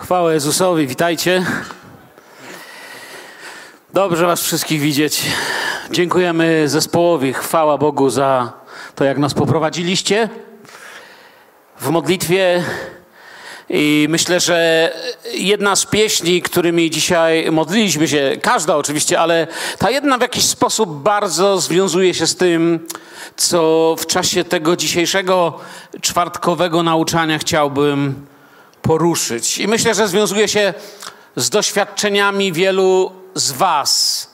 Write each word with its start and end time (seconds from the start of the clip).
Chwała 0.00 0.32
Jezusowi, 0.32 0.86
witajcie. 0.86 1.44
Dobrze 3.92 4.26
Was 4.26 4.42
wszystkich 4.42 4.80
widzieć. 4.80 5.22
Dziękujemy 5.90 6.68
zespołowi, 6.68 7.32
chwała 7.32 7.78
Bogu 7.78 8.10
za 8.10 8.52
to, 8.94 9.04
jak 9.04 9.18
nas 9.18 9.34
poprowadziliście 9.34 10.28
w 11.80 11.88
modlitwie. 11.88 12.64
I 13.68 14.06
myślę, 14.10 14.40
że 14.40 14.92
jedna 15.34 15.76
z 15.76 15.86
pieśni, 15.86 16.42
którymi 16.42 16.90
dzisiaj 16.90 17.52
modliliśmy 17.52 18.08
się, 18.08 18.36
każda 18.42 18.76
oczywiście, 18.76 19.20
ale 19.20 19.46
ta 19.78 19.90
jedna 19.90 20.18
w 20.18 20.22
jakiś 20.22 20.44
sposób 20.44 21.02
bardzo 21.02 21.60
związuje 21.60 22.14
się 22.14 22.26
z 22.26 22.36
tym, 22.36 22.86
co 23.36 23.94
w 23.98 24.06
czasie 24.06 24.44
tego 24.44 24.76
dzisiejszego 24.76 25.60
czwartkowego 26.00 26.82
nauczania 26.82 27.38
chciałbym 27.38 28.26
poruszyć. 28.88 29.58
I 29.58 29.68
myślę, 29.68 29.94
że 29.94 30.08
związuje 30.08 30.48
się 30.48 30.74
z 31.36 31.50
doświadczeniami 31.50 32.52
wielu 32.52 33.12
z 33.34 33.52
Was. 33.52 34.30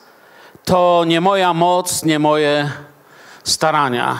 To 0.65 1.03
nie 1.07 1.21
moja 1.21 1.53
moc, 1.53 2.03
nie 2.03 2.19
moje 2.19 2.71
starania. 3.43 4.19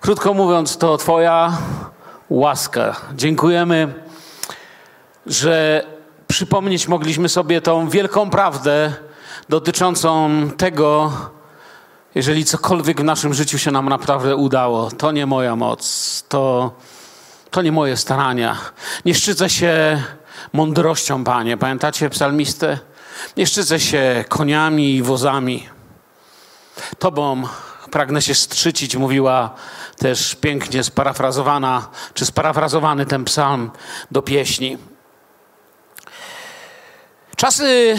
Krótko 0.00 0.34
mówiąc, 0.34 0.76
to 0.76 0.96
Twoja 0.96 1.58
łaska. 2.30 2.96
Dziękujemy, 3.14 3.94
że 5.26 5.84
przypomnieć 6.28 6.88
mogliśmy 6.88 7.28
sobie 7.28 7.60
tą 7.60 7.88
wielką 7.88 8.30
prawdę 8.30 8.92
dotyczącą 9.48 10.30
tego, 10.56 11.12
jeżeli 12.14 12.44
cokolwiek 12.44 13.00
w 13.00 13.04
naszym 13.04 13.34
życiu 13.34 13.58
się 13.58 13.70
nam 13.70 13.88
naprawdę 13.88 14.36
udało, 14.36 14.90
to 14.90 15.12
nie 15.12 15.26
moja 15.26 15.56
moc, 15.56 16.24
to, 16.28 16.72
to 17.54 17.62
nie 17.62 17.72
moje 17.72 17.96
starania. 17.96 18.58
Nie 19.04 19.14
szczycę 19.14 19.50
się 19.50 20.02
mądrością, 20.52 21.24
Panie. 21.24 21.56
Pamiętacie 21.56 22.10
psalmistę? 22.10 22.78
Nie 23.36 23.46
szczycę 23.46 23.80
się 23.80 24.24
koniami 24.28 24.94
i 24.94 25.02
wozami. 25.02 25.68
Tobą 26.98 27.42
pragnę 27.90 28.22
się 28.22 28.34
strzycić, 28.34 28.96
mówiła 28.96 29.54
też 29.98 30.34
pięknie 30.34 30.84
sparafrazowana, 30.84 31.88
czy 32.14 32.26
sparafrazowany 32.26 33.06
ten 33.06 33.24
psalm 33.24 33.70
do 34.10 34.22
pieśni. 34.22 34.78
Czasy, 37.36 37.96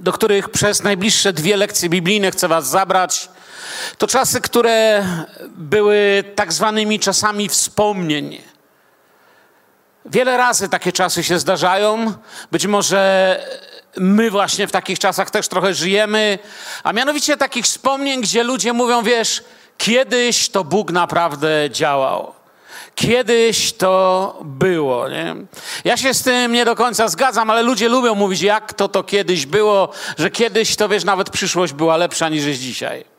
do 0.00 0.12
których 0.12 0.48
przez 0.48 0.82
najbliższe 0.82 1.32
dwie 1.32 1.56
lekcje 1.56 1.88
biblijne 1.88 2.30
chcę 2.30 2.48
Was 2.48 2.68
zabrać, 2.68 3.28
to 3.98 4.06
czasy, 4.06 4.40
które 4.40 5.06
były 5.48 6.24
tak 6.34 6.52
zwanymi 6.52 7.00
czasami 7.00 7.48
wspomnień. 7.48 8.55
Wiele 10.10 10.36
razy 10.36 10.68
takie 10.68 10.92
czasy 10.92 11.24
się 11.24 11.38
zdarzają. 11.38 12.12
Być 12.52 12.66
może 12.66 13.40
my 13.96 14.30
właśnie 14.30 14.66
w 14.66 14.72
takich 14.72 14.98
czasach 14.98 15.30
też 15.30 15.48
trochę 15.48 15.74
żyjemy, 15.74 16.38
a 16.84 16.92
mianowicie 16.92 17.36
takich 17.36 17.64
wspomnień, 17.64 18.20
gdzie 18.20 18.42
ludzie 18.42 18.72
mówią, 18.72 19.02
wiesz, 19.02 19.44
kiedyś 19.78 20.48
to 20.48 20.64
Bóg 20.64 20.90
naprawdę 20.90 21.48
działał. 21.70 22.32
Kiedyś 22.94 23.72
to 23.72 24.38
było. 24.44 25.08
Nie? 25.08 25.36
Ja 25.84 25.96
się 25.96 26.14
z 26.14 26.22
tym 26.22 26.52
nie 26.52 26.64
do 26.64 26.74
końca 26.74 27.08
zgadzam, 27.08 27.50
ale 27.50 27.62
ludzie 27.62 27.88
lubią 27.88 28.14
mówić, 28.14 28.42
jak 28.42 28.74
to 28.74 28.88
to 28.88 29.02
kiedyś 29.02 29.46
było, 29.46 29.88
że 30.18 30.30
kiedyś 30.30 30.76
to 30.76 30.88
wiesz, 30.88 31.04
nawet 31.04 31.30
przyszłość 31.30 31.72
była 31.72 31.96
lepsza 31.96 32.28
niż 32.28 32.44
jest 32.44 32.60
dzisiaj 32.60 33.15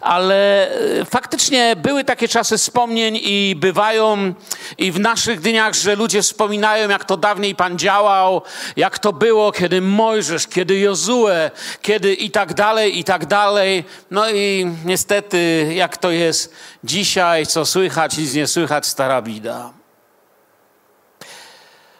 ale 0.00 0.70
e, 0.70 1.04
faktycznie 1.04 1.76
były 1.76 2.04
takie 2.04 2.28
czasy 2.28 2.58
wspomnień 2.58 3.18
i 3.22 3.56
bywają 3.56 4.34
i 4.78 4.92
w 4.92 5.00
naszych 5.00 5.40
dniach, 5.40 5.74
że 5.74 5.96
ludzie 5.96 6.22
wspominają, 6.22 6.88
jak 6.88 7.04
to 7.04 7.16
dawniej 7.16 7.54
Pan 7.54 7.78
działał, 7.78 8.42
jak 8.76 8.98
to 8.98 9.12
było, 9.12 9.52
kiedy 9.52 9.80
Mojżesz, 9.80 10.46
kiedy 10.46 10.78
Jozue, 10.78 11.50
kiedy 11.82 12.14
i 12.14 12.30
tak 12.30 12.54
dalej, 12.54 12.98
i 12.98 13.04
tak 13.04 13.26
dalej. 13.26 13.84
No 14.10 14.30
i 14.30 14.70
niestety, 14.84 15.72
jak 15.74 15.96
to 15.96 16.10
jest 16.10 16.54
dzisiaj, 16.84 17.46
co 17.46 17.66
słychać, 17.66 18.18
nic 18.18 18.34
nie 18.34 18.46
słychać, 18.46 18.86
stara 18.86 19.22
bida. 19.22 19.78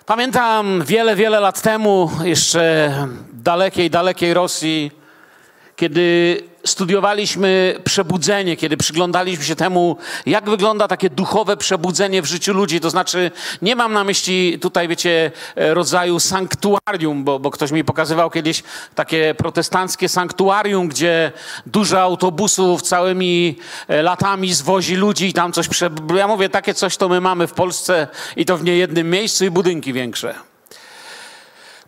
Pamiętam 0.06 0.84
wiele, 0.84 1.16
wiele 1.16 1.40
lat 1.40 1.62
temu, 1.62 2.10
jeszcze 2.24 2.92
dalekiej, 3.32 3.90
dalekiej 3.90 4.34
Rosji, 4.34 4.90
kiedy 5.76 6.42
studiowaliśmy 6.64 7.80
przebudzenie, 7.84 8.56
kiedy 8.56 8.76
przyglądaliśmy 8.76 9.44
się 9.44 9.56
temu, 9.56 9.96
jak 10.26 10.50
wygląda 10.50 10.88
takie 10.88 11.10
duchowe 11.10 11.56
przebudzenie 11.56 12.22
w 12.22 12.26
życiu 12.26 12.54
ludzi. 12.54 12.80
To 12.80 12.90
znaczy, 12.90 13.30
nie 13.62 13.76
mam 13.76 13.92
na 13.92 14.04
myśli 14.04 14.58
tutaj, 14.58 14.88
wiecie, 14.88 15.30
rodzaju 15.56 16.20
sanktuarium, 16.20 17.24
bo, 17.24 17.38
bo 17.38 17.50
ktoś 17.50 17.70
mi 17.70 17.84
pokazywał 17.84 18.30
kiedyś 18.30 18.62
takie 18.94 19.34
protestanckie 19.34 20.08
sanktuarium, 20.08 20.88
gdzie 20.88 21.32
dużo 21.66 22.00
autobusów 22.00 22.82
całymi 22.82 23.58
e, 23.88 24.02
latami 24.02 24.54
zwozi 24.54 24.96
ludzi 24.96 25.26
i 25.26 25.32
tam 25.32 25.52
coś 25.52 25.68
prze... 25.68 25.90
Ja 26.16 26.28
mówię, 26.28 26.48
takie 26.48 26.74
coś 26.74 26.96
to 26.96 27.08
my 27.08 27.20
mamy 27.20 27.46
w 27.46 27.52
Polsce 27.52 28.08
i 28.36 28.44
to 28.44 28.56
w 28.56 28.64
niejednym 28.64 29.10
miejscu 29.10 29.44
i 29.44 29.50
budynki 29.50 29.92
większe. 29.92 30.47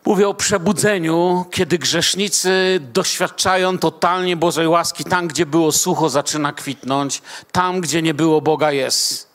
Mówię 0.04 0.28
o 0.28 0.34
przebudzeniu, 0.34 1.44
kiedy 1.50 1.78
grzesznicy 1.78 2.80
doświadczają 2.92 3.78
totalnie 3.78 4.36
Bożej 4.36 4.68
łaski. 4.68 5.04
Tam, 5.04 5.28
gdzie 5.28 5.46
było 5.46 5.72
sucho, 5.72 6.10
zaczyna 6.10 6.52
kwitnąć. 6.52 7.22
Tam, 7.52 7.80
gdzie 7.80 8.02
nie 8.02 8.14
było 8.14 8.40
Boga, 8.40 8.72
jest. 8.72 9.30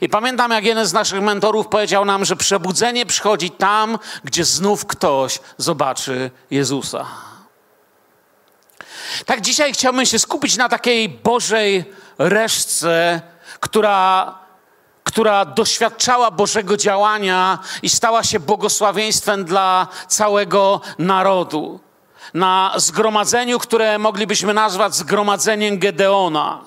I 0.00 0.08
pamiętam, 0.08 0.50
jak 0.50 0.64
jeden 0.64 0.86
z 0.86 0.92
naszych 0.92 1.22
mentorów 1.22 1.68
powiedział 1.68 2.04
nam, 2.04 2.24
że 2.24 2.36
przebudzenie 2.36 3.06
przychodzi 3.06 3.50
tam, 3.50 3.98
gdzie 4.24 4.44
znów 4.44 4.86
ktoś 4.86 5.38
zobaczy 5.58 6.30
Jezusa. 6.50 7.06
Tak 9.26 9.40
dzisiaj 9.40 9.72
chciałbym 9.72 10.06
się 10.06 10.18
skupić 10.18 10.56
na 10.56 10.68
takiej 10.68 11.08
Bożej 11.08 11.84
resztce, 12.18 13.20
która 13.60 14.34
która 15.10 15.44
doświadczała 15.44 16.30
Bożego 16.30 16.76
działania 16.76 17.58
i 17.82 17.88
stała 17.88 18.24
się 18.24 18.40
błogosławieństwem 18.40 19.44
dla 19.44 19.86
całego 20.08 20.80
narodu. 20.98 21.80
Na 22.34 22.72
zgromadzeniu, 22.76 23.58
które 23.58 23.98
moglibyśmy 23.98 24.54
nazwać 24.54 24.94
zgromadzeniem 24.94 25.78
Gedeona. 25.78 26.60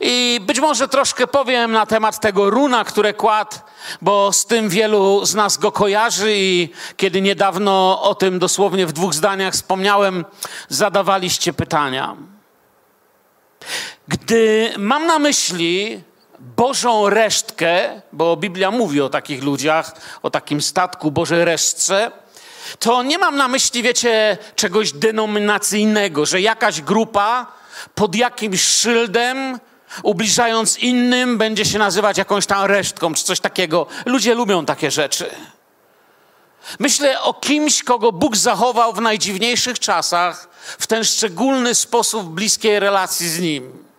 I 0.00 0.40
być 0.42 0.60
może 0.60 0.88
troszkę 0.88 1.26
powiem 1.26 1.72
na 1.72 1.86
temat 1.86 2.20
tego 2.20 2.50
runa, 2.50 2.84
które 2.84 3.14
kładł, 3.14 3.56
bo 4.02 4.32
z 4.32 4.46
tym 4.46 4.68
wielu 4.68 5.26
z 5.26 5.34
nas 5.34 5.56
go 5.56 5.72
kojarzy 5.72 6.32
i 6.36 6.68
kiedy 6.96 7.20
niedawno 7.20 8.02
o 8.02 8.14
tym 8.14 8.38
dosłownie 8.38 8.86
w 8.86 8.92
dwóch 8.92 9.14
zdaniach 9.14 9.54
wspomniałem, 9.54 10.24
zadawaliście 10.68 11.52
pytania. 11.52 12.16
Gdy 14.08 14.72
mam 14.78 15.06
na 15.06 15.18
myśli 15.18 16.02
Bożą 16.40 17.10
resztkę, 17.10 18.02
bo 18.12 18.36
Biblia 18.36 18.70
mówi 18.70 19.00
o 19.00 19.08
takich 19.08 19.42
ludziach, 19.42 19.92
o 20.22 20.30
takim 20.30 20.62
statku 20.62 21.10
Bożej 21.10 21.44
resztce, 21.44 22.10
to 22.78 23.02
nie 23.02 23.18
mam 23.18 23.36
na 23.36 23.48
myśli, 23.48 23.82
wiecie, 23.82 24.38
czegoś 24.56 24.92
denominacyjnego, 24.92 26.26
że 26.26 26.40
jakaś 26.40 26.80
grupa 26.80 27.46
pod 27.94 28.14
jakimś 28.14 28.62
szyldem, 28.62 29.60
ubliżając 30.02 30.78
innym, 30.78 31.38
będzie 31.38 31.64
się 31.64 31.78
nazywać 31.78 32.18
jakąś 32.18 32.46
tam 32.46 32.64
resztką 32.64 33.14
czy 33.14 33.24
coś 33.24 33.40
takiego. 33.40 33.86
Ludzie 34.06 34.34
lubią 34.34 34.66
takie 34.66 34.90
rzeczy. 34.90 35.30
Myślę 36.78 37.22
o 37.22 37.34
kimś, 37.34 37.82
kogo 37.82 38.12
Bóg 38.12 38.36
zachował 38.36 38.92
w 38.92 39.00
najdziwniejszych 39.00 39.78
czasach, 39.78 40.48
w 40.78 40.86
ten 40.86 41.04
szczególny 41.04 41.74
sposób 41.74 42.28
bliskiej 42.28 42.80
relacji 42.80 43.28
z 43.28 43.40
Nim. 43.40 43.89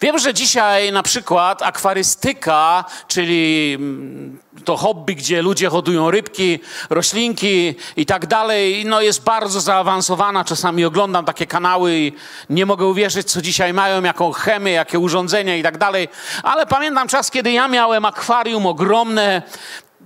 Wiem, 0.00 0.18
że 0.18 0.34
dzisiaj 0.34 0.92
na 0.92 1.02
przykład 1.02 1.62
akwarystyka, 1.62 2.84
czyli 3.08 3.72
mm, 3.74 4.38
to 4.64 4.76
hobby, 4.76 5.14
gdzie 5.14 5.42
ludzie 5.42 5.68
hodują 5.68 6.10
rybki, 6.10 6.58
roślinki 6.90 7.74
i 7.96 8.06
tak 8.06 8.26
dalej, 8.26 8.84
no 8.86 9.00
jest 9.00 9.22
bardzo 9.22 9.60
zaawansowana. 9.60 10.44
Czasami 10.44 10.84
oglądam 10.84 11.24
takie 11.24 11.46
kanały 11.46 11.96
i 11.96 12.12
nie 12.50 12.66
mogę 12.66 12.86
uwierzyć, 12.86 13.30
co 13.30 13.42
dzisiaj 13.42 13.72
mają, 13.72 14.02
jaką 14.02 14.32
chemię, 14.32 14.72
jakie 14.72 14.98
urządzenia 14.98 15.56
i 15.56 15.62
tak 15.62 15.78
dalej. 15.78 16.08
Ale 16.42 16.66
pamiętam 16.66 17.08
czas, 17.08 17.30
kiedy 17.30 17.52
ja 17.52 17.68
miałem 17.68 18.04
akwarium 18.04 18.66
ogromne, 18.66 19.42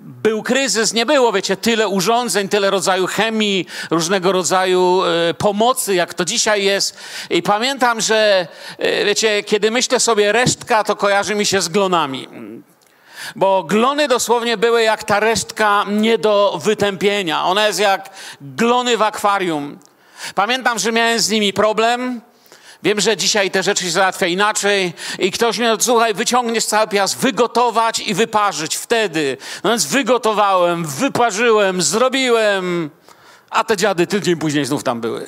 był 0.07 0.43
kryzys, 0.43 0.93
nie 0.93 1.07
było, 1.07 1.33
wiecie, 1.33 1.57
tyle 1.57 1.89
urządzeń, 1.89 2.49
tyle 2.49 2.71
rodzaju 2.71 3.07
chemii, 3.07 3.67
różnego 3.91 4.33
rodzaju 4.33 5.03
e, 5.05 5.35
pomocy, 5.35 5.95
jak 5.95 6.15
to 6.15 6.25
dzisiaj 6.25 6.65
jest. 6.65 6.99
I 7.31 7.43
pamiętam, 7.43 8.01
że, 8.01 8.49
e, 8.79 9.05
wiecie, 9.05 9.43
kiedy 9.43 9.71
myślę 9.71 10.01
sobie 10.01 10.33
resztka, 10.33 10.85
to 10.85 10.97
kojarzy 10.97 11.35
mi 11.35 11.47
się 11.47 11.61
z 11.61 11.69
glonami. 11.69 12.29
Bo 13.37 13.63
glony 13.63 14.09
dosłownie 14.09 14.57
były 14.57 14.83
jak 14.83 15.05
ta 15.05 15.21
resztka 15.21 15.85
nie 15.89 16.19
do 16.19 16.61
wytępienia. 16.65 17.45
Ona 17.45 17.67
jest 17.67 17.81
jak 17.81 18.11
glony 18.41 18.97
w 18.97 19.03
akwarium. 19.03 19.79
Pamiętam, 20.35 20.79
że 20.79 20.93
miałem 20.93 21.21
z 21.21 21.31
nimi 21.31 21.53
problem 21.53 22.21
Wiem, 22.83 23.01
że 23.01 23.17
dzisiaj 23.17 23.51
te 23.51 23.63
rzeczy 23.63 23.85
się 23.85 23.91
załatwia 23.91 24.27
inaczej 24.27 24.93
i 25.19 25.31
ktoś 25.31 25.59
mnie, 25.59 25.77
słuchaj, 25.79 26.15
wyciągniesz 26.15 26.65
cały 26.65 26.89
piast, 26.89 27.19
wygotować 27.19 27.99
i 27.99 28.15
wyparzyć 28.15 28.77
wtedy. 28.77 29.37
No 29.65 29.71
więc 29.71 29.87
wygotowałem, 29.87 30.87
wyparzyłem, 30.87 31.83
zrobiłem, 31.83 32.91
a 33.51 33.65
te 33.65 33.77
dziady 33.77 34.07
tydzień 34.07 34.37
później 34.37 34.65
znów 34.65 34.83
tam 34.83 35.01
były. 35.01 35.27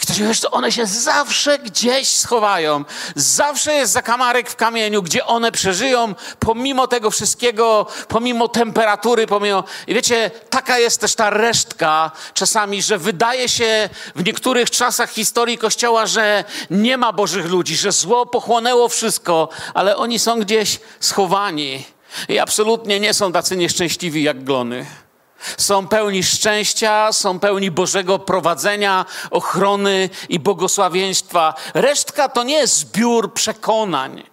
I 0.00 0.02
ktoś 0.02 0.18
mówi, 0.18 0.34
że 0.34 0.50
one 0.50 0.72
się 0.72 0.86
zawsze 0.86 1.58
gdzieś 1.58 2.08
schowają. 2.08 2.84
Zawsze 3.14 3.74
jest 3.74 3.92
zakamarek 3.92 4.50
w 4.50 4.56
kamieniu, 4.56 5.02
gdzie 5.02 5.26
one 5.26 5.52
przeżyją, 5.52 6.14
pomimo 6.38 6.86
tego 6.86 7.10
wszystkiego, 7.10 7.86
pomimo 8.08 8.48
temperatury, 8.48 9.26
pomimo... 9.26 9.64
I 9.86 9.94
wiecie, 9.94 10.30
taka 10.50 10.78
jest 10.78 11.00
też 11.00 11.14
ta 11.14 11.30
resztka 11.30 12.10
czasami, 12.34 12.82
że 12.82 12.98
wydaje 12.98 13.48
się 13.48 13.88
w 14.16 14.24
niektórych 14.24 14.70
czasach 14.70 15.10
historii 15.10 15.58
Kościoła, 15.58 16.06
że 16.06 16.44
nie 16.70 16.96
ma 16.96 17.12
Bożych 17.12 17.46
ludzi, 17.46 17.76
że 17.76 17.92
zło 17.92 18.26
pochłonęło 18.26 18.88
wszystko, 18.88 19.48
ale 19.74 19.96
oni 19.96 20.18
są 20.18 20.40
gdzieś 20.40 20.80
schowani. 21.00 21.84
I 22.28 22.38
absolutnie 22.38 23.00
nie 23.00 23.14
są 23.14 23.32
tacy 23.32 23.56
nieszczęśliwi 23.56 24.22
jak 24.22 24.44
glony. 24.44 24.86
Są 25.58 25.86
pełni 25.86 26.22
szczęścia, 26.22 27.12
są 27.12 27.38
pełni 27.38 27.70
Bożego 27.70 28.18
prowadzenia, 28.18 29.06
ochrony 29.30 30.10
i 30.28 30.38
błogosławieństwa. 30.38 31.54
Resztka 31.74 32.28
to 32.28 32.42
nie 32.42 32.54
jest 32.54 32.76
zbiór 32.76 33.32
przekonań. 33.32 34.29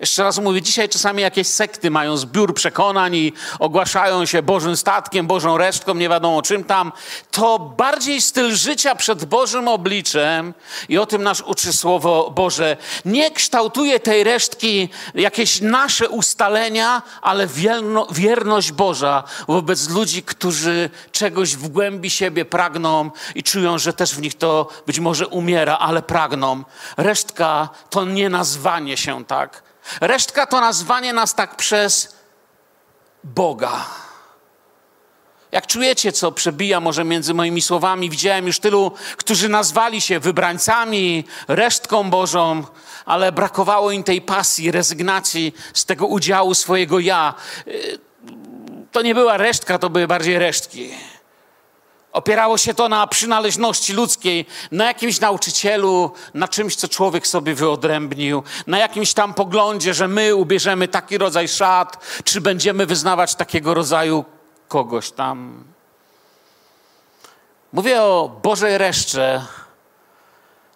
Jeszcze 0.00 0.22
raz 0.22 0.38
mówię, 0.38 0.62
dzisiaj 0.62 0.88
czasami 0.88 1.22
jakieś 1.22 1.46
sekty 1.46 1.90
mają 1.90 2.16
zbiór 2.16 2.54
przekonań 2.54 3.14
i 3.14 3.32
ogłaszają 3.58 4.26
się 4.26 4.42
Bożym 4.42 4.76
statkiem, 4.76 5.26
Bożą 5.26 5.58
resztką, 5.58 5.94
nie 5.94 6.08
wiadomo 6.08 6.42
czym 6.42 6.64
tam. 6.64 6.92
To 7.30 7.58
bardziej 7.58 8.20
styl 8.20 8.56
życia 8.56 8.94
przed 8.94 9.24
Bożym 9.24 9.68
obliczem 9.68 10.54
i 10.88 10.98
o 10.98 11.06
tym 11.06 11.22
nas 11.22 11.40
uczy 11.40 11.72
Słowo 11.72 12.30
Boże. 12.30 12.76
Nie 13.04 13.30
kształtuje 13.30 14.00
tej 14.00 14.24
resztki 14.24 14.88
jakieś 15.14 15.60
nasze 15.60 16.08
ustalenia, 16.08 17.02
ale 17.22 17.46
wierno, 17.46 18.06
wierność 18.10 18.72
Boża 18.72 19.24
wobec 19.48 19.88
ludzi, 19.88 20.22
którzy 20.22 20.90
czegoś 21.12 21.56
w 21.56 21.68
głębi 21.68 22.10
siebie 22.10 22.44
pragną 22.44 23.10
i 23.34 23.42
czują, 23.42 23.78
że 23.78 23.92
też 23.92 24.14
w 24.14 24.20
nich 24.20 24.34
to 24.34 24.68
być 24.86 24.98
może 24.98 25.26
umiera, 25.26 25.78
ale 25.78 26.02
pragną. 26.02 26.64
Resztka 26.96 27.68
to 27.90 28.04
nie 28.04 28.28
nazwanie 28.28 28.96
się 28.96 29.24
tak 29.24 29.67
Resztka 30.00 30.46
to 30.46 30.60
nazwanie 30.60 31.12
nas 31.12 31.34
tak 31.34 31.56
przez 31.56 32.16
Boga. 33.24 33.86
Jak 35.52 35.66
czujecie, 35.66 36.12
co 36.12 36.32
przebija 36.32 36.80
może 36.80 37.04
między 37.04 37.34
moimi 37.34 37.62
słowami, 37.62 38.10
widziałem 38.10 38.46
już 38.46 38.60
tylu, 38.60 38.92
którzy 39.16 39.48
nazwali 39.48 40.00
się 40.00 40.20
wybrańcami, 40.20 41.24
resztką 41.48 42.10
Bożą, 42.10 42.64
ale 43.04 43.32
brakowało 43.32 43.90
im 43.90 44.04
tej 44.04 44.22
pasji, 44.22 44.70
rezygnacji 44.70 45.54
z 45.74 45.84
tego 45.84 46.06
udziału 46.06 46.54
swojego 46.54 46.98
ja. 46.98 47.34
To 48.92 49.02
nie 49.02 49.14
była 49.14 49.36
resztka, 49.36 49.78
to 49.78 49.90
były 49.90 50.06
bardziej 50.06 50.38
resztki. 50.38 50.90
Opierało 52.12 52.58
się 52.58 52.74
to 52.74 52.88
na 52.88 53.06
przynależności 53.06 53.92
ludzkiej, 53.92 54.46
na 54.72 54.84
jakimś 54.84 55.20
nauczycielu, 55.20 56.12
na 56.34 56.48
czymś, 56.48 56.76
co 56.76 56.88
człowiek 56.88 57.26
sobie 57.26 57.54
wyodrębnił, 57.54 58.42
na 58.66 58.78
jakimś 58.78 59.14
tam 59.14 59.34
poglądzie, 59.34 59.94
że 59.94 60.08
my 60.08 60.34
ubierzemy 60.34 60.88
taki 60.88 61.18
rodzaj 61.18 61.48
szat, 61.48 62.04
czy 62.24 62.40
będziemy 62.40 62.86
wyznawać 62.86 63.34
takiego 63.34 63.74
rodzaju 63.74 64.24
kogoś 64.68 65.10
tam. 65.10 65.64
Mówię 67.72 68.02
o 68.02 68.38
Bożej 68.42 68.78
reszcie, 68.78 69.42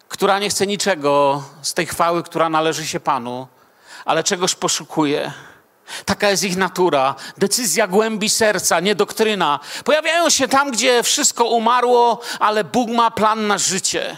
która 0.09 0.39
nie 0.39 0.49
chce 0.49 0.67
niczego 0.67 1.43
z 1.61 1.73
tej 1.73 1.85
chwały, 1.85 2.23
która 2.23 2.49
należy 2.49 2.87
się 2.87 2.99
Panu, 2.99 3.47
ale 4.05 4.23
czegoś 4.23 4.55
poszukuje 4.55 5.31
Taka 6.05 6.29
jest 6.29 6.43
ich 6.43 6.57
natura. 6.57 7.15
Decyzja 7.37 7.87
głębi 7.87 8.29
serca, 8.29 8.79
nie 8.79 8.95
doktryna. 8.95 9.59
Pojawiają 9.83 10.29
się 10.29 10.47
tam, 10.47 10.71
gdzie 10.71 11.03
wszystko 11.03 11.45
umarło, 11.45 12.21
ale 12.39 12.63
Bóg 12.63 12.89
ma 12.89 13.11
plan 13.11 13.47
na 13.47 13.57
życie. 13.57 14.17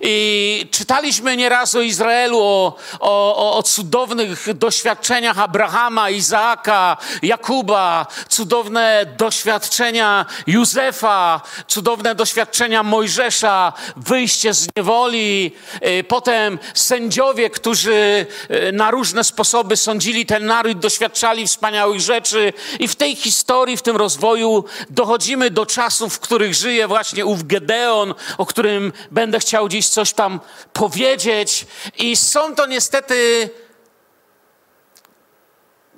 I 0.00 0.66
czytaliśmy 0.70 1.36
nieraz 1.36 1.74
o 1.74 1.80
Izraelu, 1.80 2.38
o, 2.40 2.76
o, 3.00 3.56
o, 3.56 3.62
cudownych 3.62 4.58
doświadczeniach 4.58 5.38
Abrahama, 5.38 6.10
Izaaka, 6.10 6.96
Jakuba, 7.22 8.06
cudowne 8.28 9.06
doświadczenia 9.18 10.26
Józefa, 10.46 11.40
cudowne 11.66 12.14
doświadczenia 12.14 12.82
Mojżesza, 12.82 13.72
wyjście 13.96 14.54
z 14.54 14.68
niewoli, 14.76 15.52
y, 15.86 16.04
potem 16.04 16.58
sędziowie, 16.74 17.50
którzy 17.50 18.26
y, 18.50 18.72
na 18.72 18.90
różne 18.90 19.24
sposoby 19.24 19.76
sądzili 19.76 20.26
ten 20.26 20.46
naród, 20.46 20.78
doświadczali 20.78 21.46
wspaniałych 21.46 22.00
rzeczy. 22.00 22.52
I 22.78 22.88
w 22.88 22.96
tej 22.96 23.16
historii, 23.16 23.76
w 23.76 23.82
tym 23.82 23.96
rozwoju 23.96 24.64
dochodzimy 24.90 25.50
do 25.50 25.66
czasów, 25.66 26.14
w 26.14 26.20
których 26.20 26.54
żyje 26.54 26.88
właśnie 26.88 27.26
ów 27.26 27.46
Gedeon, 27.46 28.14
o 28.38 28.46
którym 28.46 28.92
będę 29.10 29.38
chciał 29.38 29.68
dziś 29.68 29.77
dziś 29.78 29.88
coś 29.88 30.12
tam 30.12 30.40
powiedzieć. 30.72 31.66
I 31.98 32.16
są 32.16 32.54
to 32.54 32.66
niestety 32.66 33.50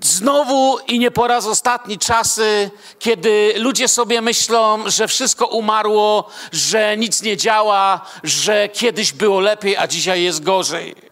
znowu 0.01 0.79
i 0.79 0.99
nie 0.99 1.11
po 1.11 1.27
raz 1.27 1.47
ostatni 1.47 1.99
czasy, 1.99 2.71
kiedy 2.99 3.55
ludzie 3.57 3.89
sobie 3.89 4.21
myślą, 4.21 4.91
że 4.91 5.09
wszystko 5.09 5.47
umarło, 5.47 6.31
że 6.53 6.97
nic 6.97 7.23
nie 7.23 7.37
działa, 7.37 8.01
że 8.23 8.69
kiedyś 8.69 9.13
było 9.13 9.41
lepiej, 9.41 9.77
a 9.77 9.87
dzisiaj 9.87 10.23
jest 10.23 10.43
gorzej. 10.43 11.10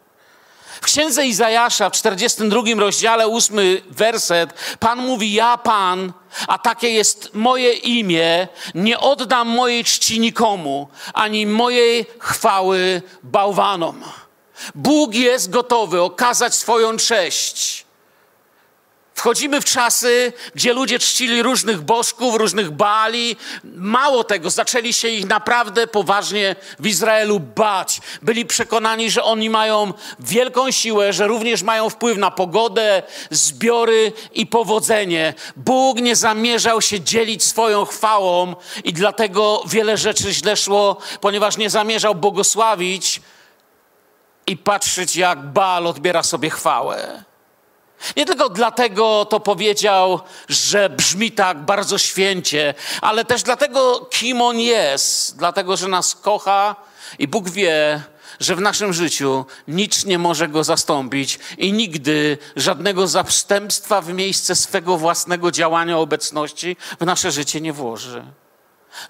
W 0.80 0.84
księdze 0.84 1.26
Izajasza 1.26 1.90
w 1.90 1.92
42 1.92 2.62
rozdziale, 2.76 3.26
8 3.26 3.58
werset, 3.90 4.50
Pan 4.80 4.98
mówi: 4.98 5.32
Ja, 5.32 5.56
Pan, 5.56 6.12
a 6.48 6.58
takie 6.58 6.90
jest 6.90 7.30
moje 7.34 7.72
imię, 7.72 8.48
nie 8.74 8.98
oddam 8.98 9.48
mojej 9.48 9.84
czci 9.84 10.20
nikomu, 10.20 10.88
ani 11.14 11.46
mojej 11.46 12.06
chwały 12.18 13.02
bałwanom. 13.22 14.04
Bóg 14.74 15.14
jest 15.14 15.50
gotowy 15.50 16.02
okazać 16.02 16.54
swoją 16.54 16.96
cześć 16.96 17.87
Wchodzimy 19.18 19.60
w 19.60 19.64
czasy, 19.64 20.32
gdzie 20.54 20.72
ludzie 20.72 20.98
czcili 20.98 21.42
różnych 21.42 21.80
bożków, 21.80 22.34
różnych 22.34 22.70
bali. 22.70 23.36
Mało 23.64 24.24
tego, 24.24 24.50
zaczęli 24.50 24.92
się 24.92 25.08
ich 25.08 25.26
naprawdę 25.26 25.86
poważnie 25.86 26.56
w 26.78 26.86
Izraelu 26.86 27.40
bać. 27.40 28.00
Byli 28.22 28.46
przekonani, 28.46 29.10
że 29.10 29.22
oni 29.22 29.50
mają 29.50 29.92
wielką 30.20 30.70
siłę, 30.70 31.12
że 31.12 31.26
również 31.26 31.62
mają 31.62 31.90
wpływ 31.90 32.18
na 32.18 32.30
pogodę, 32.30 33.02
zbiory 33.30 34.12
i 34.32 34.46
powodzenie. 34.46 35.34
Bóg 35.56 36.00
nie 36.00 36.16
zamierzał 36.16 36.82
się 36.82 37.00
dzielić 37.00 37.44
swoją 37.44 37.84
chwałą 37.84 38.54
i 38.84 38.92
dlatego 38.92 39.62
wiele 39.66 39.96
rzeczy 39.96 40.34
źle 40.34 40.56
szło, 40.56 40.96
ponieważ 41.20 41.56
nie 41.56 41.70
zamierzał 41.70 42.14
błogosławić 42.14 43.20
i 44.46 44.56
patrzeć, 44.56 45.16
jak 45.16 45.42
Baal 45.42 45.86
odbiera 45.86 46.22
sobie 46.22 46.50
chwałę. 46.50 47.27
Nie 48.16 48.26
tylko 48.26 48.48
dlatego 48.48 49.24
to 49.24 49.40
powiedział, 49.40 50.20
że 50.48 50.90
brzmi 50.90 51.32
tak 51.32 51.58
bardzo 51.58 51.98
święcie, 51.98 52.74
ale 53.00 53.24
też 53.24 53.42
dlatego, 53.42 54.08
kim 54.10 54.42
on 54.42 54.58
jest, 54.58 55.36
dlatego, 55.36 55.76
że 55.76 55.88
nas 55.88 56.14
kocha 56.14 56.76
i 57.18 57.28
Bóg 57.28 57.50
wie, 57.50 58.02
że 58.40 58.56
w 58.56 58.60
naszym 58.60 58.92
życiu 58.92 59.44
nic 59.68 60.04
nie 60.04 60.18
może 60.18 60.48
go 60.48 60.64
zastąpić 60.64 61.38
i 61.58 61.72
nigdy 61.72 62.38
żadnego 62.56 63.06
zastępstwa 63.06 64.00
w 64.00 64.12
miejsce 64.12 64.54
swego 64.54 64.98
własnego 64.98 65.50
działania 65.50 65.98
obecności 65.98 66.76
w 67.00 67.04
nasze 67.04 67.32
życie 67.32 67.60
nie 67.60 67.72
włoży. 67.72 68.24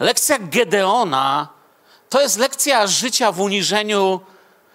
Lekcja 0.01 0.39
Gedeona 0.39 1.49
to 2.09 2.21
jest 2.21 2.39
lekcja 2.39 2.87
życia 2.87 3.33
w 3.33 3.41
uniżeniu 3.41 4.21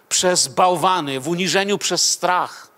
przez 0.10 0.48
bałwany, 0.48 1.20
w 1.20 1.28
uniżeniu 1.28 1.78
przez 1.78 2.10
strach 2.10 2.73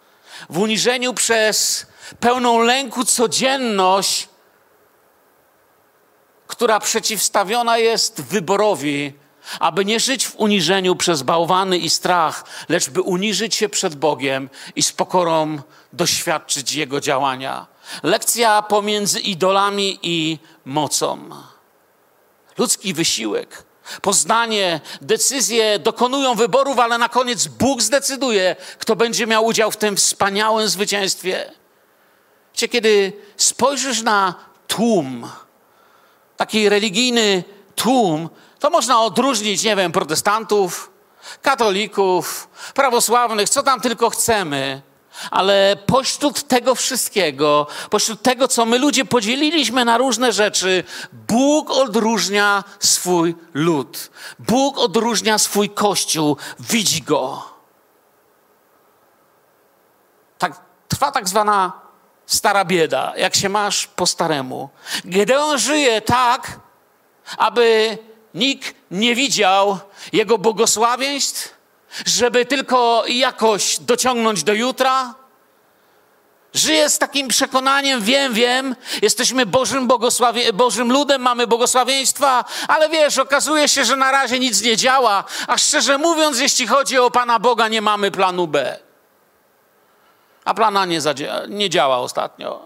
w 0.50 0.58
uniżeniu 0.58 1.14
przez 1.14 1.86
pełną 2.20 2.60
lęku 2.60 3.06
codzienność, 3.06 4.30
która 6.48 6.80
przeciwstawiona 6.80 7.78
jest 7.78 8.22
wyborowi, 8.22 9.14
aby 9.60 9.86
nie 9.86 10.00
żyć 10.00 10.28
w 10.28 10.36
uniżeniu 10.36 10.96
przez 10.96 11.22
bałwany 11.22 11.78
i 11.78 11.90
strach, 11.90 12.46
lecz 12.70 12.90
by 12.90 13.02
uniżyć 13.02 13.56
się 13.56 13.70
przed 13.70 13.96
Bogiem 13.96 14.50
i 14.76 14.84
z 14.84 14.92
pokorą 14.92 15.62
doświadczyć 15.94 16.74
Jego 16.74 17.02
działania. 17.02 17.68
Lekcja 18.04 18.62
pomiędzy 18.62 19.20
idolami 19.20 20.00
i 20.02 20.40
mocą. 20.66 21.30
Ludzki 22.58 22.94
wysiłek 22.94 23.65
Poznanie, 24.02 24.80
decyzje 25.02 25.80
dokonują 25.80 26.36
wyborów, 26.36 26.80
ale 26.80 26.98
na 26.98 27.10
koniec 27.10 27.48
Bóg 27.48 27.82
zdecyduje, 27.82 28.56
kto 28.80 28.96
będzie 28.96 29.28
miał 29.28 29.46
udział 29.46 29.72
w 29.72 29.78
tym 29.78 29.96
wspaniałym 29.96 30.68
zwycięstwie. 30.68 31.52
Wiecie, 32.54 32.68
kiedy 32.68 33.14
spojrzysz 33.38 34.02
na 34.02 34.36
tłum, 34.68 35.30
taki 36.38 36.70
religijny 36.70 37.44
tłum, 37.76 38.30
to 38.60 38.70
można 38.70 39.02
odróżnić, 39.02 39.64
nie 39.64 39.76
wiem, 39.76 39.92
protestantów, 39.92 40.92
katolików, 41.42 42.50
prawosławnych, 42.74 43.50
co 43.50 43.64
tam 43.64 43.82
tylko 43.82 44.10
chcemy. 44.10 44.82
Ale 45.32 45.78
pośród 45.86 46.48
tego 46.48 46.76
wszystkiego, 46.76 47.68
pośród 47.90 48.22
tego, 48.22 48.48
co 48.48 48.66
my 48.66 48.80
ludzie 48.80 49.06
podzieliliśmy 49.06 49.86
na 49.86 49.98
różne 49.98 50.34
rzeczy, 50.34 50.84
Bóg 51.14 51.72
odróżnia 51.72 52.64
swój 52.80 53.36
lud. 53.54 54.12
Bóg 54.40 54.78
odróżnia 54.78 55.38
swój 55.38 55.70
kościół, 55.70 56.38
widzi 56.60 57.02
go. 57.02 57.44
Tak, 60.38 60.62
trwa 60.88 61.12
tak 61.12 61.30
zwana 61.30 61.72
stara 62.26 62.66
bieda, 62.66 63.14
jak 63.18 63.36
się 63.36 63.50
masz 63.50 63.88
po 63.88 64.08
staremu. 64.08 64.70
Gedeon 65.06 65.58
żyje 65.58 66.02
tak, 66.02 66.60
aby 67.38 67.98
nikt 68.34 68.76
nie 68.92 69.16
widział 69.16 69.80
jego 70.14 70.38
błogosławieństw, 70.38 71.56
żeby 72.06 72.46
tylko 72.46 73.04
jakoś 73.08 73.80
dociągnąć 73.80 74.44
do 74.44 74.54
jutra. 74.54 75.16
Żyję 76.54 76.90
z 76.90 76.98
takim 76.98 77.28
przekonaniem, 77.28 78.02
wiem, 78.02 78.34
wiem, 78.34 78.76
jesteśmy 79.02 79.46
Bożym, 79.46 79.88
błogosławie, 79.88 80.54
Bożym 80.54 80.92
ludem, 80.92 81.22
mamy 81.22 81.48
błogosławieństwa, 81.48 82.46
ale 82.68 82.90
wiesz, 82.90 83.18
okazuje 83.18 83.70
się, 83.70 83.86
że 83.86 83.96
na 83.96 84.12
razie 84.12 84.40
nic 84.40 84.62
nie 84.62 84.78
działa, 84.78 85.24
a 85.48 85.58
szczerze 85.58 85.98
mówiąc, 85.98 86.40
jeśli 86.40 86.68
chodzi 86.68 87.00
o 87.00 87.12
Pana 87.12 87.40
Boga, 87.40 87.68
nie 87.68 87.82
mamy 87.82 88.12
planu 88.12 88.48
B. 88.48 88.80
A 90.46 90.54
plana 90.54 90.86
nie, 90.86 91.00
nie 91.48 91.70
działa 91.70 91.98
ostatnio. 91.98 92.66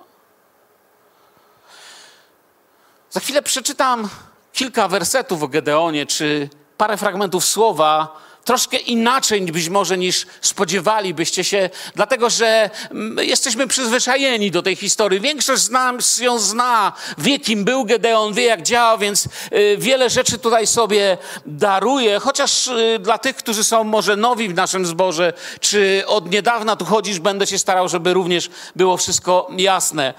Za 3.10 3.20
chwilę 3.20 3.42
przeczytam 3.42 4.10
kilka 4.54 4.88
wersetów 4.88 5.44
o 5.44 5.48
Gedeonie, 5.48 6.06
czy 6.06 6.50
parę 6.78 6.98
fragmentów 6.98 7.46
słowa, 7.46 8.20
troszkę 8.50 8.78
inaczej 8.78 9.42
być 9.42 9.70
może 9.70 9.98
niż 9.98 10.26
spodziewalibyście 10.42 11.44
się, 11.44 11.70
dlatego 11.96 12.30
że 12.30 12.70
mm, 12.92 13.28
jesteśmy 13.28 13.68
przyzwyczajeni 13.68 14.52
do 14.52 14.62
tej 14.62 14.76
historii. 14.76 15.20
Większość 15.20 15.62
z 15.62 15.70
nas 15.70 16.18
ją 16.18 16.40
zna, 16.40 16.94
wie 17.18 17.40
kim 17.40 17.66
był 17.66 17.86
Gedeon, 17.86 18.34
wie 18.34 18.44
jak 18.44 18.62
działał, 18.62 18.98
więc 18.98 19.26
y, 19.26 19.30
wiele 19.78 20.10
rzeczy 20.10 20.38
tutaj 20.38 20.68
sobie 20.68 21.18
daruje, 21.46 22.20
chociaż 22.20 22.68
y, 22.68 23.00
dla 23.00 23.18
tych, 23.18 23.36
którzy 23.36 23.64
są 23.64 23.84
może 23.84 24.16
nowi 24.16 24.50
w 24.50 24.56
naszym 24.56 24.86
zborze, 24.86 25.34
czy 25.60 26.04
od 26.08 26.32
niedawna 26.32 26.76
tu 26.76 26.86
chodzisz, 26.86 27.20
będę 27.20 27.48
się 27.48 27.58
starał, 27.58 27.90
żeby 27.90 28.14
również 28.14 28.50
było 28.76 28.98
wszystko 28.98 29.48
jasne. 29.58 30.14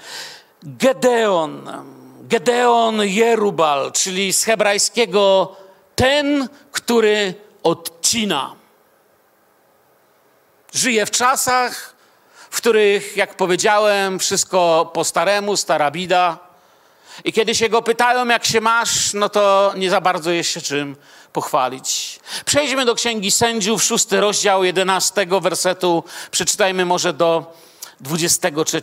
Gedeon, 0.63 1.71
Gedeon 2.21 3.01
Jerubal, 3.03 3.91
czyli 3.91 4.33
z 4.33 4.43
hebrajskiego 4.43 5.55
ten, 5.95 6.49
który 6.71 7.33
odcina. 7.63 8.55
Żyje 10.73 11.05
w 11.05 11.11
czasach, 11.11 11.95
w 12.49 12.57
których, 12.57 13.17
jak 13.17 13.37
powiedziałem, 13.37 14.19
wszystko 14.19 14.91
po 14.93 15.03
staremu, 15.03 15.57
stara 15.57 15.91
bida. 15.91 16.37
I 17.23 17.33
kiedy 17.33 17.55
się 17.55 17.69
go 17.69 17.81
pytają, 17.81 18.27
jak 18.27 18.45
się 18.45 18.61
masz, 18.61 19.13
no 19.13 19.29
to 19.29 19.73
nie 19.75 19.89
za 19.89 20.01
bardzo 20.01 20.31
jest 20.31 20.49
się 20.49 20.61
czym 20.61 20.95
pochwalić. 21.33 22.19
Przejdźmy 22.45 22.85
do 22.85 22.95
Księgi 22.95 23.31
Sędziów, 23.31 23.83
szósty 23.83 24.21
rozdział, 24.21 24.63
jedenastego 24.63 25.41
wersetu. 25.41 26.03
Przeczytajmy 26.31 26.85
może 26.85 27.13
do 27.13 27.53
23. 27.99 28.81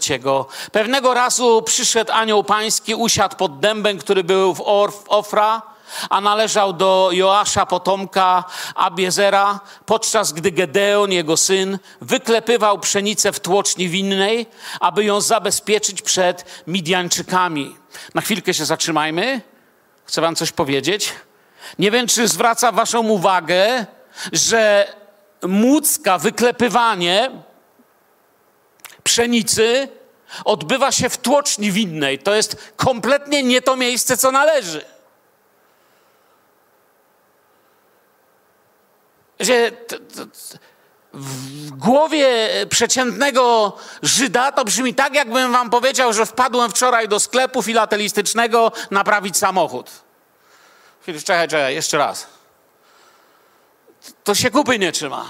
Pewnego 0.72 1.14
razu 1.14 1.62
przyszedł 1.62 2.12
anioł 2.12 2.44
pański, 2.44 2.94
usiadł 2.94 3.36
pod 3.36 3.60
dębem, 3.60 3.98
który 3.98 4.24
był 4.24 4.54
w 4.54 4.62
Ofra, 5.08 5.62
a 6.10 6.20
należał 6.20 6.72
do 6.72 7.10
Joasza, 7.12 7.66
potomka 7.66 8.44
Abiezera, 8.74 9.60
podczas 9.86 10.32
gdy 10.32 10.50
Gedeon, 10.50 11.12
jego 11.12 11.36
syn, 11.36 11.78
wyklepywał 12.00 12.78
pszenicę 12.78 13.32
w 13.32 13.40
tłoczni 13.40 13.88
winnej, 13.88 14.46
aby 14.80 15.04
ją 15.04 15.20
zabezpieczyć 15.20 16.02
przed 16.02 16.44
Midianczykami. 16.66 17.76
Na 18.14 18.20
chwilkę 18.20 18.54
się 18.54 18.64
zatrzymajmy. 18.64 19.40
Chcę 20.04 20.20
wam 20.20 20.36
coś 20.36 20.52
powiedzieć. 20.52 21.12
Nie 21.78 21.90
wiem, 21.90 22.06
czy 22.06 22.28
zwraca 22.28 22.72
waszą 22.72 23.08
uwagę, 23.08 23.86
że 24.32 24.92
mucka, 25.42 26.18
wyklepywanie 26.18 27.30
pszenicy 29.04 29.88
odbywa 30.44 30.92
się 30.92 31.08
w 31.08 31.18
tłoczni 31.18 31.72
winnej. 31.72 32.18
To 32.18 32.34
jest 32.34 32.72
kompletnie 32.76 33.42
nie 33.42 33.62
to 33.62 33.76
miejsce, 33.76 34.16
co 34.16 34.32
należy. 34.32 34.84
Że 39.40 39.70
w 41.12 41.70
głowie 41.70 42.48
przeciętnego 42.70 43.72
Żyda 44.02 44.52
to 44.52 44.64
brzmi 44.64 44.94
tak, 44.94 45.14
jakbym 45.14 45.52
wam 45.52 45.70
powiedział, 45.70 46.12
że 46.12 46.26
wpadłem 46.26 46.70
wczoraj 46.70 47.08
do 47.08 47.20
sklepu 47.20 47.62
filatelistycznego 47.62 48.72
naprawić 48.90 49.36
samochód. 49.36 49.90
Czekaj, 51.06 51.48
czekaj, 51.48 51.74
jeszcze 51.74 51.98
raz. 51.98 52.26
To 54.24 54.34
się 54.34 54.50
kupy 54.50 54.78
nie 54.78 54.92
trzyma. 54.92 55.26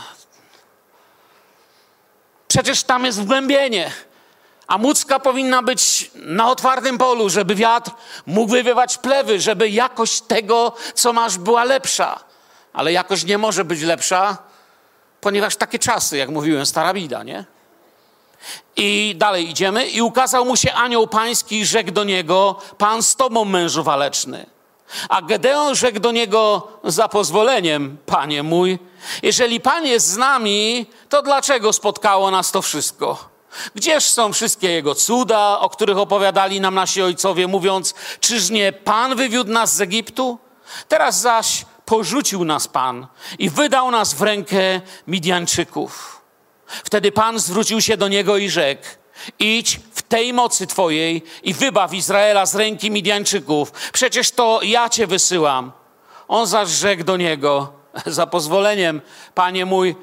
Przecież 2.49 2.83
tam 2.83 3.05
jest 3.05 3.21
wgłębienie. 3.21 3.93
A 4.67 4.79
mucka 4.79 5.19
powinna 5.21 5.63
być 5.63 6.11
na 6.15 6.51
otwartym 6.51 6.99
polu, 6.99 7.29
żeby 7.29 7.55
wiatr 7.55 7.91
mógł 8.27 8.53
wywiewać 8.53 8.99
plewy, 8.99 9.41
żeby 9.41 9.69
jakość 9.69 10.21
tego, 10.21 10.73
co 10.95 11.13
masz, 11.13 11.39
była 11.39 11.65
lepsza. 11.65 12.28
Ale 12.79 12.93
jakość 12.93 13.25
nie 13.25 13.39
może 13.39 13.65
być 13.65 13.83
lepsza, 13.83 14.39
ponieważ 15.21 15.57
takie 15.57 15.79
czasy, 15.79 16.17
jak 16.17 16.29
mówiłem, 16.29 16.67
stara 16.67 16.95
bida, 16.95 17.23
nie? 17.23 17.45
I 18.77 19.15
dalej 19.17 19.51
idziemy. 19.51 19.87
I 19.87 20.03
ukazał 20.03 20.45
mu 20.45 20.57
się 20.57 20.73
anioł 20.73 21.07
pański 21.07 21.59
i 21.59 21.67
rzekł 21.67 21.91
do 21.91 22.05
niego, 22.05 22.59
Pan 22.79 23.03
z 23.03 23.17
tobą, 23.17 23.45
mężu 23.45 23.83
waleczny. 23.83 24.47
A 25.09 25.23
Gedeon 25.23 25.75
rzekł 25.75 26.01
do 26.01 26.13
niego 26.13 26.69
za 26.85 27.09
pozwoleniem, 27.09 27.99
panie 28.07 28.43
mój, 28.43 28.79
jeżeli 29.23 29.61
Pan 29.61 29.87
jest 29.87 30.07
z 30.07 30.17
nami, 30.17 30.87
to 31.09 31.23
dlaczego 31.23 31.73
spotkało 31.73 32.31
nas 32.31 32.53
to 32.53 32.63
wszystko? 32.63 33.29
Gdzież 33.75 34.05
są 34.05 34.33
wszystkie 34.33 34.71
Jego 34.71 34.95
cuda, 34.95 35.61
o 35.61 35.71
których 35.71 35.99
opowiadali 35.99 36.61
nam 36.61 36.75
nasi 36.75 37.03
ojcowie, 37.03 37.47
mówiąc, 37.47 37.95
czyż 38.21 38.51
nie 38.51 38.73
Pan 38.73 39.17
wywiódł 39.17 39.53
nas 39.53 39.75
z 39.75 39.81
Egiptu? 39.81 40.39
Teraz 40.89 41.21
zaś 41.21 41.65
porzucił 41.89 42.45
nas 42.45 42.69
Pan 42.69 43.07
i 43.39 43.51
wydał 43.51 43.91
nas 43.91 44.15
w 44.15 44.23
rękę 44.23 44.81
Midianczyków. 45.07 46.21
Wtedy 46.67 47.13
Pan 47.13 47.39
zwrócił 47.39 47.81
się 47.81 47.97
do 47.97 48.09
niego 48.09 48.37
i 48.37 48.51
rzekł, 48.51 48.87
idź 49.39 49.81
w 49.95 50.03
tej 50.03 50.33
mocy 50.33 50.67
Twojej 50.67 51.23
i 51.43 51.55
wybaw 51.55 51.95
Izraela 51.95 52.47
z 52.47 52.55
ręki 52.55 52.91
Midianczyków. 52.91 53.73
Przecież 53.93 54.31
to 54.31 54.61
ja 54.63 54.89
Cię 54.89 55.07
wysyłam. 55.07 55.73
On 56.29 56.47
zaś 56.47 56.69
rzekł 56.69 57.05
do 57.05 57.17
niego, 57.17 57.73
za 58.07 58.27
pozwoleniem, 58.27 59.01
Panie 59.35 59.67
mój, 59.67 59.97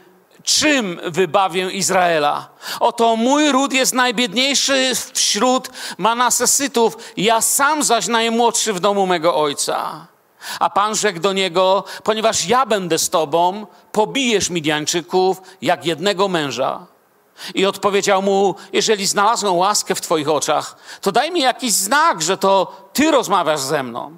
czym 0.44 1.00
wybawię 1.06 1.72
Izraela? 1.72 2.50
Oto 2.80 3.16
mój 3.16 3.52
ród 3.52 3.74
jest 3.74 3.94
najbiedniejszy 3.94 4.92
wśród 5.14 5.70
Manasesytów, 5.98 6.98
ja 7.18 7.42
sam 7.42 7.84
zaś 7.84 8.08
najmłodszy 8.08 8.74
w 8.74 8.80
domu 8.80 9.08
mego 9.08 9.36
ojca. 9.36 10.08
A 10.60 10.70
Pan 10.70 10.96
rzekł 10.96 11.20
do 11.20 11.34
niego, 11.34 11.84
ponieważ 12.04 12.46
ja 12.46 12.66
będę 12.66 13.00
z 13.00 13.10
tobą, 13.10 13.68
pobijesz 13.92 14.50
Midianczyków 14.50 15.42
jak 15.62 15.86
jednego 15.86 16.28
męża. 16.28 16.86
I 17.56 17.66
odpowiedział 17.66 18.22
mu, 18.22 18.56
jeżeli 18.74 19.08
znalazłem 19.08 19.56
łaskę 19.56 19.96
w 19.96 20.02
twoich 20.02 20.30
oczach, 20.30 20.76
to 21.02 21.12
daj 21.12 21.32
mi 21.32 21.42
jakiś 21.42 21.74
znak, 21.74 22.22
że 22.22 22.38
to 22.38 22.82
ty 22.94 23.12
rozmawiasz 23.12 23.60
ze 23.60 23.84
mną. 23.84 24.18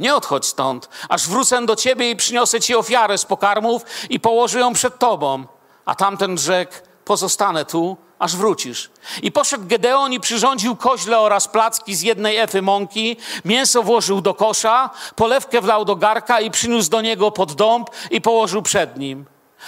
Nie 0.00 0.14
odchodź 0.14 0.46
stąd, 0.46 0.88
aż 1.08 1.28
wrócę 1.28 1.66
do 1.66 1.76
ciebie 1.76 2.10
i 2.10 2.16
przyniosę 2.16 2.60
ci 2.60 2.74
ofiarę 2.74 3.18
z 3.18 3.24
pokarmów 3.24 3.82
i 4.10 4.20
położę 4.20 4.60
ją 4.60 4.72
przed 4.72 4.98
tobą. 4.98 5.44
A 5.84 5.94
tamten 5.94 6.38
rzekł, 6.38 6.74
pozostanę 7.04 7.64
tu, 7.64 7.96
aż 8.22 8.36
wrócisz. 8.36 8.90
I 9.22 9.32
poszedł 9.32 9.66
Gedeon 9.66 10.12
i 10.12 10.20
przyrządził 10.20 10.76
koźle 10.76 11.20
oraz 11.20 11.48
placki 11.48 11.94
z 11.94 12.02
jednej 12.02 12.36
efy 12.36 12.62
mąki, 12.62 13.16
mięso 13.44 13.82
włożył 13.82 14.20
do 14.20 14.34
kosza, 14.34 14.90
polewkę 15.16 15.60
wlał 15.60 15.84
do 15.84 15.96
garka 15.96 16.40
i 16.40 16.50
przyniósł 16.50 16.90
do 16.90 17.00
niego 17.00 17.30
pod 17.30 17.52
dąb 17.52 17.90
i 18.10 18.20
położył 18.20 18.62
przed 18.62 18.96
nim. 18.98 19.26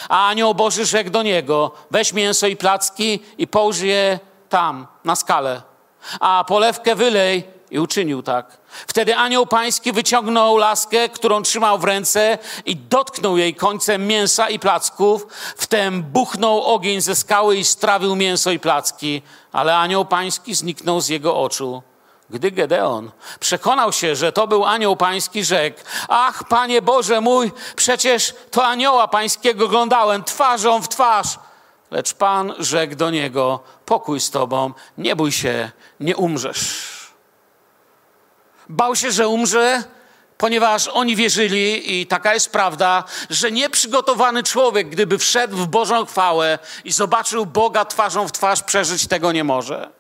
A 0.09 0.29
anioł 0.29 0.55
Boży 0.55 0.85
rzekł 0.85 1.11
do 1.11 1.23
niego, 1.23 1.71
weź 1.91 2.13
mięso 2.13 2.47
i 2.47 2.57
placki 2.57 3.21
i 3.39 3.47
połóż 3.47 3.79
je 3.79 4.19
tam, 4.49 4.87
na 5.05 5.17
skalę. 5.17 5.63
A 6.21 6.45
polewkę 6.49 6.95
wylej 6.95 7.54
i 7.75 7.79
uczynił 7.79 8.23
tak. 8.23 8.59
Wtedy 8.87 9.17
anioł 9.17 9.47
pański 9.47 9.93
wyciągnął 9.93 10.57
laskę, 10.57 11.09
którą 11.09 11.43
trzymał 11.43 11.79
w 11.79 11.85
ręce 11.85 12.39
i 12.67 12.77
dotknął 12.77 13.37
jej 13.37 13.55
końcem 13.55 14.07
mięsa 14.07 14.51
i 14.51 14.59
placków. 14.59 15.27
Wtem 15.57 16.03
buchnął 16.03 16.63
ogień 16.63 17.01
ze 17.01 17.17
skały 17.17 17.57
i 17.57 17.65
strawił 17.65 18.17
mięso 18.17 18.51
i 18.51 18.59
placki, 18.59 19.23
ale 19.53 19.77
anioł 19.77 20.05
pański 20.05 20.55
zniknął 20.55 21.01
z 21.01 21.09
jego 21.09 21.41
oczu. 21.41 21.83
Gdy 22.31 22.51
Gedeon 22.51 23.11
przekonał 23.41 23.93
się, 23.93 24.17
że 24.17 24.33
to 24.33 24.47
był 24.47 24.65
anioł 24.65 24.97
pański, 24.97 25.45
rzekł: 25.45 25.81
Ach, 26.09 26.49
panie 26.49 26.83
Boże 26.83 27.21
mój, 27.21 27.53
przecież 27.77 28.35
to 28.51 28.67
anioła 28.67 29.09
pańskiego 29.09 29.65
oglądałem 29.65 30.25
twarzą 30.25 30.83
w 30.83 30.89
twarz. 30.89 31.39
Lecz 31.91 32.15
pan 32.15 32.55
rzekł 32.59 32.95
do 32.95 33.11
niego: 33.11 33.61
Pokój 33.87 34.21
z 34.21 34.31
tobą, 34.31 34.73
nie 34.99 35.17
bój 35.17 35.33
się, 35.33 35.71
nie 36.01 36.17
umrzesz. 36.17 36.94
Bał 38.69 38.97
się, 38.97 39.13
że 39.13 39.29
umrze, 39.29 39.85
ponieważ 40.39 40.89
oni 40.89 41.17
wierzyli, 41.17 42.01
i 42.01 42.07
taka 42.07 42.35
jest 42.35 42.53
prawda, 42.53 43.05
że 43.31 43.53
nieprzygotowany 43.53 44.43
człowiek, 44.43 44.89
gdyby 44.89 45.19
wszedł 45.19 45.57
w 45.57 45.67
Bożą 45.67 46.07
chwałę 46.07 46.59
i 46.85 46.93
zobaczył 46.93 47.47
Boga 47.47 47.85
twarzą 47.85 48.29
w 48.29 48.33
twarz, 48.33 48.63
przeżyć 48.63 49.07
tego 49.07 49.33
nie 49.33 49.45
może. 49.45 49.91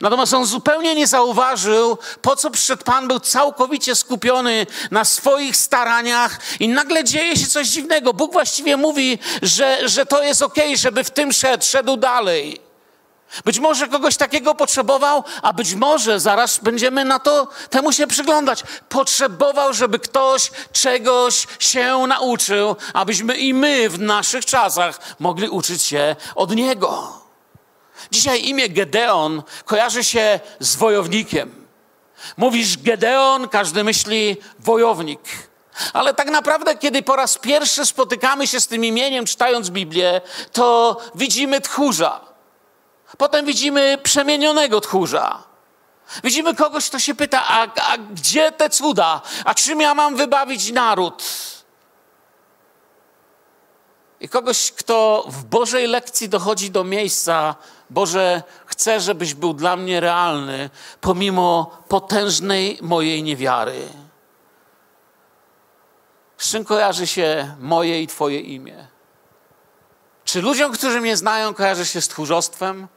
Natomiast 0.00 0.34
on 0.34 0.46
zupełnie 0.46 0.94
nie 0.94 1.06
zauważył, 1.06 1.98
po 2.22 2.36
co 2.36 2.50
przyszedł 2.50 2.84
Pan, 2.84 3.08
był 3.08 3.20
całkowicie 3.20 3.94
skupiony 3.94 4.66
na 4.90 5.04
swoich 5.04 5.56
staraniach 5.56 6.40
i 6.60 6.68
nagle 6.68 7.04
dzieje 7.04 7.36
się 7.36 7.46
coś 7.46 7.68
dziwnego. 7.68 8.12
Bóg 8.12 8.32
właściwie 8.32 8.76
mówi, 8.76 9.18
że, 9.42 9.88
że 9.88 10.06
to 10.06 10.22
jest 10.22 10.42
ok, 10.42 10.58
żeby 10.74 11.04
w 11.04 11.10
tym 11.10 11.32
szedł, 11.32 11.64
szedł 11.64 11.96
dalej. 11.96 12.65
Być 13.44 13.58
może 13.58 13.88
kogoś 13.88 14.16
takiego 14.16 14.54
potrzebował, 14.54 15.24
a 15.42 15.52
być 15.52 15.74
może 15.74 16.20
zaraz 16.20 16.58
będziemy 16.58 17.04
na 17.04 17.18
to 17.18 17.48
temu 17.70 17.92
się 17.92 18.06
przyglądać. 18.06 18.64
Potrzebował, 18.88 19.72
żeby 19.72 19.98
ktoś 19.98 20.50
czegoś 20.72 21.46
się 21.58 22.04
nauczył, 22.08 22.76
abyśmy 22.94 23.36
i 23.36 23.54
my 23.54 23.88
w 23.88 23.98
naszych 23.98 24.44
czasach 24.44 25.00
mogli 25.18 25.48
uczyć 25.48 25.82
się 25.82 26.16
od 26.34 26.56
niego. 26.56 27.12
Dzisiaj 28.10 28.44
imię 28.44 28.68
Gedeon 28.68 29.42
kojarzy 29.64 30.04
się 30.04 30.40
z 30.60 30.76
wojownikiem. 30.76 31.66
Mówisz 32.36 32.78
Gedeon, 32.78 33.48
każdy 33.48 33.84
myśli 33.84 34.36
wojownik. 34.58 35.20
Ale 35.92 36.14
tak 36.14 36.30
naprawdę, 36.30 36.76
kiedy 36.76 37.02
po 37.02 37.16
raz 37.16 37.38
pierwszy 37.38 37.86
spotykamy 37.86 38.46
się 38.46 38.60
z 38.60 38.66
tym 38.66 38.84
imieniem, 38.84 39.26
czytając 39.26 39.70
Biblię, 39.70 40.20
to 40.52 40.96
widzimy 41.14 41.60
tchórza. 41.60 42.35
Potem 43.18 43.46
widzimy 43.46 43.98
przemienionego 44.02 44.80
tchórza. 44.80 45.42
Widzimy 46.24 46.54
kogoś, 46.54 46.88
kto 46.88 46.98
się 46.98 47.14
pyta, 47.14 47.42
a, 47.48 47.66
a 47.92 47.98
gdzie 47.98 48.52
te 48.52 48.70
cuda? 48.70 49.22
A 49.44 49.54
czym 49.54 49.80
ja 49.80 49.94
mam 49.94 50.16
wybawić 50.16 50.72
naród? 50.72 51.24
I 54.20 54.28
kogoś, 54.28 54.72
kto 54.72 55.24
w 55.28 55.44
Bożej 55.44 55.86
lekcji 55.86 56.28
dochodzi 56.28 56.70
do 56.70 56.84
miejsca, 56.84 57.54
Boże, 57.90 58.42
chcę, 58.66 59.00
żebyś 59.00 59.34
był 59.34 59.54
dla 59.54 59.76
mnie 59.76 60.00
realny, 60.00 60.70
pomimo 61.00 61.70
potężnej 61.88 62.78
mojej 62.82 63.22
niewiary. 63.22 63.88
Z 66.38 66.50
czym 66.50 66.64
kojarzy 66.64 67.06
się 67.06 67.56
moje 67.60 68.02
i 68.02 68.06
Twoje 68.06 68.40
imię? 68.40 68.86
Czy 70.24 70.42
ludziom, 70.42 70.72
którzy 70.72 71.00
mnie 71.00 71.16
znają, 71.16 71.54
kojarzy 71.54 71.86
się 71.86 72.00
z 72.00 72.08
tchórzostwem, 72.08 72.88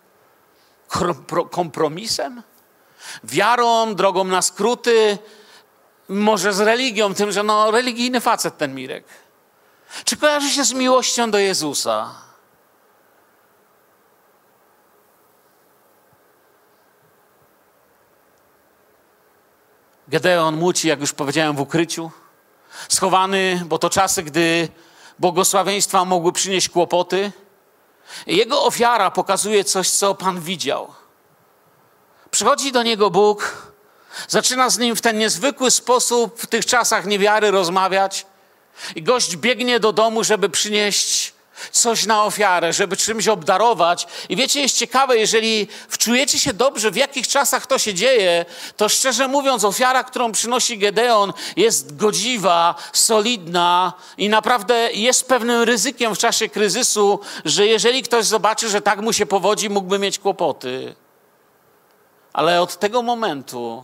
kompromisem, 1.52 2.44
wiarą, 3.24 3.96
drogą 3.96 4.24
na 4.24 4.42
skróty, 4.42 5.18
może 6.10 6.54
z 6.54 6.60
religią, 6.60 7.14
tym, 7.14 7.32
że 7.32 7.44
no 7.44 7.72
religijny 7.72 8.22
facet 8.22 8.58
ten 8.58 8.76
Mirek. 8.76 9.06
Czy 10.04 10.18
kojarzy 10.18 10.50
się 10.50 10.64
z 10.64 10.74
miłością 10.74 11.32
do 11.32 11.38
Jezusa? 11.38 12.16
Gedeon 20.08 20.58
muci, 20.58 20.88
jak 20.88 21.00
już 21.00 21.14
powiedziałem, 21.14 21.56
w 21.56 21.62
ukryciu, 21.62 22.12
schowany, 22.90 23.62
bo 23.66 23.78
to 23.78 23.90
czasy, 23.90 24.24
gdy 24.24 24.68
błogosławieństwa 25.20 26.06
mogły 26.06 26.32
przynieść 26.32 26.70
kłopoty. 26.70 27.32
Jego 28.28 28.64
ofiara 28.64 29.12
pokazuje 29.12 29.64
coś, 29.64 29.90
co 29.90 30.16
Pan 30.16 30.42
widział. 30.42 30.94
Przychodzi 32.32 32.72
do 32.72 32.84
niego 32.84 33.10
Bóg, 33.10 33.68
zaczyna 34.28 34.70
z 34.70 34.78
nim 34.78 34.96
w 34.96 35.02
ten 35.02 35.18
niezwykły 35.18 35.72
sposób 35.72 36.42
w 36.42 36.48
tych 36.48 36.66
czasach 36.66 37.06
niewiary 37.06 37.52
rozmawiać. 37.52 38.26
I 38.96 39.04
gość 39.04 39.38
biegnie 39.38 39.80
do 39.80 39.94
domu, 39.94 40.24
żeby 40.24 40.50
przynieść 40.50 41.34
coś 41.72 42.06
na 42.06 42.24
ofiarę, 42.24 42.74
żeby 42.74 42.98
czymś 42.98 43.28
obdarować. 43.28 44.08
I 44.30 44.36
wiecie, 44.36 44.62
jest 44.62 44.78
ciekawe, 44.78 45.18
jeżeli 45.18 45.68
wczujecie 45.90 46.40
się 46.40 46.54
dobrze, 46.54 46.92
w 46.92 46.96
jakich 46.96 47.28
czasach 47.28 47.68
to 47.68 47.78
się 47.78 47.94
dzieje, 47.94 48.46
to 48.78 48.90
szczerze 48.90 49.28
mówiąc, 49.28 49.64
ofiara, 49.64 50.04
którą 50.04 50.32
przynosi 50.32 50.78
Gedeon, 50.78 51.34
jest 51.56 51.96
godziwa, 51.96 52.76
solidna 52.94 53.94
i 54.18 54.30
naprawdę 54.30 54.92
jest 54.94 55.28
pewnym 55.28 55.64
ryzykiem 55.64 56.16
w 56.16 56.18
czasie 56.18 56.50
kryzysu, 56.50 57.20
że 57.46 57.68
jeżeli 57.68 58.04
ktoś 58.04 58.26
zobaczy, 58.26 58.70
że 58.70 58.82
tak 58.82 59.02
mu 59.02 59.14
się 59.14 59.26
powodzi, 59.26 59.70
mógłby 59.70 60.00
mieć 60.00 60.20
kłopoty. 60.20 60.96
Ale 62.34 62.62
od 62.62 62.80
tego 62.80 63.02
momentu 63.02 63.84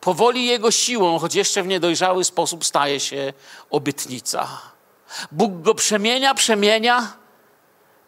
powoli 0.00 0.46
jego 0.46 0.70
siłą, 0.70 1.18
choć 1.18 1.34
jeszcze 1.34 1.62
w 1.62 1.66
niedojrzały 1.66 2.24
sposób, 2.24 2.64
staje 2.64 3.00
się 3.00 3.32
obytnica. 3.70 4.71
Bóg 5.32 5.62
go 5.62 5.74
przemienia, 5.74 6.34
przemienia. 6.34 7.12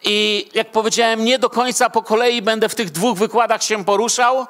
I 0.03 0.49
jak 0.55 0.73
powiedziałem, 0.73 1.25
nie 1.25 1.39
do 1.39 1.51
końca 1.51 1.91
po 1.91 2.03
kolei 2.03 2.43
będę 2.43 2.69
w 2.69 2.75
tych 2.75 2.91
dwóch 2.91 3.19
wykładach 3.19 3.63
się 3.63 3.85
poruszał. 3.85 4.47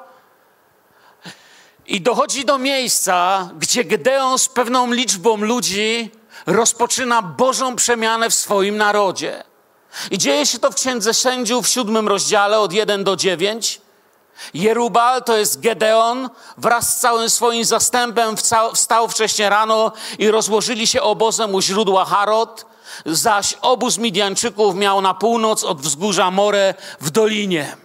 I 1.87 2.01
dochodzi 2.01 2.45
do 2.45 2.57
miejsca, 2.57 3.49
gdzie 3.59 3.83
Gedeon 3.83 4.39
z 4.39 4.49
pewną 4.49 4.91
liczbą 4.91 5.37
ludzi 5.37 6.11
rozpoczyna 6.45 7.21
Bożą 7.21 7.75
przemianę 7.75 8.29
w 8.29 8.33
swoim 8.33 8.77
narodzie. 8.77 9.43
I 10.11 10.17
dzieje 10.17 10.45
się 10.45 10.59
to 10.59 10.71
w 10.71 10.75
Księdze 10.75 11.13
Sędziów 11.13 11.65
w 11.65 11.69
siódmym 11.69 12.07
rozdziale 12.07 12.59
od 12.59 12.73
1 12.73 13.03
do 13.03 13.15
9. 13.15 13.81
Jerubal 14.53 15.23
to 15.23 15.37
jest 15.37 15.59
Gedeon, 15.59 16.29
wraz 16.57 16.97
z 16.97 16.99
całym 16.99 17.29
swoim 17.29 17.65
zastępem 17.65 18.35
wstał 18.73 19.07
wcześnie 19.07 19.49
rano 19.49 19.91
i 20.19 20.31
rozłożyli 20.31 20.87
się 20.87 21.01
obozem 21.01 21.55
u 21.55 21.61
źródła 21.61 22.05
Harod, 22.05 22.65
zaś 23.05 23.53
obóz 23.61 23.97
Midianczyków 23.97 24.75
miał 24.75 25.01
na 25.01 25.13
północ 25.13 25.63
od 25.63 25.81
wzgórza 25.81 26.31
More 26.31 26.73
w 27.01 27.09
dolinie. 27.09 27.75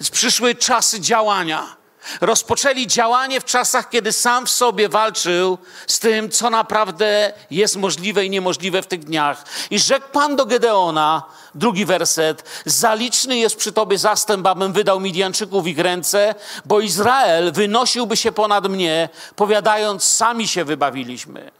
Więc 0.00 0.10
przyszły 0.10 0.54
czasy 0.54 1.00
działania. 1.00 1.81
Rozpoczęli 2.20 2.86
działanie 2.86 3.40
w 3.40 3.44
czasach, 3.44 3.88
kiedy 3.88 4.12
sam 4.12 4.46
w 4.46 4.50
sobie 4.50 4.88
walczył 4.88 5.58
z 5.86 5.98
tym, 5.98 6.30
co 6.30 6.50
naprawdę 6.50 7.32
jest 7.50 7.76
możliwe 7.76 8.24
i 8.24 8.30
niemożliwe 8.30 8.82
w 8.82 8.86
tych 8.86 9.04
dniach. 9.04 9.44
I 9.70 9.78
rzekł 9.78 10.08
Pan 10.12 10.36
do 10.36 10.46
Gedeona, 10.46 11.22
drugi 11.54 11.84
werset, 11.84 12.62
zaliczny 12.66 13.36
jest 13.36 13.56
przy 13.56 13.72
Tobie 13.72 13.98
zastęp, 13.98 14.46
abym 14.46 14.72
wydał 14.72 15.00
Midianczyków 15.00 15.64
w 15.64 15.66
ich 15.66 15.78
ręce, 15.78 16.34
bo 16.64 16.80
Izrael 16.80 17.52
wynosiłby 17.52 18.16
się 18.16 18.32
ponad 18.32 18.68
mnie, 18.68 19.08
powiadając, 19.36 20.04
sami 20.04 20.48
się 20.48 20.64
wybawiliśmy. 20.64 21.50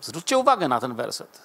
Zwróćcie 0.00 0.38
uwagę 0.38 0.68
na 0.68 0.80
ten 0.80 0.94
werset. 0.94 1.40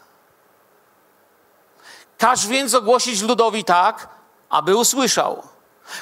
Każ 2.18 2.48
więc 2.48 2.74
ogłosić 2.74 3.22
ludowi 3.22 3.64
tak, 3.64 4.10
aby 4.50 4.76
usłyszał. 4.76 5.55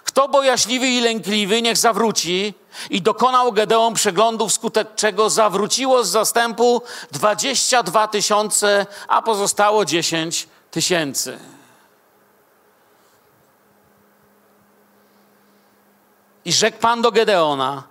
Kto 0.04 0.28
bojaźliwy 0.28 0.88
i 0.88 1.02
lękliwy, 1.02 1.62
niech 1.62 1.78
zawróci. 1.78 2.54
I 2.90 3.02
dokonał 3.02 3.52
Gedeon 3.52 3.94
przeglądu, 3.94 4.50
wskutek 4.50 4.96
czego 4.96 5.30
zawróciło 5.30 6.04
z 6.04 6.10
zastępu 6.10 6.82
22 7.12 8.08
tysiące, 8.08 8.86
a 9.08 9.22
pozostało 9.22 9.86
10 9.86 10.48
tysięcy. 10.72 11.40
I 16.46 16.54
rzekł 16.54 16.78
Pan 16.78 17.02
do 17.02 17.12
Gedeona: 17.12 17.84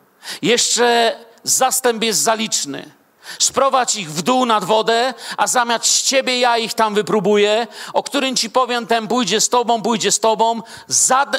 Jeszcze 0.42 1.16
zastęp 1.44 2.02
jest 2.02 2.20
zaliczny 2.20 3.01
Sprowadź 3.38 3.96
ich 3.96 4.12
w 4.12 4.22
dół 4.22 4.46
nad 4.46 4.64
wodę, 4.64 5.14
a 5.36 5.46
zamiast 5.46 6.02
ciebie 6.02 6.38
ja 6.38 6.58
ich 6.58 6.74
tam 6.74 6.94
wypróbuję, 6.94 7.66
o 7.92 8.02
którym 8.02 8.36
ci 8.36 8.50
powiem, 8.50 8.86
ten 8.86 9.08
pójdzie 9.08 9.40
z 9.40 9.48
tobą, 9.48 9.82
pójdzie 9.82 10.12
z 10.12 10.20
tobą. 10.20 10.62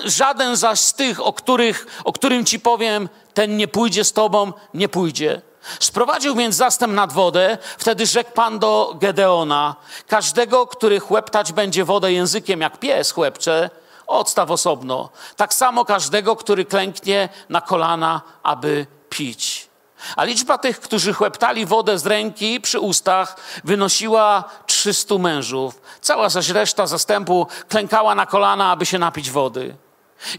Żaden 0.06 0.56
zaś 0.56 0.80
z 0.80 0.94
tych, 0.94 1.26
o, 1.26 1.34
których, 1.34 1.88
o 2.04 2.14
którym 2.14 2.46
ci 2.46 2.60
powiem, 2.60 3.10
ten 3.34 3.58
nie 3.58 3.68
pójdzie 3.68 4.04
z 4.04 4.14
tobą, 4.14 4.54
nie 4.74 4.90
pójdzie. 4.90 5.42
Sprowadził 5.80 6.36
więc 6.36 6.56
zastęp 6.56 6.94
nad 6.94 7.14
wodę, 7.14 7.58
wtedy 7.78 8.06
rzekł 8.06 8.32
Pan 8.32 8.60
do 8.60 8.96
Gedeona, 9.00 9.76
każdego, 10.08 10.68
który 10.68 11.00
chłeptać 11.00 11.54
będzie 11.54 11.86
wodę 11.86 12.14
językiem 12.14 12.62
jak 12.62 12.80
pies 12.80 13.12
chłepcze, 13.12 13.70
odstaw 14.08 14.52
osobno. 14.52 15.10
Tak 15.36 15.54
samo 15.54 15.86
każdego, 15.86 16.36
który 16.36 16.66
klęknie 16.66 17.30
na 17.50 17.62
kolana, 17.62 18.22
aby 18.44 18.86
pić. 19.10 19.73
A 20.16 20.24
liczba 20.24 20.58
tych, 20.58 20.80
którzy 20.80 21.14
chłeptali 21.14 21.66
wodę 21.66 22.00
z 22.00 22.06
ręki 22.06 22.62
przy 22.62 22.80
ustach, 22.80 23.36
wynosiła 23.64 24.44
300 24.66 25.18
mężów. 25.18 25.82
Cała 26.02 26.30
zaś 26.30 26.50
reszta 26.50 26.88
zastępu 26.88 27.48
klękała 27.70 28.16
na 28.16 28.26
kolana, 28.26 28.72
aby 28.72 28.86
się 28.86 29.00
napić 29.00 29.32
wody. 29.32 29.76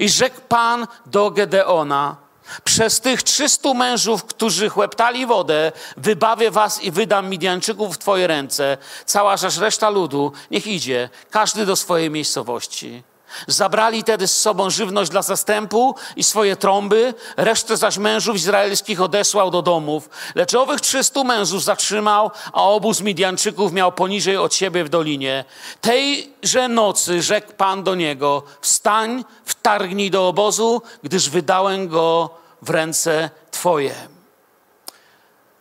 I 0.01 0.09
rzekł 0.09 0.41
Pan 0.49 0.87
do 1.07 1.31
Gedeona, 1.31 2.17
przez 2.65 3.01
tych 3.01 3.23
trzystu 3.23 3.75
mężów, 3.75 4.25
którzy 4.25 4.69
chłeptali 4.69 5.27
wodę, 5.27 5.73
wybawię 5.97 6.51
was 6.51 6.83
i 6.83 6.91
wydam 6.91 7.29
Midianczyków 7.29 7.95
w 7.95 7.99
twoje 7.99 8.27
ręce. 8.27 8.79
Cała 9.07 9.37
rzecz 9.37 9.59
reszta 9.59 9.91
ludu, 9.91 10.33
niech 10.51 10.67
idzie, 10.67 11.09
każdy 11.31 11.67
do 11.67 11.77
swojej 11.77 12.11
miejscowości. 12.11 13.03
Zabrali 13.47 14.05
tedy 14.05 14.29
z 14.29 14.37
sobą 14.37 14.71
żywność 14.71 15.11
dla 15.11 15.23
zastępu 15.23 15.95
i 16.17 16.25
swoje 16.25 16.57
trąby, 16.57 17.15
resztę 17.37 17.77
zaś 17.77 17.99
mężów 17.99 18.37
izraelskich 18.37 19.01
odesłał 19.01 19.51
do 19.51 19.63
domów. 19.63 20.11
Lecz 20.35 20.55
owych 20.55 20.81
trzystu 20.81 21.25
mężów 21.25 21.65
zatrzymał, 21.65 22.31
a 22.53 22.63
obóz 22.63 23.01
Midianczyków 23.01 23.73
miał 23.73 23.93
poniżej 23.93 24.37
od 24.37 24.55
siebie 24.55 24.85
w 24.85 24.89
dolinie. 24.89 25.45
Tejże 25.81 26.69
nocy 26.69 27.23
rzekł 27.23 27.53
Pan 27.53 27.83
do 27.83 27.95
niego, 27.95 28.43
wstań, 28.61 29.25
wtargnij 29.45 30.11
do 30.11 30.29
obozu, 30.29 30.83
gdyż 31.03 31.31
wydałem 31.31 31.89
go 31.89 32.31
w 32.63 32.71
ręce 32.71 33.31
Twoje. 33.51 33.95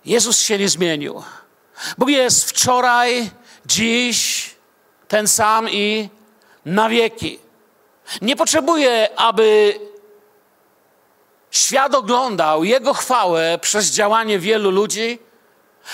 Jezus 0.05 0.41
się 0.41 0.57
nie 0.57 0.69
zmienił. 0.69 1.23
Bóg 1.97 2.09
jest 2.09 2.49
wczoraj, 2.49 3.31
dziś, 3.65 4.49
ten 5.07 5.27
sam 5.27 5.69
i 5.69 6.09
na 6.65 6.89
wieki. 6.89 7.42
Nie 8.21 8.35
potrzebuje, 8.35 9.19
aby 9.19 9.79
świat 11.51 11.95
oglądał 11.95 12.63
Jego 12.63 12.93
chwałę 12.93 13.59
przez 13.61 13.91
działanie 13.91 14.39
wielu 14.39 14.71
ludzi, 14.71 15.19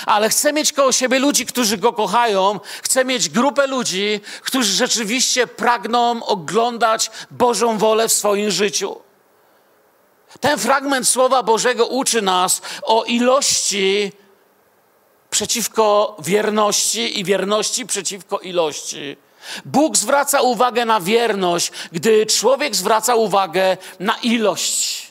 ale 0.06 0.30
chce 0.30 0.54
mieć 0.54 0.74
koło 0.74 0.92
siebie 0.92 1.20
ludzi, 1.20 1.46
którzy 1.46 1.78
Go 1.78 1.94
kochają, 1.94 2.60
chce 2.84 3.06
mieć 3.06 3.30
grupę 3.30 3.68
ludzi, 3.68 4.22
którzy 4.42 4.74
rzeczywiście 4.74 5.48
pragną 5.48 6.26
oglądać 6.26 7.12
Bożą 7.32 7.78
wolę 7.78 8.08
w 8.08 8.14
swoim 8.14 8.52
życiu. 8.52 9.02
Ten 10.40 10.60
fragment 10.60 11.08
Słowa 11.08 11.44
Bożego 11.44 11.86
uczy 11.86 12.22
nas 12.22 12.62
o 12.82 13.04
ilości 13.04 14.12
przeciwko 15.30 16.18
wierności 16.20 17.20
i 17.20 17.24
wierności 17.24 17.86
przeciwko 17.86 18.40
ilości. 18.40 19.18
Bóg 19.66 19.98
zwraca 19.98 20.42
uwagę 20.42 20.86
na 20.86 21.00
wierność, 21.00 21.72
gdy 21.92 22.26
człowiek 22.26 22.76
zwraca 22.76 23.16
uwagę 23.16 23.78
na 24.00 24.16
ilość. 24.24 25.10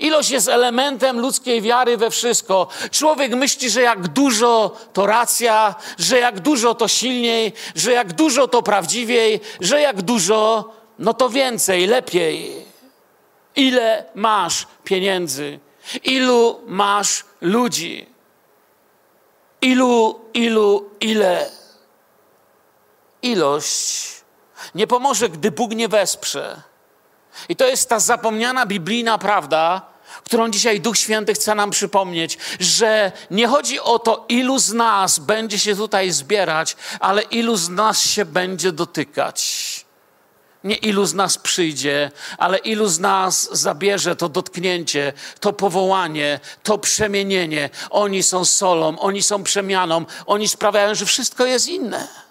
Ilość 0.00 0.30
jest 0.30 0.48
elementem 0.48 1.20
ludzkiej 1.20 1.62
wiary 1.62 1.96
we 1.96 2.10
wszystko. 2.10 2.68
Człowiek 2.90 3.34
myśli, 3.34 3.70
że 3.70 3.82
jak 3.82 4.08
dużo 4.08 4.76
to 4.92 5.06
racja, 5.06 5.74
że 5.98 6.18
jak 6.18 6.40
dużo 6.40 6.74
to 6.74 6.88
silniej, 6.88 7.52
że 7.74 7.92
jak 7.92 8.12
dużo 8.12 8.48
to 8.48 8.62
prawdziwiej, 8.62 9.40
że 9.60 9.80
jak 9.80 10.02
dużo, 10.02 10.72
no 10.98 11.14
to 11.14 11.28
więcej, 11.28 11.86
lepiej. 11.86 12.64
Ile 13.56 14.04
masz 14.14 14.66
pieniędzy? 14.84 15.58
Ilu 16.04 16.60
masz 16.66 17.24
ludzi? 17.40 18.06
Ilu, 19.62 20.20
ilu, 20.34 20.90
ile? 21.00 21.50
Ilość 23.24 24.14
nie 24.74 24.86
pomoże, 24.86 25.28
gdy 25.28 25.50
Bóg 25.50 25.70
nie 25.70 25.88
wesprze. 25.88 26.62
I 27.48 27.56
to 27.56 27.66
jest 27.66 27.88
ta 27.88 27.98
zapomniana 28.00 28.66
biblijna 28.66 29.18
prawda, 29.18 29.82
którą 30.24 30.50
dzisiaj 30.50 30.80
Duch 30.80 30.98
Święty 30.98 31.34
chce 31.34 31.54
nam 31.54 31.70
przypomnieć, 31.70 32.38
że 32.60 33.12
nie 33.30 33.48
chodzi 33.48 33.80
o 33.80 33.98
to, 33.98 34.24
ilu 34.28 34.58
z 34.58 34.72
nas 34.72 35.18
będzie 35.18 35.58
się 35.58 35.76
tutaj 35.76 36.10
zbierać, 36.10 36.76
ale 37.00 37.22
ilu 37.22 37.56
z 37.56 37.68
nas 37.68 38.02
się 38.02 38.24
będzie 38.24 38.72
dotykać. 38.72 39.84
Nie 40.64 40.74
ilu 40.74 41.06
z 41.06 41.14
nas 41.14 41.38
przyjdzie, 41.38 42.10
ale 42.38 42.58
ilu 42.58 42.88
z 42.88 42.98
nas 43.00 43.48
zabierze 43.52 44.16
to 44.16 44.28
dotknięcie, 44.28 45.12
to 45.40 45.52
powołanie, 45.52 46.40
to 46.62 46.78
przemienienie. 46.78 47.70
Oni 47.90 48.22
są 48.22 48.44
solą, 48.44 48.98
oni 48.98 49.22
są 49.22 49.42
przemianą, 49.42 50.04
oni 50.26 50.48
sprawiają, 50.48 50.94
że 50.94 51.06
wszystko 51.06 51.46
jest 51.46 51.68
inne 51.68 52.23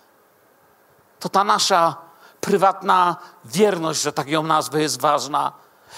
to 1.24 1.30
ta 1.30 1.44
nasza 1.44 1.96
prywatna 2.42 3.16
wierność, 3.46 4.02
że 4.02 4.14
tak 4.14 4.28
ją 4.28 4.44
nazwę, 4.44 4.82
jest 4.82 5.02
ważna. 5.02 5.52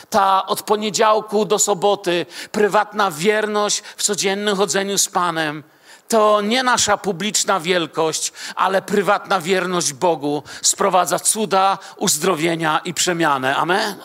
Ta 0.09 0.45
od 0.45 0.61
poniedziałku 0.61 1.45
do 1.45 1.59
soboty 1.59 2.25
prywatna 2.51 3.11
wierność 3.11 3.83
w 3.97 4.03
codziennym 4.03 4.55
chodzeniu 4.55 4.97
z 4.97 5.09
Panem. 5.09 5.63
To 6.07 6.41
nie 6.41 6.63
nasza 6.63 6.97
publiczna 6.97 7.59
wielkość, 7.59 8.33
ale 8.55 8.81
prywatna 8.81 9.39
wierność 9.41 9.93
Bogu 9.93 10.43
sprowadza 10.61 11.19
cuda, 11.19 11.77
uzdrowienia 11.97 12.79
i 12.79 12.93
przemianę. 12.93 13.55
Amen. 13.55 13.95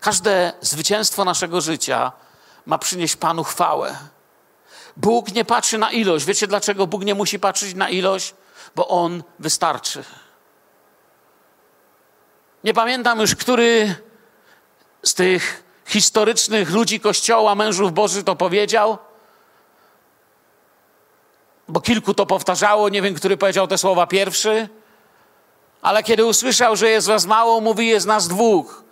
Każde 0.00 0.52
zwycięstwo 0.60 1.24
naszego 1.24 1.60
życia 1.60 2.12
ma 2.66 2.78
przynieść 2.78 3.16
Panu 3.16 3.44
chwałę. 3.44 3.96
Bóg 4.96 5.32
nie 5.32 5.44
patrzy 5.44 5.78
na 5.78 5.90
ilość. 5.90 6.24
Wiecie 6.24 6.46
dlaczego 6.46 6.86
Bóg 6.86 7.04
nie 7.04 7.14
musi 7.14 7.38
patrzeć 7.38 7.74
na 7.74 7.88
ilość? 7.88 8.34
Bo 8.76 8.88
On 8.88 9.22
wystarczy. 9.38 10.04
Nie 12.64 12.74
pamiętam 12.74 13.20
już, 13.20 13.34
który 13.34 13.94
z 15.02 15.14
tych 15.14 15.64
historycznych 15.86 16.70
ludzi 16.70 17.00
Kościoła, 17.00 17.54
mężów 17.54 17.92
Boży 17.92 18.24
to 18.24 18.36
powiedział, 18.36 18.98
bo 21.68 21.80
kilku 21.80 22.14
to 22.14 22.26
powtarzało, 22.26 22.88
nie 22.88 23.02
wiem, 23.02 23.14
który 23.14 23.36
powiedział 23.36 23.66
te 23.66 23.78
słowa 23.78 24.06
pierwszy, 24.06 24.68
ale 25.82 26.02
kiedy 26.02 26.24
usłyszał, 26.24 26.76
że 26.76 26.90
jest 26.90 27.06
was 27.06 27.26
mało, 27.26 27.60
mówi, 27.60 27.86
jest 27.86 28.06
nas 28.06 28.28
dwóch. 28.28 28.84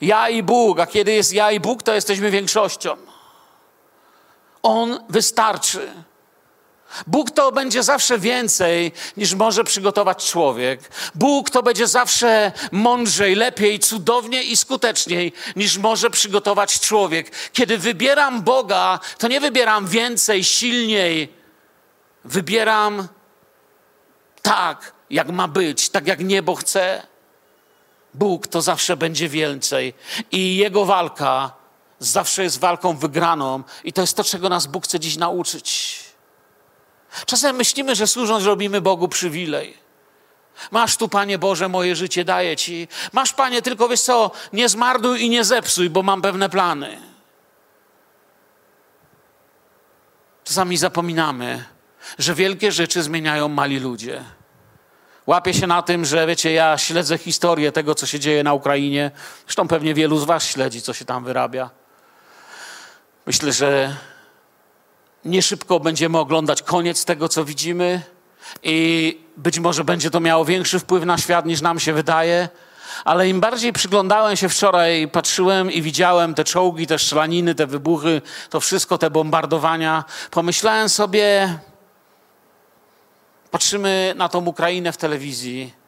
Ja 0.00 0.28
i 0.28 0.42
Bóg, 0.42 0.80
a 0.80 0.86
kiedy 0.86 1.12
jest 1.12 1.32
ja 1.32 1.50
i 1.50 1.60
Bóg, 1.60 1.82
to 1.82 1.94
jesteśmy 1.94 2.30
większością. 2.30 2.96
On 4.62 5.00
wystarczy. 5.08 5.92
Bóg 7.06 7.30
to 7.30 7.52
będzie 7.52 7.82
zawsze 7.82 8.18
więcej 8.18 8.92
niż 9.16 9.34
może 9.34 9.64
przygotować 9.64 10.30
człowiek. 10.30 10.80
Bóg 11.14 11.50
to 11.50 11.62
będzie 11.62 11.86
zawsze 11.86 12.52
mądrzej, 12.72 13.34
lepiej, 13.34 13.78
cudowniej 13.78 14.52
i 14.52 14.56
skuteczniej 14.56 15.32
niż 15.56 15.78
może 15.78 16.10
przygotować 16.10 16.80
człowiek. 16.80 17.30
Kiedy 17.52 17.78
wybieram 17.78 18.42
Boga, 18.42 19.00
to 19.18 19.28
nie 19.28 19.40
wybieram 19.40 19.86
więcej, 19.86 20.44
silniej. 20.44 21.32
Wybieram 22.24 23.08
tak, 24.42 24.92
jak 25.10 25.28
ma 25.28 25.48
być, 25.48 25.88
tak 25.88 26.06
jak 26.06 26.20
niebo 26.20 26.54
chce. 26.54 27.06
Bóg 28.14 28.46
to 28.46 28.62
zawsze 28.62 28.96
będzie 28.96 29.28
więcej 29.28 29.94
i 30.32 30.56
Jego 30.56 30.84
walka 30.84 31.64
zawsze 31.98 32.42
jest 32.42 32.58
walką 32.58 32.96
wygraną 32.96 33.62
i 33.84 33.92
to 33.92 34.00
jest 34.00 34.16
to, 34.16 34.24
czego 34.24 34.48
nas 34.48 34.66
Bóg 34.66 34.84
chce 34.84 35.00
dziś 35.00 35.16
nauczyć. 35.16 36.03
Czasem 37.26 37.56
myślimy, 37.56 37.94
że 37.94 38.06
służąc 38.06 38.44
robimy 38.44 38.80
Bogu 38.80 39.08
przywilej. 39.08 39.84
Masz 40.70 40.96
tu, 40.96 41.08
Panie 41.08 41.38
Boże, 41.38 41.68
moje 41.68 41.96
życie 41.96 42.24
daję 42.24 42.56
Ci. 42.56 42.88
Masz, 43.12 43.32
Panie, 43.32 43.62
tylko 43.62 43.88
wiesz 43.88 44.00
co, 44.00 44.30
nie 44.52 44.68
zmarduj 44.68 45.22
i 45.22 45.30
nie 45.30 45.44
zepsuj, 45.44 45.90
bo 45.90 46.02
mam 46.02 46.22
pewne 46.22 46.48
plany. 46.48 47.00
Czasami 50.44 50.76
zapominamy, 50.76 51.64
że 52.18 52.34
wielkie 52.34 52.72
rzeczy 52.72 53.02
zmieniają 53.02 53.48
mali 53.48 53.80
ludzie. 53.80 54.24
Łapię 55.26 55.54
się 55.54 55.66
na 55.66 55.82
tym, 55.82 56.04
że 56.04 56.26
wiecie, 56.26 56.52
ja 56.52 56.78
śledzę 56.78 57.18
historię 57.18 57.72
tego, 57.72 57.94
co 57.94 58.06
się 58.06 58.20
dzieje 58.20 58.42
na 58.42 58.54
Ukrainie. 58.54 59.10
Zresztą 59.44 59.68
pewnie 59.68 59.94
wielu 59.94 60.18
z 60.18 60.24
Was 60.24 60.44
śledzi, 60.44 60.82
co 60.82 60.92
się 60.92 61.04
tam 61.04 61.24
wyrabia. 61.24 61.70
Myślę, 63.26 63.52
że 63.52 63.96
nie 65.24 65.42
szybko 65.42 65.80
będziemy 65.80 66.18
oglądać 66.18 66.62
koniec 66.62 67.04
tego, 67.04 67.28
co 67.28 67.44
widzimy, 67.44 68.02
i 68.62 69.18
być 69.36 69.58
może 69.58 69.84
będzie 69.84 70.10
to 70.10 70.20
miało 70.20 70.44
większy 70.44 70.78
wpływ 70.78 71.04
na 71.04 71.18
świat 71.18 71.46
niż 71.46 71.60
nam 71.60 71.80
się 71.80 71.92
wydaje. 71.92 72.48
Ale 73.04 73.28
im 73.28 73.40
bardziej 73.40 73.72
przyglądałem 73.72 74.36
się 74.36 74.48
wczoraj, 74.48 75.08
patrzyłem 75.08 75.70
i 75.70 75.82
widziałem 75.82 76.34
te 76.34 76.44
czołgi, 76.44 76.86
te 76.86 76.98
strzelaniny, 76.98 77.54
te 77.54 77.66
wybuchy, 77.66 78.22
to 78.50 78.60
wszystko, 78.60 78.98
te 78.98 79.10
bombardowania, 79.10 80.04
pomyślałem 80.30 80.88
sobie, 80.88 81.58
patrzymy 83.50 84.14
na 84.16 84.28
tą 84.28 84.44
Ukrainę 84.44 84.92
w 84.92 84.96
telewizji 84.96 85.83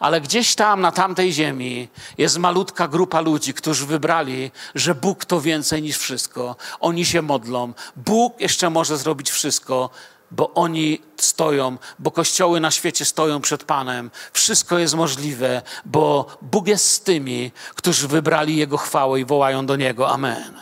ale 0.00 0.20
gdzieś 0.20 0.54
tam, 0.54 0.80
na 0.80 0.92
tamtej 0.92 1.32
ziemi, 1.32 1.88
jest 2.18 2.38
malutka 2.38 2.88
grupa 2.88 3.20
ludzi, 3.20 3.54
którzy 3.54 3.86
wybrali, 3.86 4.50
że 4.74 4.94
Bóg 4.94 5.24
to 5.24 5.40
więcej 5.40 5.82
niż 5.82 5.98
wszystko. 5.98 6.56
Oni 6.80 7.04
się 7.04 7.22
modlą. 7.22 7.72
Bóg 7.96 8.40
jeszcze 8.40 8.70
może 8.70 8.96
zrobić 8.96 9.30
wszystko, 9.30 9.90
bo 10.30 10.54
oni 10.54 11.00
stoją, 11.16 11.76
bo 11.98 12.10
kościoły 12.10 12.60
na 12.60 12.70
świecie 12.70 13.04
stoją 13.04 13.40
przed 13.40 13.64
Panem. 13.64 14.10
Wszystko 14.32 14.78
jest 14.78 14.94
możliwe, 14.94 15.62
bo 15.84 16.26
Bóg 16.42 16.66
jest 16.66 16.90
z 16.90 17.00
tymi, 17.00 17.52
którzy 17.74 18.08
wybrali 18.08 18.56
Jego 18.56 18.76
chwałę 18.76 19.20
i 19.20 19.24
wołają 19.24 19.66
do 19.66 19.76
Niego. 19.76 20.08
Amen. 20.08 20.60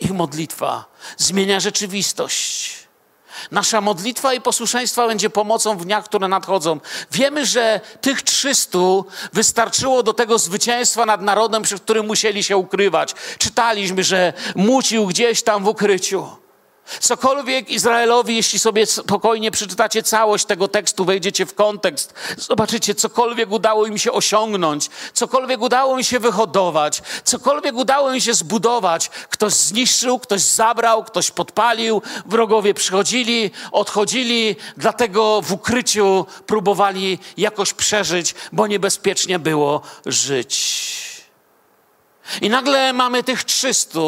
Ich 0.00 0.12
modlitwa 0.12 0.84
zmienia 1.16 1.60
rzeczywistość. 1.60 2.85
Nasza 3.50 3.80
modlitwa 3.80 4.34
i 4.34 4.40
posłuszeństwo 4.40 5.08
będzie 5.08 5.30
pomocą 5.30 5.78
w 5.78 5.84
dniach, 5.84 6.04
które 6.04 6.28
nadchodzą. 6.28 6.80
Wiemy, 7.10 7.46
że 7.46 7.80
tych 8.00 8.22
300 8.22 8.78
wystarczyło 9.32 10.02
do 10.02 10.12
tego 10.12 10.38
zwycięstwa 10.38 11.06
nad 11.06 11.22
narodem, 11.22 11.62
przed 11.62 11.82
którym 11.82 12.06
musieli 12.06 12.44
się 12.44 12.56
ukrywać. 12.56 13.14
Czytaliśmy, 13.38 14.04
że 14.04 14.32
mucił 14.54 15.06
gdzieś 15.06 15.42
tam 15.42 15.64
w 15.64 15.68
ukryciu. 15.68 16.45
Cokolwiek 17.00 17.70
Izraelowi, 17.70 18.36
jeśli 18.36 18.58
sobie 18.58 18.86
spokojnie 18.86 19.50
przeczytacie 19.50 20.02
całość 20.02 20.44
tego 20.44 20.68
tekstu, 20.68 21.04
wejdziecie 21.04 21.46
w 21.46 21.54
kontekst, 21.54 22.14
zobaczycie, 22.38 22.94
cokolwiek 22.94 23.50
udało 23.50 23.86
im 23.86 23.98
się 23.98 24.12
osiągnąć, 24.12 24.90
cokolwiek 25.12 25.60
udało 25.60 25.96
im 25.98 26.04
się 26.04 26.18
wyhodować, 26.18 27.02
cokolwiek 27.24 27.74
udało 27.74 28.12
im 28.12 28.20
się 28.20 28.34
zbudować, 28.34 29.08
ktoś 29.08 29.52
zniszczył, 29.52 30.18
ktoś 30.18 30.40
zabrał, 30.40 31.04
ktoś 31.04 31.30
podpalił, 31.30 32.02
wrogowie 32.26 32.74
przychodzili, 32.74 33.50
odchodzili, 33.72 34.56
dlatego 34.76 35.42
w 35.42 35.52
ukryciu 35.52 36.26
próbowali 36.46 37.18
jakoś 37.36 37.74
przeżyć, 37.74 38.34
bo 38.52 38.66
niebezpiecznie 38.66 39.38
było 39.38 39.80
żyć. 40.06 41.15
I 42.42 42.50
nagle 42.50 42.92
mamy 42.92 43.22
tych 43.22 43.44
300, 43.44 43.98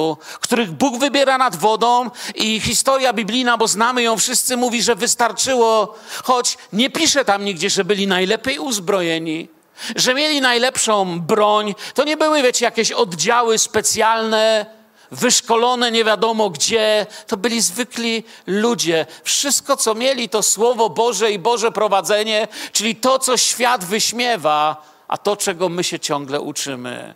których 0.41 0.71
Bóg 0.71 0.99
wybiera 0.99 1.39
nad 1.39 1.57
wodą 1.57 2.11
i 2.35 2.61
historia 2.61 3.13
biblijna, 3.13 3.57
bo 3.57 3.69
znamy 3.69 4.03
ją 4.03 4.19
wszyscy, 4.19 4.57
mówi, 4.57 4.83
że 4.83 4.95
wystarczyło, 4.95 5.95
choć 6.25 6.59
nie 6.73 6.91
pisze 6.91 7.25
tam 7.25 7.45
nigdzie, 7.45 7.71
że 7.71 7.85
byli 7.85 8.07
najlepiej 8.07 8.59
uzbrojeni, 8.59 9.49
że 9.97 10.15
mieli 10.15 10.41
najlepszą 10.41 11.21
broń. 11.21 11.75
To 11.95 12.05
nie 12.05 12.17
były, 12.17 12.43
wiecie, 12.43 12.65
jakieś 12.65 12.93
oddziały 12.93 13.59
specjalne, 13.59 14.67
wyszkolone 15.11 15.91
nie 15.91 16.05
wiadomo 16.05 16.51
gdzie. 16.51 17.07
To 17.27 17.37
byli 17.37 17.61
zwykli 17.61 18.25
ludzie. 18.47 19.07
Wszystko, 19.25 19.77
co 19.77 19.95
mieli, 19.95 20.29
to 20.29 20.43
Słowo 20.43 20.91
Boże 20.91 21.33
i 21.33 21.39
Boże 21.39 21.73
prowadzenie, 21.73 22.49
czyli 22.73 22.97
to, 22.97 23.19
co 23.19 23.37
świat 23.37 23.85
wyśmiewa, 23.85 24.83
a 25.09 25.19
to, 25.19 25.37
czego 25.37 25.69
my 25.69 25.85
się 25.85 26.01
ciągle 26.01 26.41
uczymy. 26.41 27.15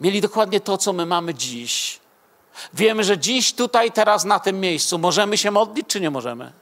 Mieli 0.00 0.20
dokładnie 0.20 0.60
to, 0.60 0.78
co 0.78 0.92
my 0.92 1.06
mamy 1.06 1.34
dziś. 1.34 2.00
Wiemy, 2.74 3.04
że 3.04 3.18
dziś, 3.18 3.52
tutaj, 3.52 3.92
teraz, 3.92 4.24
na 4.24 4.40
tym 4.40 4.60
miejscu 4.60 4.98
możemy 4.98 5.38
się 5.38 5.50
modlić, 5.50 5.86
czy 5.88 6.00
nie 6.00 6.10
możemy? 6.10 6.52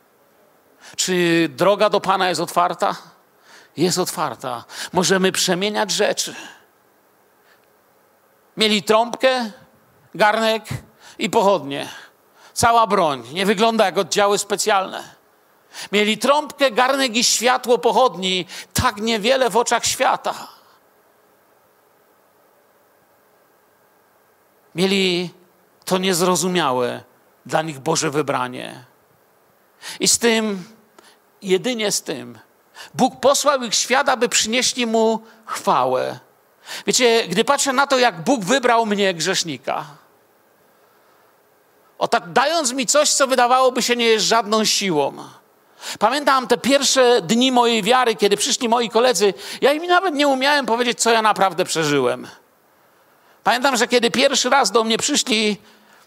Czy 0.96 1.48
droga 1.56 1.90
do 1.90 2.00
Pana 2.00 2.28
jest 2.28 2.40
otwarta? 2.40 2.96
Jest 3.76 3.98
otwarta. 3.98 4.64
Możemy 4.92 5.32
przemieniać 5.32 5.90
rzeczy. 5.90 6.34
Mieli 8.56 8.82
trąbkę, 8.82 9.50
garnek 10.14 10.64
i 11.18 11.30
pochodnie. 11.30 11.88
Cała 12.52 12.86
broń. 12.86 13.24
Nie 13.32 13.46
wygląda 13.46 13.84
jak 13.84 13.98
oddziały 13.98 14.38
specjalne. 14.38 15.14
Mieli 15.92 16.18
trąbkę, 16.18 16.70
garnek 16.70 17.16
i 17.16 17.24
światło 17.24 17.78
pochodni. 17.78 18.46
Tak 18.72 18.96
niewiele 18.96 19.50
w 19.50 19.56
oczach 19.56 19.84
świata. 19.84 20.53
Mieli 24.74 25.30
to 25.84 25.98
niezrozumiałe 25.98 27.02
dla 27.46 27.62
nich 27.62 27.78
Boże 27.78 28.10
wybranie. 28.10 28.84
I 30.00 30.08
z 30.08 30.18
tym, 30.18 30.64
jedynie 31.42 31.92
z 31.92 32.02
tym, 32.02 32.38
Bóg 32.94 33.20
posłał 33.20 33.62
ich 33.62 33.74
świat, 33.74 34.08
aby 34.08 34.28
przynieśli 34.28 34.86
mu 34.86 35.20
chwałę. 35.46 36.18
Wiecie, 36.86 37.28
gdy 37.28 37.44
patrzę 37.44 37.72
na 37.72 37.86
to, 37.86 37.98
jak 37.98 38.22
Bóg 38.22 38.44
wybrał 38.44 38.86
mnie, 38.86 39.14
grzesznika, 39.14 39.84
o 41.98 42.08
tak 42.08 42.32
dając 42.32 42.72
mi 42.72 42.86
coś, 42.86 43.10
co 43.10 43.26
wydawałoby 43.26 43.82
się 43.82 43.96
nie 43.96 44.06
jest 44.06 44.26
żadną 44.26 44.64
siłą. 44.64 45.12
Pamiętam 45.98 46.46
te 46.46 46.58
pierwsze 46.58 47.22
dni 47.22 47.52
mojej 47.52 47.82
wiary, 47.82 48.16
kiedy 48.16 48.36
przyszli 48.36 48.68
moi 48.68 48.88
koledzy, 48.88 49.34
ja 49.60 49.72
im 49.72 49.86
nawet 49.86 50.14
nie 50.14 50.28
umiałem 50.28 50.66
powiedzieć, 50.66 51.00
co 51.00 51.10
ja 51.10 51.22
naprawdę 51.22 51.64
przeżyłem. 51.64 52.26
Pamiętam, 53.44 53.76
że 53.76 53.88
kiedy 53.88 54.10
pierwszy 54.10 54.50
raz 54.50 54.70
do 54.70 54.84
mnie 54.84 54.98
przyszli, 54.98 55.56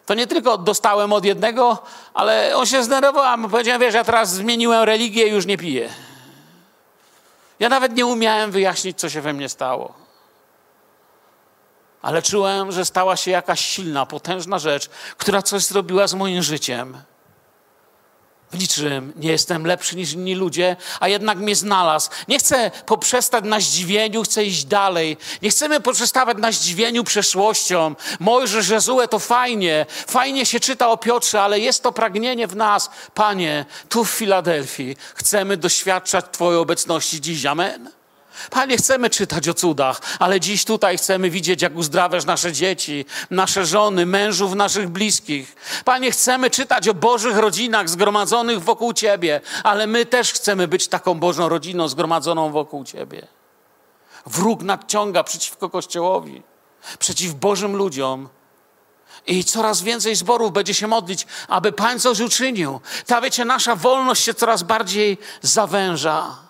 to 0.05 0.13
nie 0.13 0.27
tylko 0.27 0.57
dostałem 0.57 1.13
od 1.13 1.25
jednego, 1.25 1.83
ale 2.13 2.55
on 2.55 2.65
się 2.65 2.83
zdenerwował, 2.83 3.23
a 3.23 3.49
powiedziałem, 3.49 3.81
wiesz, 3.81 3.93
ja 3.93 4.03
teraz 4.03 4.33
zmieniłem 4.33 4.83
religię 4.83 5.27
i 5.27 5.31
już 5.31 5.45
nie 5.45 5.57
piję. 5.57 5.89
Ja 7.59 7.69
nawet 7.69 7.93
nie 7.93 8.05
umiałem 8.05 8.51
wyjaśnić, 8.51 8.99
co 8.99 9.09
się 9.09 9.21
we 9.21 9.33
mnie 9.33 9.49
stało. 9.49 9.93
Ale 12.01 12.21
czułem, 12.21 12.71
że 12.71 12.85
stała 12.85 13.15
się 13.15 13.31
jakaś 13.31 13.65
silna, 13.65 14.05
potężna 14.05 14.59
rzecz, 14.59 14.89
która 15.17 15.41
coś 15.41 15.63
zrobiła 15.63 16.07
z 16.07 16.13
moim 16.13 16.43
życiem. 16.43 16.97
W 18.51 18.59
niczym 18.59 19.13
nie 19.15 19.31
jestem 19.31 19.65
lepszy 19.65 19.95
niż 19.95 20.13
inni 20.13 20.35
ludzie, 20.35 20.75
a 20.99 21.07
jednak 21.07 21.37
mnie 21.37 21.55
znalazł. 21.55 22.09
Nie 22.27 22.39
chcę 22.39 22.71
poprzestać 22.85 23.45
na 23.45 23.59
zdziwieniu, 23.59 24.23
chcę 24.23 24.45
iść 24.45 24.65
dalej. 24.65 25.17
Nie 25.41 25.49
chcemy 25.49 25.79
poprzestawać 25.79 26.37
na 26.37 26.51
zdziwieniu 26.51 27.03
przeszłością. 27.03 27.95
Mojżesz, 28.19 28.69
Jezue 28.69 29.07
to 29.09 29.19
fajnie, 29.19 29.85
fajnie 29.89 30.45
się 30.45 30.59
czyta 30.59 30.89
o 30.89 30.97
Piotrze, 30.97 31.41
ale 31.41 31.59
jest 31.59 31.83
to 31.83 31.91
pragnienie 31.91 32.47
w 32.47 32.55
nas. 32.55 32.89
Panie, 33.13 33.65
tu 33.89 34.05
w 34.05 34.09
Filadelfii 34.09 34.95
chcemy 35.15 35.57
doświadczać 35.57 36.25
Twojej 36.31 36.59
obecności 36.59 37.21
dziś. 37.21 37.45
Amen. 37.45 37.96
Panie, 38.49 38.77
chcemy 38.77 39.09
czytać 39.09 39.49
o 39.49 39.53
cudach, 39.53 40.01
ale 40.19 40.39
dziś 40.39 40.65
tutaj 40.65 40.97
chcemy 40.97 41.29
widzieć, 41.29 41.61
jak 41.61 41.75
uzdrawiasz 41.75 42.25
nasze 42.25 42.53
dzieci, 42.53 43.05
nasze 43.29 43.65
żony, 43.65 44.05
mężów 44.05 44.55
naszych 44.55 44.89
bliskich. 44.89 45.55
Panie, 45.85 46.11
chcemy 46.11 46.49
czytać 46.49 46.87
o 46.87 46.93
Bożych 46.93 47.37
rodzinach 47.37 47.89
zgromadzonych 47.89 48.63
wokół 48.63 48.93
Ciebie, 48.93 49.41
ale 49.63 49.87
my 49.87 50.05
też 50.05 50.33
chcemy 50.33 50.67
być 50.67 50.87
taką 50.87 51.13
Bożą 51.13 51.49
rodziną 51.49 51.87
zgromadzoną 51.87 52.51
wokół 52.51 52.83
Ciebie. 52.83 53.27
Wróg 54.25 54.61
nadciąga 54.63 55.23
przeciwko 55.23 55.69
Kościołowi, 55.69 56.43
przeciw 56.99 57.33
Bożym 57.33 57.75
ludziom. 57.75 58.29
I 59.27 59.43
coraz 59.43 59.81
więcej 59.81 60.15
zborów 60.15 60.53
będzie 60.53 60.73
się 60.73 60.87
modlić, 60.87 61.27
aby 61.47 61.71
Pan 61.71 61.99
coś 61.99 62.19
uczynił. 62.19 62.81
Ta, 63.05 63.21
wiecie, 63.21 63.45
nasza 63.45 63.75
wolność 63.75 64.23
się 64.23 64.33
coraz 64.33 64.63
bardziej 64.63 65.17
zawęża. 65.41 66.46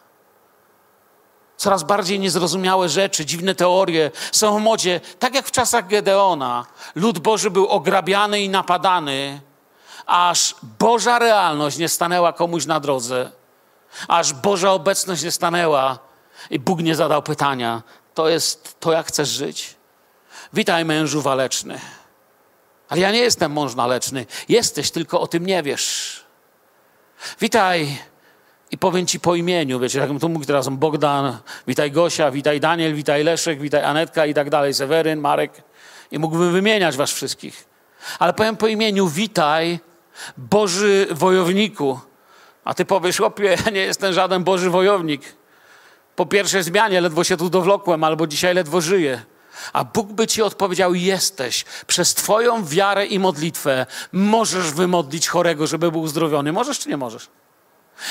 Coraz 1.58 1.84
bardziej 1.84 2.20
niezrozumiałe 2.20 2.90
rzeczy, 2.90 3.26
dziwne 3.26 3.56
teorie 3.56 4.12
są 4.32 4.60
w 4.60 4.62
modzie. 4.62 5.02
Tak 5.20 5.36
jak 5.36 5.48
w 5.48 5.52
czasach 5.52 5.88
Gedeona, 5.88 6.66
lud 6.96 7.20
Boży 7.20 7.52
był 7.52 7.68
ograbiany 7.68 8.42
i 8.42 8.50
napadany, 8.50 9.42
aż 10.06 10.56
Boża 10.80 11.20
realność 11.20 11.78
nie 11.78 11.90
stanęła 11.90 12.34
komuś 12.34 12.66
na 12.66 12.80
drodze, 12.80 13.32
aż 14.08 14.34
Boża 14.34 14.72
obecność 14.72 15.24
nie 15.24 15.32
stanęła 15.32 16.00
i 16.50 16.60
Bóg 16.60 16.80
nie 16.80 16.96
zadał 16.96 17.24
pytania: 17.24 17.84
To 18.14 18.30
jest 18.30 18.80
to, 18.80 18.92
jak 18.92 19.08
chcesz 19.08 19.30
żyć? 19.30 19.76
Witaj, 20.54 20.86
mężu 20.86 21.22
waleczny. 21.22 21.80
Ale 22.90 23.02
ja 23.02 23.12
nie 23.12 23.20
jestem 23.20 23.52
mąż 23.52 23.76
waleczny. 23.76 24.26
Jesteś, 24.50 24.92
tylko 24.92 25.22
o 25.22 25.28
tym 25.28 25.46
nie 25.46 25.64
wiesz. 25.64 26.24
Witaj, 27.40 27.98
i 28.78 28.80
powiem 28.80 29.06
ci 29.06 29.20
po 29.20 29.36
imieniu, 29.36 29.80
wiecie, 29.80 30.00
jakbym 30.00 30.20
tu 30.20 30.30
mógł 30.30 30.46
teraz 30.46 30.70
Bogdan, 30.70 31.38
witaj 31.68 31.92
Gosia, 31.92 32.32
witaj 32.32 32.60
Daniel, 32.60 32.96
witaj 32.96 33.24
Leszek, 33.24 33.62
witaj 33.62 33.84
Anetka 33.84 34.26
i 34.26 34.34
tak 34.34 34.50
dalej, 34.50 34.74
Seweryn, 34.74 35.20
Marek. 35.20 35.64
I 36.12 36.20
mógłbym 36.20 36.52
wymieniać 36.52 36.98
was 36.98 37.12
wszystkich. 37.12 37.66
Ale 38.20 38.34
powiem 38.34 38.58
po 38.58 38.68
imieniu, 38.68 39.08
witaj 39.08 39.80
Boży 40.38 41.08
wojowniku. 41.12 42.00
A 42.64 42.74
ty 42.74 42.86
powiesz, 42.86 43.18
chłopie, 43.18 43.58
ja 43.66 43.72
nie 43.72 43.80
jestem 43.80 44.14
żaden 44.14 44.44
Boży 44.44 44.70
wojownik. 44.70 45.22
Po 46.16 46.26
pierwszej 46.26 46.64
zmianie 46.64 47.02
ledwo 47.02 47.24
się 47.24 47.38
tu 47.38 47.50
dowlokłem, 47.50 48.04
albo 48.04 48.28
dzisiaj 48.28 48.54
ledwo 48.54 48.82
żyję. 48.82 49.22
A 49.74 49.84
Bóg 49.84 50.08
by 50.08 50.28
ci 50.28 50.42
odpowiedział: 50.42 50.94
Jesteś. 50.94 51.66
Przez 51.88 52.14
Twoją 52.14 52.66
wiarę 52.66 53.06
i 53.06 53.20
modlitwę 53.20 53.86
możesz 54.12 54.72
wymodlić 54.72 55.28
chorego, 55.28 55.68
żeby 55.68 55.92
był 55.92 56.02
uzdrowiony. 56.02 56.52
Możesz 56.54 56.80
czy 56.80 56.90
nie 56.90 56.98
możesz? 56.98 57.30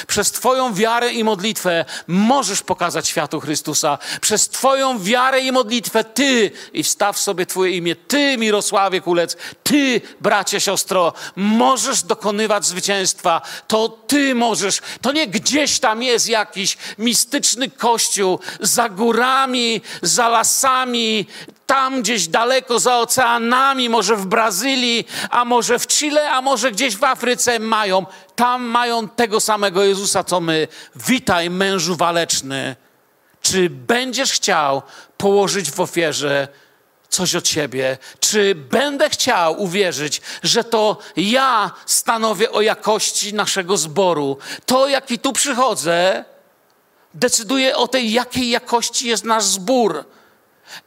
Przez 0.07 0.33
Twoją 0.33 0.75
wiarę 0.75 1.13
i 1.13 1.25
modlitwę 1.25 1.85
możesz 2.07 2.63
pokazać 2.63 3.09
światu 3.09 3.41
Chrystusa. 3.41 3.99
Przez 4.21 4.49
Twoją 4.49 4.99
wiarę 5.03 5.41
i 5.41 5.53
modlitwę 5.53 6.05
Ty, 6.05 6.51
i 6.73 6.83
wstaw 6.83 7.19
sobie 7.19 7.47
Twoje 7.47 7.71
imię, 7.71 7.97
Ty, 7.97 8.39
Mirosławie 8.39 9.01
Kulec, 9.01 9.37
Ty, 9.63 10.01
bracie, 10.21 10.61
siostro, 10.61 11.13
możesz 11.37 12.03
dokonywać 12.03 12.67
zwycięstwa. 12.67 13.43
To 13.67 13.89
Ty 13.89 14.35
możesz. 14.35 14.81
To 15.01 15.13
nie 15.13 15.27
gdzieś 15.27 15.81
tam 15.81 16.03
jest 16.03 16.29
jakiś 16.29 16.77
mistyczny 16.99 17.71
kościół 17.71 18.39
za 18.61 18.89
górami, 18.89 19.81
za 20.03 20.29
lasami, 20.29 21.27
tam 21.67 22.03
gdzieś 22.03 22.29
daleko 22.29 22.79
za 22.79 22.99
oceanami, 22.99 23.89
może 23.89 24.17
w 24.17 24.27
Brazylii, 24.27 25.07
a 25.31 25.45
może 25.45 25.79
w 25.79 25.87
Chile, 25.87 26.31
a 26.31 26.43
może 26.43 26.73
gdzieś 26.73 26.97
w 26.97 27.05
Afryce 27.05 27.59
mają. 27.59 28.07
Tam 28.37 28.65
mają 28.65 29.09
tego 29.09 29.41
samego 29.41 29.85
Jezusa, 29.85 30.25
co 30.25 30.41
my. 30.41 30.69
Witaj, 30.97 31.51
mężu 31.51 31.97
waleczny. 31.97 32.77
Czy 33.43 33.71
będziesz 33.71 34.33
chciał 34.33 34.83
położyć 35.17 35.71
w 35.71 35.81
ofierze 35.81 36.49
coś 37.09 37.35
od 37.35 37.49
siebie? 37.49 37.99
Czy 38.21 38.55
będę 38.55 39.11
chciał 39.11 39.63
uwierzyć, 39.63 40.21
że 40.43 40.65
to 40.65 40.99
ja 41.17 41.71
stanowię 41.87 42.51
o 42.51 42.61
jakości 42.61 43.35
naszego 43.35 43.77
zboru? 43.77 44.39
To, 44.67 44.89
jaki 44.89 45.19
tu 45.19 45.33
przychodzę, 45.33 46.25
decyduje 47.15 47.77
o 47.77 47.89
tej, 47.89 48.13
jakiej 48.13 48.51
jakości 48.51 49.09
jest 49.09 49.25
nasz 49.25 49.45
zbór. 49.45 50.05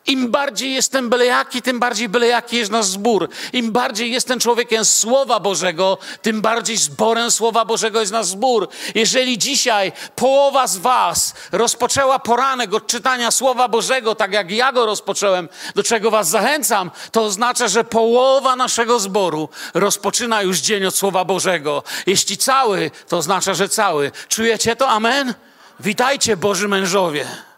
Im 0.06 0.32
bardziej 0.32 0.74
jestem 0.74 1.10
bylejaki, 1.10 1.62
tym 1.62 1.80
bardziej 1.80 2.10
bylejaki 2.10 2.58
jest 2.58 2.72
nasz 2.72 2.86
zbór. 2.86 3.30
Im 3.54 3.72
bardziej 3.72 4.12
jestem 4.12 4.40
człowiekiem 4.40 4.86
Słowa 4.86 5.40
Bożego, 5.40 5.98
tym 6.22 6.42
bardziej 6.42 6.78
zborem 6.78 7.32
Słowa 7.32 7.66
Bożego 7.66 8.00
jest 8.00 8.12
nasz 8.12 8.26
zbór. 8.26 8.70
Jeżeli 8.96 9.38
dzisiaj 9.38 9.92
połowa 10.16 10.68
z 10.68 10.78
Was 10.78 11.34
rozpoczęła 11.52 12.20
poranek 12.20 12.74
od 12.74 12.88
czytania 12.88 13.32
Słowa 13.32 13.68
Bożego, 13.68 14.16
tak 14.16 14.34
jak 14.34 14.52
ja 14.52 14.72
go 14.72 14.86
rozpocząłem, 14.86 15.50
do 15.76 15.84
czego 15.84 16.12
Was 16.12 16.30
zachęcam, 16.30 16.92
to 17.12 17.24
oznacza, 17.24 17.68
że 17.68 17.84
połowa 17.84 18.56
naszego 18.56 19.00
zboru 19.00 19.50
rozpoczyna 19.74 20.42
już 20.42 20.60
dzień 20.60 20.86
od 20.86 20.96
Słowa 20.96 21.26
Bożego. 21.26 21.84
Jeśli 22.08 22.38
cały, 22.38 22.92
to 23.08 23.18
oznacza, 23.18 23.54
że 23.54 23.70
cały. 23.70 24.12
Czujecie 24.30 24.76
to? 24.76 24.90
Amen? 24.90 25.34
Witajcie, 25.80 26.38
Boży 26.38 26.68
mężowie. 26.68 27.49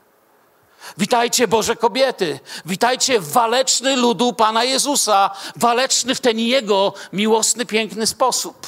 Witajcie 0.98 1.48
Boże 1.48 1.76
kobiety, 1.76 2.40
witajcie 2.66 3.20
waleczny 3.20 3.96
ludu 3.96 4.34
Pana 4.34 4.64
Jezusa, 4.64 5.30
waleczny 5.56 6.16
w 6.16 6.22
ten 6.22 6.40
Jego 6.40 6.94
miłosny, 7.14 7.66
piękny 7.66 8.08
sposób. 8.08 8.68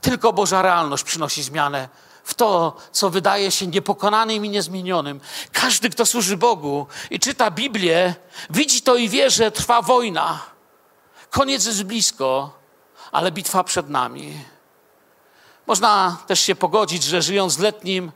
Tylko 0.00 0.32
Boża 0.32 0.62
realność 0.62 1.04
przynosi 1.04 1.42
zmianę 1.42 1.88
w 2.24 2.34
to, 2.34 2.76
co 2.92 3.10
wydaje 3.10 3.50
się 3.50 3.66
niepokonanym 3.66 4.44
i 4.44 4.48
niezmienionym. 4.48 5.20
Każdy, 5.52 5.90
kto 5.90 6.06
służy 6.06 6.36
Bogu 6.36 6.86
i 7.10 7.20
czyta 7.20 7.50
Biblię, 7.50 8.14
widzi 8.50 8.82
to 8.82 8.96
i 8.96 9.08
wie, 9.08 9.30
że 9.30 9.50
trwa 9.50 9.82
wojna. 9.82 10.42
Koniec 11.30 11.66
jest 11.66 11.82
blisko, 11.82 12.58
ale 13.12 13.32
bitwa 13.32 13.64
przed 13.64 13.88
nami. 13.88 14.44
Można 15.66 16.16
też 16.26 16.40
się 16.40 16.54
pogodzić, 16.54 17.02
że 17.02 17.22
żyjąc 17.22 17.58
letnim, 17.58 18.12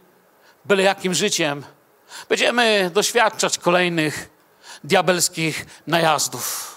byle 0.69 0.83
jakim 0.83 1.15
życiem, 1.15 1.65
będziemy 2.29 2.91
doświadczać 2.95 3.59
kolejnych 3.59 4.29
diabelskich 4.85 5.67
najazdów. 5.87 6.75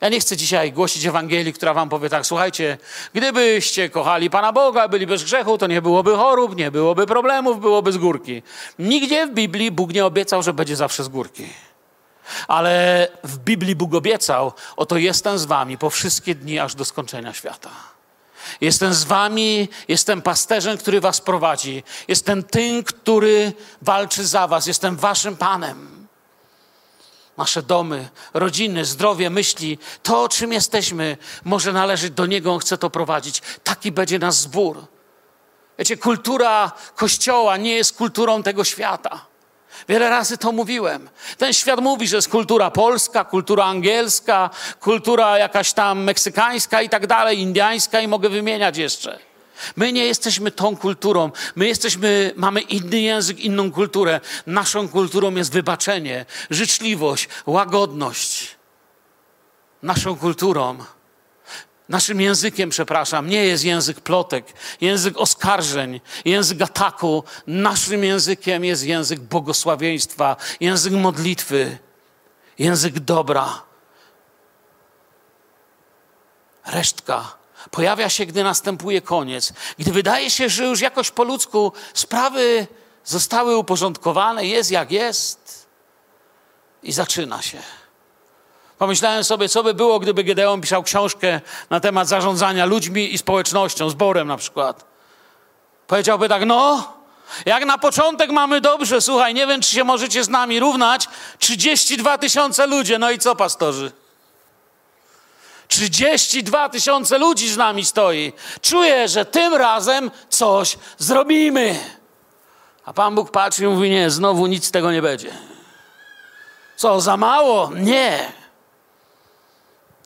Ja 0.00 0.08
nie 0.08 0.20
chcę 0.20 0.36
dzisiaj 0.36 0.72
głosić 0.72 1.06
Ewangelii, 1.06 1.52
która 1.52 1.74
wam 1.74 1.88
powie 1.88 2.08
tak, 2.08 2.26
słuchajcie, 2.26 2.78
gdybyście 3.14 3.90
kochali 3.90 4.30
Pana 4.30 4.52
Boga, 4.52 4.88
byli 4.88 5.06
bez 5.06 5.24
grzechu, 5.24 5.58
to 5.58 5.66
nie 5.66 5.82
byłoby 5.82 6.16
chorób, 6.16 6.56
nie 6.56 6.70
byłoby 6.70 7.06
problemów, 7.06 7.60
byłoby 7.60 7.92
z 7.92 7.98
górki. 7.98 8.42
Nigdzie 8.78 9.26
w 9.26 9.30
Biblii 9.30 9.70
Bóg 9.70 9.92
nie 9.92 10.06
obiecał, 10.06 10.42
że 10.42 10.52
będzie 10.52 10.76
zawsze 10.76 11.04
z 11.04 11.08
górki. 11.08 11.46
Ale 12.48 13.08
w 13.24 13.38
Biblii 13.38 13.76
Bóg 13.76 13.94
obiecał, 13.94 14.52
oto 14.76 14.96
jestem 14.96 15.38
z 15.38 15.44
wami 15.44 15.78
po 15.78 15.90
wszystkie 15.90 16.34
dni, 16.34 16.58
aż 16.58 16.74
do 16.74 16.84
skończenia 16.84 17.32
świata. 17.32 17.95
Jestem 18.60 18.94
z 18.94 19.04
wami, 19.04 19.68
jestem 19.88 20.22
pasterzem, 20.22 20.78
który 20.78 21.00
was 21.00 21.20
prowadzi. 21.20 21.82
Jestem 22.08 22.42
tym, 22.42 22.84
który 22.84 23.52
walczy 23.82 24.26
za 24.26 24.46
was. 24.46 24.66
Jestem 24.66 24.96
waszym 24.96 25.36
panem. 25.36 26.06
Nasze 27.36 27.62
domy, 27.62 28.08
rodziny, 28.34 28.84
zdrowie, 28.84 29.30
myśli, 29.30 29.78
to 30.02 30.28
czym 30.28 30.52
jesteśmy, 30.52 31.16
może 31.44 31.72
należeć 31.72 32.10
do 32.10 32.26
Niego, 32.26 32.52
On 32.52 32.58
chce 32.58 32.78
to 32.78 32.90
prowadzić. 32.90 33.42
Taki 33.64 33.92
będzie 33.92 34.18
nasz 34.18 34.34
zbór. 34.34 34.86
Wiecie, 35.78 35.96
kultura 35.96 36.72
Kościoła 36.94 37.56
nie 37.56 37.74
jest 37.74 37.96
kulturą 37.96 38.42
tego 38.42 38.64
świata. 38.64 39.25
Wiele 39.88 40.10
razy 40.10 40.38
to 40.38 40.52
mówiłem. 40.52 41.08
Ten 41.38 41.52
świat 41.52 41.80
mówi, 41.80 42.08
że 42.08 42.16
jest 42.16 42.28
kultura 42.28 42.70
polska, 42.70 43.24
kultura 43.24 43.64
angielska, 43.64 44.50
kultura 44.80 45.38
jakaś 45.38 45.72
tam 45.72 46.02
meksykańska 46.02 46.82
i 46.82 46.88
tak 46.88 47.06
dalej, 47.06 47.40
indiańska 47.40 48.00
i 48.00 48.08
mogę 48.08 48.28
wymieniać 48.28 48.76
jeszcze. 48.76 49.18
My 49.76 49.92
nie 49.92 50.06
jesteśmy 50.06 50.50
tą 50.50 50.76
kulturą. 50.76 51.30
My 51.54 51.66
jesteśmy, 51.66 52.32
mamy 52.36 52.60
inny 52.60 53.00
język, 53.00 53.40
inną 53.40 53.72
kulturę. 53.72 54.20
Naszą 54.46 54.88
kulturą 54.88 55.34
jest 55.34 55.52
wybaczenie, 55.52 56.26
życzliwość, 56.50 57.28
łagodność. 57.46 58.56
Naszą 59.82 60.16
kulturą 60.16 60.78
Naszym 61.88 62.20
językiem, 62.20 62.70
przepraszam, 62.70 63.28
nie 63.28 63.44
jest 63.44 63.64
język 63.64 64.00
plotek, 64.00 64.52
język 64.80 65.18
oskarżeń, 65.18 66.00
język 66.24 66.62
ataku. 66.62 67.24
Naszym 67.46 68.04
językiem 68.04 68.64
jest 68.64 68.84
język 68.84 69.20
błogosławieństwa, 69.20 70.36
język 70.60 70.92
modlitwy, 70.92 71.78
język 72.58 73.00
dobra. 73.00 73.62
Resztka 76.66 77.36
pojawia 77.70 78.08
się, 78.08 78.26
gdy 78.26 78.44
następuje 78.44 79.00
koniec. 79.00 79.52
Gdy 79.78 79.92
wydaje 79.92 80.30
się, 80.30 80.48
że 80.48 80.64
już 80.64 80.80
jakoś 80.80 81.10
po 81.10 81.24
ludzku 81.24 81.72
sprawy 81.94 82.66
zostały 83.04 83.56
uporządkowane, 83.56 84.46
jest 84.46 84.70
jak 84.70 84.92
jest, 84.92 85.66
i 86.82 86.92
zaczyna 86.92 87.42
się. 87.42 87.62
Pomyślałem 88.78 89.24
sobie, 89.24 89.48
co 89.48 89.62
by 89.62 89.74
było, 89.74 89.98
gdyby 90.00 90.24
Gedeon 90.24 90.60
pisał 90.60 90.82
książkę 90.82 91.40
na 91.70 91.80
temat 91.80 92.08
zarządzania 92.08 92.66
ludźmi 92.66 93.14
i 93.14 93.18
społecznością, 93.18 93.90
zborem 93.90 94.28
na 94.28 94.36
przykład. 94.36 94.84
Powiedziałby 95.86 96.28
tak, 96.28 96.46
no, 96.46 96.92
jak 97.46 97.64
na 97.64 97.78
początek 97.78 98.30
mamy 98.30 98.60
dobrze, 98.60 99.00
słuchaj, 99.00 99.34
nie 99.34 99.46
wiem, 99.46 99.60
czy 99.60 99.70
się 99.70 99.84
możecie 99.84 100.24
z 100.24 100.28
nami 100.28 100.60
równać, 100.60 101.08
32 101.38 102.18
tysiące 102.18 102.66
ludzi, 102.66 102.94
no 102.98 103.10
i 103.10 103.18
co, 103.18 103.36
pastorzy? 103.36 103.92
32 105.68 106.68
tysiące 106.68 107.18
ludzi 107.18 107.48
z 107.48 107.56
nami 107.56 107.84
stoi. 107.84 108.32
Czuję, 108.60 109.08
że 109.08 109.24
tym 109.24 109.54
razem 109.54 110.10
coś 110.28 110.78
zrobimy. 110.98 111.78
A 112.84 112.92
Pan 112.92 113.14
Bóg 113.14 113.30
patrzy 113.30 113.64
i 113.64 113.66
mówi, 113.66 113.90
nie, 113.90 114.10
znowu 114.10 114.46
nic 114.46 114.64
z 114.64 114.70
tego 114.70 114.92
nie 114.92 115.02
będzie. 115.02 115.30
Co, 116.76 117.00
za 117.00 117.16
mało? 117.16 117.70
Nie. 117.74 118.32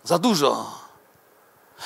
Za 0.05 0.19
dużo. 0.19 0.81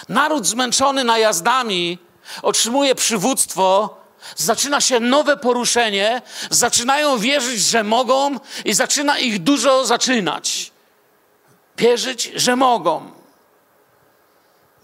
Naród 0.09 0.47
zmęczony 0.47 1.05
najazdami 1.05 1.99
otrzymuje 2.43 2.95
przywództwo, 2.95 3.97
zaczyna 4.37 4.81
się 4.81 5.01
nowe 5.01 5.37
poruszenie, 5.37 6.23
zaczynają 6.51 7.19
wierzyć, 7.19 7.61
że 7.61 7.85
mogą 7.85 8.41
i 8.65 8.75
zaczyna 8.75 9.19
ich 9.19 9.43
dużo 9.43 9.87
zaczynać. 9.87 10.73
Wierzyć, 11.77 12.33
że 12.35 12.57
mogą. 12.57 13.11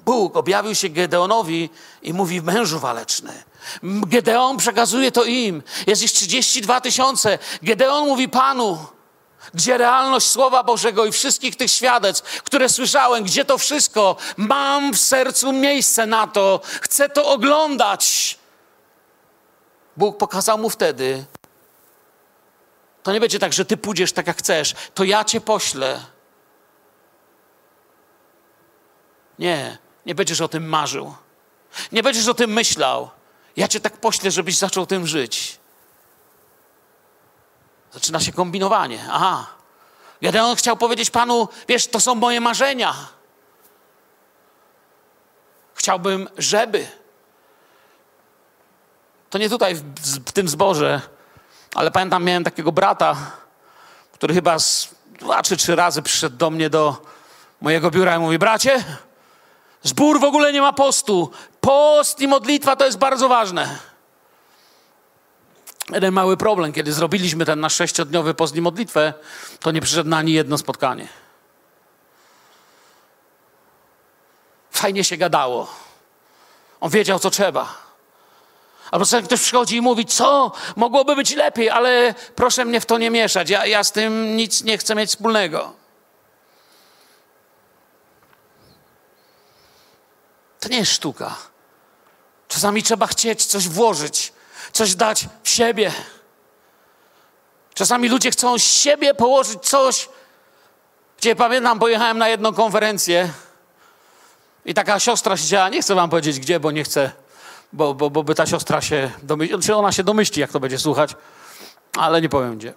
Bóg 0.04 0.36
objawił 0.36 0.74
się 0.74 0.88
Gedeonowi 0.88 1.70
i 2.02 2.12
mówi 2.12 2.42
mężu 2.42 2.78
waleczny. 2.78 3.42
Gedeon 3.82 4.56
przekazuje 4.56 5.12
to 5.12 5.24
im. 5.24 5.62
Jest 5.86 6.02
ich 6.02 6.12
32 6.12 6.80
tysiące. 6.80 7.38
Gedeon 7.62 8.08
mówi 8.08 8.28
Panu, 8.28 8.78
gdzie 9.54 9.78
realność 9.78 10.26
Słowa 10.26 10.62
Bożego 10.62 11.04
i 11.04 11.12
wszystkich 11.12 11.56
tych 11.56 11.70
świadectw, 11.70 12.42
które 12.42 12.68
słyszałem, 12.68 13.24
gdzie 13.24 13.44
to 13.44 13.58
wszystko, 13.58 14.16
mam 14.36 14.92
w 14.92 14.98
sercu 14.98 15.52
miejsce 15.52 16.06
na 16.06 16.26
to, 16.26 16.60
chcę 16.64 17.08
to 17.08 17.26
oglądać. 17.26 18.38
Bóg 19.96 20.18
pokazał 20.18 20.58
mu 20.58 20.70
wtedy, 20.70 21.24
to 23.02 23.12
nie 23.12 23.20
będzie 23.20 23.38
tak, 23.38 23.52
że 23.52 23.64
ty 23.64 23.76
pójdziesz 23.76 24.12
tak 24.12 24.26
jak 24.26 24.38
chcesz, 24.38 24.74
to 24.94 25.04
ja 25.04 25.24
cię 25.24 25.40
poślę. 25.40 26.00
Nie, 29.38 29.78
nie 30.06 30.14
będziesz 30.14 30.40
o 30.40 30.48
tym 30.48 30.68
marzył. 30.68 31.14
Nie 31.92 32.02
będziesz 32.02 32.28
o 32.28 32.34
tym 32.34 32.52
myślał. 32.52 33.10
Ja 33.56 33.68
cię 33.68 33.80
tak 33.80 33.96
poślę, 33.96 34.30
żebyś 34.30 34.58
zaczął 34.58 34.86
tym 34.86 35.06
żyć. 35.06 35.59
Zaczyna 37.92 38.20
się 38.20 38.32
kombinowanie. 38.32 39.04
Aha. 39.10 39.46
Gedeon 40.22 40.56
chciał 40.56 40.76
powiedzieć 40.76 41.10
Panu, 41.10 41.48
wiesz, 41.68 41.86
to 41.86 42.00
są 42.00 42.14
moje 42.14 42.40
marzenia. 42.40 42.94
Chciałbym, 45.74 46.28
żeby. 46.38 46.86
To 49.30 49.38
nie 49.38 49.48
tutaj, 49.48 49.74
w, 49.74 49.82
w 50.26 50.32
tym 50.32 50.48
zborze, 50.48 51.00
ale 51.74 51.90
pamiętam, 51.90 52.24
miałem 52.24 52.44
takiego 52.44 52.72
brata, 52.72 53.16
który 54.12 54.34
chyba 54.34 54.58
z 54.58 54.88
dwa 55.20 55.42
czy 55.42 55.56
trzy 55.56 55.76
razy 55.76 56.02
przyszedł 56.02 56.36
do 56.36 56.50
mnie 56.50 56.70
do 56.70 57.02
mojego 57.60 57.90
biura 57.90 58.16
i 58.16 58.18
mówi: 58.18 58.38
Bracie, 58.38 58.84
zbór 59.82 60.20
w 60.20 60.24
ogóle 60.24 60.52
nie 60.52 60.60
ma 60.60 60.72
postu. 60.72 61.30
Post 61.60 62.20
i 62.20 62.28
modlitwa 62.28 62.76
to 62.76 62.84
jest 62.84 62.98
bardzo 62.98 63.28
ważne 63.28 63.89
jeden 65.94 66.14
mały 66.14 66.36
problem. 66.36 66.72
Kiedy 66.72 66.92
zrobiliśmy 66.92 67.44
ten 67.44 67.60
nasz 67.60 67.74
sześciodniowy 67.74 68.34
post 68.34 68.56
i 68.56 68.60
modlitwę, 68.60 69.14
to 69.60 69.70
nie 69.70 69.80
przyszedł 69.80 70.10
na 70.10 70.16
ani 70.16 70.32
jedno 70.32 70.58
spotkanie. 70.58 71.08
Fajnie 74.70 75.04
się 75.04 75.16
gadało. 75.16 75.74
On 76.80 76.90
wiedział, 76.90 77.18
co 77.18 77.30
trzeba. 77.30 77.90
Albo 78.90 79.04
czasami 79.04 79.26
ktoś 79.26 79.40
przychodzi 79.40 79.76
i 79.76 79.80
mówi, 79.80 80.06
co, 80.06 80.52
mogłoby 80.76 81.16
być 81.16 81.34
lepiej, 81.34 81.70
ale 81.70 82.14
proszę 82.34 82.64
mnie 82.64 82.80
w 82.80 82.86
to 82.86 82.98
nie 82.98 83.10
mieszać, 83.10 83.50
ja, 83.50 83.66
ja 83.66 83.84
z 83.84 83.92
tym 83.92 84.36
nic 84.36 84.62
nie 84.64 84.78
chcę 84.78 84.94
mieć 84.94 85.10
wspólnego. 85.10 85.72
To 90.60 90.68
nie 90.68 90.78
jest 90.78 90.92
sztuka. 90.92 91.36
Czasami 92.48 92.82
trzeba 92.82 93.06
chcieć 93.06 93.46
coś 93.46 93.68
włożyć, 93.68 94.32
coś 94.80 94.94
dać 94.94 95.28
w 95.42 95.48
siebie. 95.48 95.92
Czasami 97.74 98.08
ludzie 98.08 98.30
chcą 98.30 98.58
z 98.58 98.62
siebie 98.62 99.14
położyć 99.14 99.62
coś, 99.62 100.08
gdzie 101.18 101.36
pamiętam, 101.36 101.78
pojechałem 101.78 102.18
na 102.18 102.28
jedną 102.28 102.52
konferencję 102.52 103.28
i 104.64 104.74
taka 104.74 105.00
siostra 105.00 105.36
siedziała, 105.36 105.68
nie 105.68 105.82
chcę 105.82 105.94
wam 105.94 106.10
powiedzieć 106.10 106.40
gdzie, 106.40 106.60
bo 106.60 106.70
nie 106.70 106.84
chcę, 106.84 107.10
bo, 107.72 107.94
bo, 107.94 108.10
bo 108.10 108.22
by 108.22 108.34
ta 108.34 108.46
siostra 108.46 108.80
się 108.80 109.10
domyśli, 109.22 109.56
znaczy 109.56 109.76
ona 109.76 109.92
się 109.92 110.04
domyśli, 110.04 110.40
jak 110.40 110.52
to 110.52 110.60
będzie 110.60 110.78
słuchać, 110.78 111.14
ale 111.98 112.20
nie 112.20 112.28
powiem 112.28 112.58
gdzie. 112.58 112.74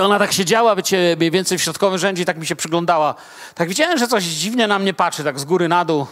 Ona 0.00 0.18
tak 0.18 0.32
siedziała, 0.32 0.76
wiecie, 0.76 1.16
mniej 1.18 1.30
więcej 1.30 1.58
w 1.58 1.62
środkowym 1.62 1.98
rzędzie 1.98 2.22
i 2.22 2.26
tak 2.26 2.38
mi 2.38 2.46
się 2.46 2.56
przyglądała. 2.56 3.14
Tak 3.54 3.68
widziałem, 3.68 3.98
że 3.98 4.08
coś 4.08 4.24
dziwnie 4.24 4.66
na 4.66 4.78
mnie 4.78 4.94
patrzy, 4.94 5.24
tak 5.24 5.38
z 5.38 5.44
góry 5.44 5.68
na 5.68 5.84
dół. 5.84 6.06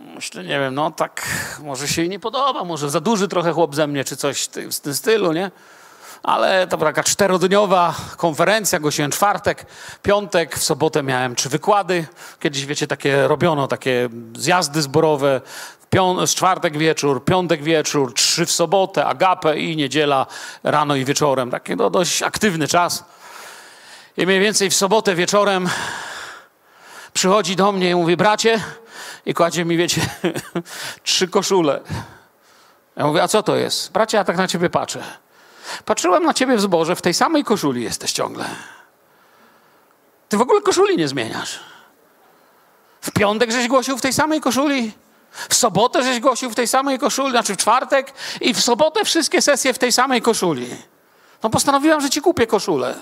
Myślę, 0.00 0.44
nie 0.44 0.60
wiem, 0.60 0.74
no 0.74 0.90
tak, 0.90 1.26
może 1.62 1.88
się 1.88 2.02
jej 2.02 2.08
nie 2.08 2.20
podoba, 2.20 2.64
może 2.64 2.90
za 2.90 3.00
duży 3.00 3.28
trochę 3.28 3.52
chłop 3.52 3.74
ze 3.74 3.86
mnie, 3.86 4.04
czy 4.04 4.16
coś 4.16 4.42
w 4.42 4.80
tym 4.80 4.94
stylu, 4.94 5.32
nie? 5.32 5.50
Ale 6.22 6.66
to 6.66 6.78
była 6.78 6.90
taka 6.90 7.02
czterodniowa 7.02 7.94
konferencja, 8.16 8.80
głosiłem 8.80 9.10
czwartek, 9.10 9.66
piątek, 10.02 10.56
w 10.56 10.62
sobotę 10.62 11.02
miałem 11.02 11.34
trzy 11.34 11.48
wykłady. 11.48 12.06
Kiedyś, 12.40 12.66
wiecie, 12.66 12.86
takie 12.86 13.28
robiono, 13.28 13.68
takie 13.68 14.08
zjazdy 14.36 14.82
zborowe, 14.82 15.40
z 16.26 16.34
czwartek 16.34 16.78
wieczór, 16.78 17.24
piątek 17.24 17.62
wieczór, 17.62 18.14
trzy 18.14 18.46
w 18.46 18.52
sobotę, 18.52 19.06
agapę 19.06 19.58
i 19.58 19.76
niedziela 19.76 20.26
rano 20.62 20.96
i 20.96 21.04
wieczorem. 21.04 21.50
Taki 21.50 21.76
no, 21.76 21.90
dość 21.90 22.22
aktywny 22.22 22.68
czas. 22.68 23.04
I 24.16 24.26
mniej 24.26 24.40
więcej 24.40 24.70
w 24.70 24.74
sobotę 24.74 25.14
wieczorem 25.14 25.68
przychodzi 27.12 27.56
do 27.56 27.72
mnie 27.72 27.90
i 27.90 27.94
mówi, 27.94 28.16
bracie, 28.16 28.60
i 29.26 29.34
kładzie 29.34 29.64
mi, 29.64 29.76
wiecie, 29.76 30.00
trzy 31.02 31.28
koszule. 31.28 31.80
Ja 32.96 33.06
mówię, 33.06 33.22
a 33.22 33.28
co 33.28 33.42
to 33.42 33.56
jest? 33.56 33.92
Bracie, 33.92 34.16
ja 34.16 34.24
tak 34.24 34.36
na 34.36 34.48
ciebie 34.48 34.70
patrzę. 34.70 35.04
Patrzyłem 35.84 36.22
na 36.22 36.34
ciebie 36.34 36.56
w 36.56 36.60
zborze, 36.60 36.96
w 36.96 37.02
tej 37.02 37.14
samej 37.14 37.44
koszuli 37.44 37.82
jesteś 37.82 38.12
ciągle. 38.12 38.44
Ty 40.28 40.36
w 40.36 40.40
ogóle 40.40 40.60
koszuli 40.60 40.96
nie 40.96 41.08
zmieniasz. 41.08 41.60
W 43.00 43.10
piątek 43.10 43.52
żeś 43.52 43.68
głosił 43.68 43.98
w 43.98 44.00
tej 44.00 44.12
samej 44.12 44.40
koszuli. 44.40 44.92
W 45.48 45.54
sobotę 45.54 46.02
żeś 46.02 46.20
głosił 46.20 46.50
w 46.50 46.54
tej 46.54 46.68
samej 46.68 46.98
koszuli, 46.98 47.30
znaczy 47.30 47.54
w 47.54 47.56
czwartek 47.56 48.12
i 48.40 48.54
w 48.54 48.60
sobotę 48.60 49.04
wszystkie 49.04 49.42
sesje 49.42 49.74
w 49.74 49.78
tej 49.78 49.92
samej 49.92 50.22
koszuli. 50.22 50.68
No 51.42 51.50
postanowiłam, 51.50 52.00
że 52.00 52.10
ci 52.10 52.20
kupię 52.20 52.46
koszulę. 52.46 52.94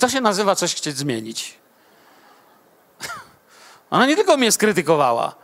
To 0.00 0.08
się 0.08 0.20
nazywa 0.20 0.54
coś 0.54 0.74
chcieć 0.74 0.96
zmienić. 0.96 1.58
Ona 3.90 4.06
nie 4.06 4.16
tylko 4.16 4.36
mnie 4.36 4.52
skrytykowała. 4.52 5.34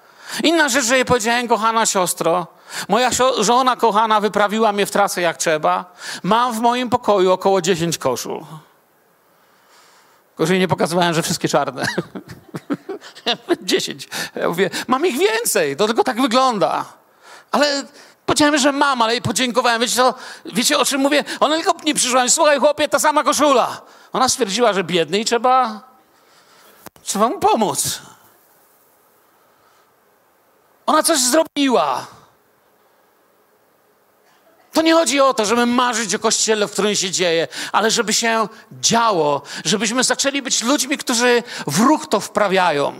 Inna 0.42 0.68
rzecz, 0.68 0.84
że 0.84 0.96
jej 0.96 1.04
powiedziałem, 1.04 1.48
kochana 1.48 1.86
siostro, 1.86 2.46
moja 2.88 3.10
żona 3.40 3.76
kochana 3.76 4.20
wyprawiła 4.20 4.72
mnie 4.72 4.86
w 4.86 4.90
trasę 4.90 5.20
jak 5.20 5.36
trzeba. 5.36 5.84
Mam 6.22 6.52
w 6.52 6.60
moim 6.60 6.90
pokoju 6.90 7.32
około 7.32 7.62
10 7.62 7.98
koszul. 7.98 8.44
Gorzej 10.36 10.58
nie 10.58 10.68
pokazywałem, 10.68 11.14
że 11.14 11.22
wszystkie 11.22 11.48
czarne. 11.48 11.86
10. 13.62 14.08
Ja 14.34 14.48
mówię, 14.48 14.70
mam 14.86 15.06
ich 15.06 15.18
więcej, 15.18 15.76
to 15.76 15.86
tylko 15.86 16.04
tak 16.04 16.20
wygląda. 16.20 16.84
Ale 17.52 17.84
powiedziałem, 18.26 18.58
że 18.58 18.72
mam, 18.72 19.02
ale 19.02 19.12
jej 19.12 19.22
podziękowałem. 19.22 19.80
Wiecie, 19.80 20.02
wiecie 20.44 20.78
o 20.78 20.84
czym 20.84 21.00
mówię? 21.00 21.24
Ona 21.40 21.56
tylko 21.56 21.74
nie 21.84 21.94
przyszła. 21.94 22.28
Słuchaj, 22.28 22.58
chłopie, 22.60 22.88
ta 22.88 22.98
sama 22.98 23.24
koszula. 23.24 23.80
Ona 24.12 24.28
stwierdziła, 24.28 24.72
że 24.72 24.84
biedny 24.84 25.18
i 25.18 25.24
trzeba, 25.24 25.80
trzeba 27.02 27.28
mu 27.28 27.38
pomóc. 27.38 28.00
Ona 30.86 31.02
coś 31.02 31.20
zrobiła. 31.20 32.06
To 34.72 34.82
nie 34.82 34.94
chodzi 34.94 35.20
o 35.20 35.34
to, 35.34 35.44
żeby 35.44 35.66
marzyć 35.66 36.14
o 36.14 36.18
kościele, 36.18 36.68
w 36.68 36.72
którym 36.72 36.94
się 36.94 37.10
dzieje, 37.10 37.48
ale 37.72 37.90
żeby 37.90 38.12
się 38.12 38.48
działo, 38.72 39.42
żebyśmy 39.64 40.04
zaczęli 40.04 40.42
być 40.42 40.62
ludźmi, 40.62 40.98
którzy 40.98 41.42
w 41.66 41.80
ruch 41.80 42.06
to 42.06 42.20
wprawiają. 42.20 42.98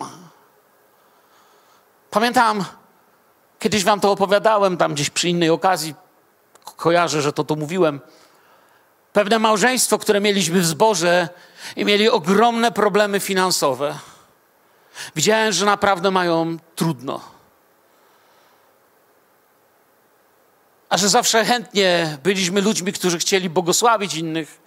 Pamiętam, 2.10 2.64
kiedyś 3.58 3.84
wam 3.84 4.00
to 4.00 4.10
opowiadałem, 4.10 4.76
tam 4.76 4.94
gdzieś 4.94 5.10
przy 5.10 5.28
innej 5.28 5.50
okazji, 5.50 5.94
kojarzę, 6.76 7.22
że 7.22 7.32
to 7.32 7.44
tu 7.44 7.56
mówiłem. 7.56 8.00
Pewne 9.12 9.38
małżeństwo, 9.38 9.98
które 9.98 10.20
mieliśmy 10.20 10.60
w 10.60 10.66
zborze 10.66 11.28
i 11.76 11.84
mieli 11.84 12.08
ogromne 12.08 12.72
problemy 12.72 13.20
finansowe. 13.20 13.98
Widziałem, 15.16 15.52
że 15.52 15.66
naprawdę 15.66 16.10
mają 16.10 16.56
trudno. 16.74 17.35
A 20.88 20.96
że 20.96 21.08
zawsze 21.08 21.44
chętnie 21.44 22.18
byliśmy 22.22 22.60
ludźmi, 22.60 22.92
którzy 22.92 23.18
chcieli 23.18 23.50
błogosławić 23.50 24.14
innych, 24.14 24.66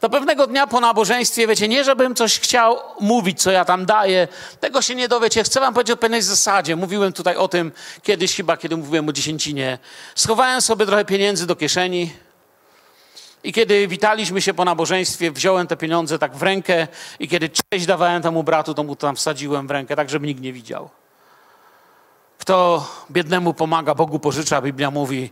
to 0.00 0.10
pewnego 0.10 0.46
dnia 0.46 0.66
po 0.66 0.80
nabożeństwie, 0.80 1.46
wiecie, 1.46 1.68
nie 1.68 1.84
żebym 1.84 2.14
coś 2.14 2.40
chciał 2.40 2.78
mówić, 3.00 3.42
co 3.42 3.50
ja 3.50 3.64
tam 3.64 3.86
daję, 3.86 4.28
tego 4.60 4.82
się 4.82 4.94
nie 4.94 5.08
dowiecie. 5.08 5.44
Chcę 5.44 5.60
wam 5.60 5.74
powiedzieć 5.74 5.94
o 5.94 5.96
pewnej 5.96 6.22
zasadzie. 6.22 6.76
Mówiłem 6.76 7.12
tutaj 7.12 7.36
o 7.36 7.48
tym 7.48 7.72
kiedyś 8.02 8.36
chyba, 8.36 8.56
kiedy 8.56 8.76
mówiłem 8.76 9.08
o 9.08 9.12
dziesięcinie. 9.12 9.78
Schowałem 10.14 10.60
sobie 10.60 10.86
trochę 10.86 11.04
pieniędzy 11.04 11.46
do 11.46 11.56
kieszeni 11.56 12.12
i 13.44 13.52
kiedy 13.52 13.88
witaliśmy 13.88 14.42
się 14.42 14.54
po 14.54 14.64
nabożeństwie, 14.64 15.30
wziąłem 15.30 15.66
te 15.66 15.76
pieniądze 15.76 16.18
tak 16.18 16.36
w 16.36 16.42
rękę 16.42 16.86
i 17.18 17.28
kiedy 17.28 17.50
cześć 17.72 17.86
dawałem 17.86 18.22
temu 18.22 18.42
bratu, 18.42 18.74
to 18.74 18.84
mu 18.84 18.96
tam 18.96 19.16
wsadziłem 19.16 19.66
w 19.66 19.70
rękę, 19.70 19.96
tak 19.96 20.10
żeby 20.10 20.26
nikt 20.26 20.40
nie 20.40 20.52
widział. 20.52 20.90
Kto 22.38 22.86
biednemu 23.10 23.54
pomaga, 23.54 23.94
Bogu 23.94 24.18
pożycza, 24.18 24.62
Biblia 24.62 24.90
mówi, 24.90 25.30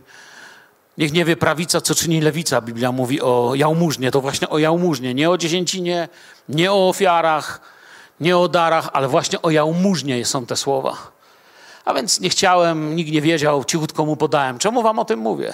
Niech 0.97 1.13
nie 1.13 1.25
wie 1.25 1.35
prawica, 1.35 1.81
co 1.81 1.95
czyni 1.95 2.21
lewica. 2.21 2.61
Biblia 2.61 2.91
mówi 2.91 3.21
o 3.21 3.51
jałmużnie. 3.55 4.11
To 4.11 4.21
właśnie 4.21 4.49
o 4.49 4.57
jałmużnie. 4.57 5.13
Nie 5.13 5.29
o 5.29 5.37
dziesięcinie, 5.37 6.09
nie 6.49 6.71
o 6.71 6.89
ofiarach, 6.89 7.61
nie 8.19 8.37
o 8.37 8.47
darach, 8.47 8.89
ale 8.93 9.07
właśnie 9.07 9.41
o 9.41 9.49
jałmużnie 9.49 10.25
są 10.25 10.45
te 10.45 10.55
słowa. 10.55 10.97
A 11.85 11.93
więc 11.93 12.19
nie 12.19 12.29
chciałem, 12.29 12.95
nikt 12.95 13.11
nie 13.11 13.21
wiedział, 13.21 13.63
cichutko 13.63 14.05
mu 14.05 14.15
podałem. 14.15 14.59
Czemu 14.59 14.81
wam 14.81 14.99
o 14.99 15.05
tym 15.05 15.19
mówię? 15.19 15.53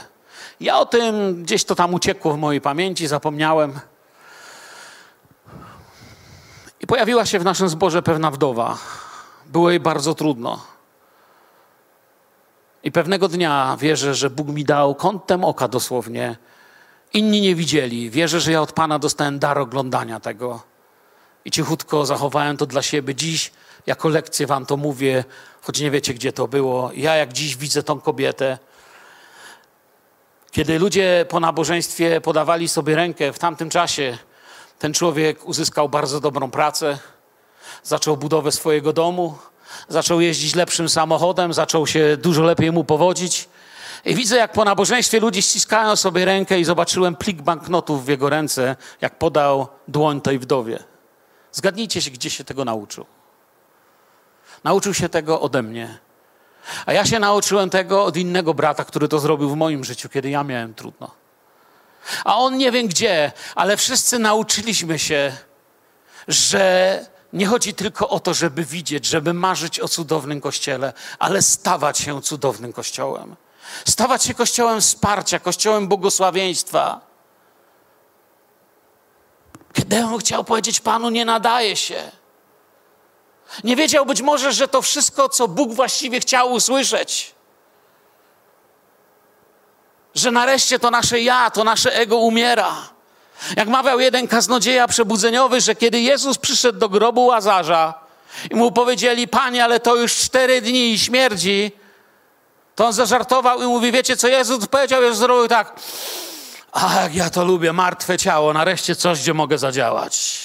Ja 0.59 0.79
o 0.79 0.85
tym 0.85 1.43
gdzieś 1.43 1.63
to 1.63 1.75
tam 1.75 1.93
uciekło 1.93 2.33
w 2.33 2.37
mojej 2.37 2.61
pamięci, 2.61 3.07
zapomniałem. 3.07 3.79
I 6.79 6.87
pojawiła 6.87 7.25
się 7.25 7.39
w 7.39 7.43
naszym 7.43 7.69
zborze 7.69 8.01
pewna 8.01 8.31
wdowa. 8.31 8.77
Było 9.45 9.69
jej 9.69 9.79
bardzo 9.79 10.15
trudno. 10.15 10.72
I 12.83 12.91
pewnego 12.91 13.27
dnia 13.27 13.77
wierzę, 13.79 14.15
że 14.15 14.29
Bóg 14.29 14.47
mi 14.47 14.63
dał 14.63 14.95
kątem 14.95 15.43
oka 15.45 15.67
dosłownie. 15.67 16.35
Inni 17.13 17.41
nie 17.41 17.55
widzieli. 17.55 18.09
Wierzę, 18.09 18.39
że 18.39 18.51
ja 18.51 18.61
od 18.61 18.71
Pana 18.71 18.99
dostałem 18.99 19.39
dar 19.39 19.59
oglądania 19.59 20.19
tego. 20.19 20.61
I 21.45 21.51
cichutko 21.51 22.05
zachowałem 22.05 22.57
to 22.57 22.65
dla 22.65 22.81
siebie. 22.81 23.15
Dziś 23.15 23.51
jako 23.85 24.09
lekcję 24.09 24.47
wam 24.47 24.65
to 24.65 24.77
mówię, 24.77 25.23
choć 25.61 25.79
nie 25.79 25.91
wiecie, 25.91 26.13
gdzie 26.13 26.33
to 26.33 26.47
było. 26.47 26.91
Ja 26.95 27.15
jak 27.15 27.33
dziś 27.33 27.57
widzę 27.57 27.83
tą 27.83 28.01
kobietę, 28.01 28.57
kiedy 30.51 30.79
ludzie 30.79 31.25
po 31.29 31.39
nabożeństwie 31.39 32.21
podawali 32.21 32.67
sobie 32.67 32.95
rękę 32.95 33.33
w 33.33 33.39
tamtym 33.39 33.69
czasie, 33.69 34.17
ten 34.79 34.93
człowiek 34.93 35.45
uzyskał 35.45 35.89
bardzo 35.89 36.19
dobrą 36.19 36.51
pracę, 36.51 36.97
zaczął 37.83 38.17
budowę 38.17 38.51
swojego 38.51 38.93
domu, 38.93 39.37
zaczął 39.87 40.21
jeździć 40.21 40.55
lepszym 40.55 40.89
samochodem, 40.89 41.53
zaczął 41.53 41.87
się 41.87 42.17
dużo 42.17 42.43
lepiej 42.43 42.71
mu 42.71 42.83
powodzić. 42.83 43.49
I 44.05 44.15
widzę, 44.15 44.37
jak 44.37 44.51
po 44.51 44.65
nabożeństwie 44.65 45.19
ludzie 45.19 45.41
ściskają 45.41 45.95
sobie 45.95 46.25
rękę 46.25 46.59
i 46.59 46.63
zobaczyłem 46.63 47.15
plik 47.15 47.41
banknotów 47.41 48.05
w 48.05 48.07
jego 48.07 48.29
ręce, 48.29 48.75
jak 49.01 49.17
podał 49.17 49.67
dłoń 49.87 50.21
tej 50.21 50.39
wdowie. 50.39 50.83
Zgadnijcie 51.51 52.01
się, 52.01 52.11
gdzie 52.11 52.29
się 52.29 52.43
tego 52.43 52.65
nauczył. 52.65 53.05
Nauczył 54.63 54.93
się 54.93 55.09
tego 55.09 55.41
ode 55.41 55.63
mnie. 55.63 55.97
A 56.85 56.93
ja 56.93 57.05
się 57.05 57.19
nauczyłem 57.19 57.69
tego 57.69 58.05
od 58.05 58.17
innego 58.17 58.53
brata, 58.53 58.85
który 58.85 59.07
to 59.07 59.19
zrobił 59.19 59.49
w 59.49 59.55
moim 59.55 59.83
życiu, 59.83 60.09
kiedy 60.09 60.29
ja 60.29 60.43
miałem 60.43 60.73
trudno. 60.73 61.11
A 62.25 62.37
on 62.37 62.57
nie 62.57 62.71
wiem 62.71 62.87
gdzie, 62.87 63.31
ale 63.55 63.77
wszyscy 63.77 64.19
nauczyliśmy 64.19 64.99
się, 64.99 65.37
że 66.27 67.05
nie 67.33 67.45
chodzi 67.45 67.73
tylko 67.73 68.09
o 68.09 68.19
to, 68.19 68.33
żeby 68.33 68.65
widzieć, 68.65 69.05
żeby 69.05 69.33
marzyć 69.33 69.79
o 69.79 69.87
cudownym 69.87 70.41
kościele, 70.41 70.93
ale 71.19 71.41
stawać 71.41 71.97
się 71.97 72.21
cudownym 72.21 72.73
kościołem. 72.73 73.35
Stawać 73.85 74.23
się 74.23 74.33
kościołem 74.33 74.81
wsparcia, 74.81 75.39
kościołem 75.39 75.87
błogosławieństwa. 75.87 77.01
Gedeon 79.73 80.17
chciał 80.17 80.43
powiedzieć 80.43 80.79
Panu, 80.79 81.09
nie 81.09 81.25
nadaje 81.25 81.75
się. 81.75 82.11
Nie 83.63 83.75
wiedział 83.75 84.05
być 84.05 84.21
może, 84.21 84.53
że 84.53 84.67
to 84.67 84.81
wszystko, 84.81 85.29
co 85.29 85.47
Bóg 85.47 85.73
właściwie 85.73 86.19
chciał 86.19 86.51
usłyszeć. 86.51 87.35
Że 90.15 90.31
nareszcie 90.31 90.79
to 90.79 90.91
nasze 90.91 91.21
ja, 91.21 91.51
to 91.51 91.63
nasze 91.63 91.95
ego 91.95 92.17
umiera. 92.17 92.93
Jak 93.57 93.67
mawiał 93.67 93.99
jeden 93.99 94.27
kaznodzieja 94.27 94.87
przebudzeniowy, 94.87 95.61
że 95.61 95.75
kiedy 95.75 95.99
Jezus 95.99 96.37
przyszedł 96.37 96.79
do 96.79 96.89
grobu 96.89 97.25
Łazarza 97.25 97.93
i 98.51 98.55
mu 98.55 98.71
powiedzieli, 98.71 99.27
panie, 99.27 99.63
ale 99.63 99.79
to 99.79 99.95
już 99.95 100.15
cztery 100.15 100.61
dni 100.61 100.91
i 100.91 100.99
śmierdzi, 100.99 101.71
to 102.75 102.85
on 102.85 102.93
zażartował 102.93 103.63
i 103.63 103.65
mówi, 103.65 103.91
wiecie 103.91 104.17
co 104.17 104.27
Jezus 104.27 104.67
powiedział? 104.67 105.01
Jezus 105.01 105.19
zrobił 105.19 105.47
tak, 105.47 105.75
a 106.71 107.01
jak 107.01 107.15
ja 107.15 107.29
to 107.29 107.45
lubię, 107.45 107.73
martwe 107.73 108.17
ciało, 108.17 108.53
nareszcie 108.53 108.95
coś, 108.95 109.21
gdzie 109.21 109.33
mogę 109.33 109.57
zadziałać. 109.57 110.39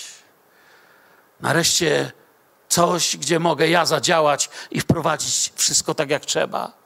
Nareszcie 1.41 2.13
coś, 2.69 3.17
gdzie 3.17 3.39
mogę 3.39 3.69
ja 3.69 3.87
zadziałać 3.87 4.51
i 4.71 4.81
wprowadzić 4.81 5.53
wszystko 5.57 5.95
tak, 5.95 6.11
jak 6.11 6.27
trzeba. 6.27 6.78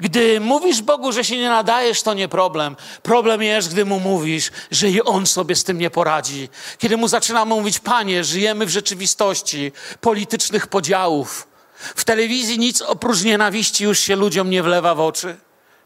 Gdy 0.00 0.40
mówisz 0.40 0.82
Bogu, 0.82 1.12
że 1.12 1.24
się 1.24 1.36
nie 1.36 1.48
nadajesz, 1.48 2.02
to 2.02 2.14
nie 2.14 2.28
problem. 2.28 2.76
Problem 3.02 3.42
jest, 3.42 3.72
gdy 3.72 3.84
mu 3.84 4.00
mówisz, 4.00 4.50
że 4.70 4.90
i 4.90 5.02
on 5.02 5.26
sobie 5.26 5.56
z 5.56 5.64
tym 5.64 5.78
nie 5.78 5.90
poradzi. 5.90 6.48
Kiedy 6.78 6.96
mu 6.96 7.08
zaczynamy 7.08 7.54
mówić, 7.54 7.78
panie, 7.78 8.24
żyjemy 8.24 8.66
w 8.66 8.70
rzeczywistości 8.70 9.72
politycznych 10.00 10.66
podziałów. 10.66 11.48
W 11.96 12.04
telewizji 12.04 12.58
nic 12.58 12.82
oprócz 12.82 13.22
nienawiści 13.22 13.84
już 13.84 13.98
się 13.98 14.16
ludziom 14.16 14.50
nie 14.50 14.62
wlewa 14.62 14.94
w 14.94 15.00
oczy 15.00 15.36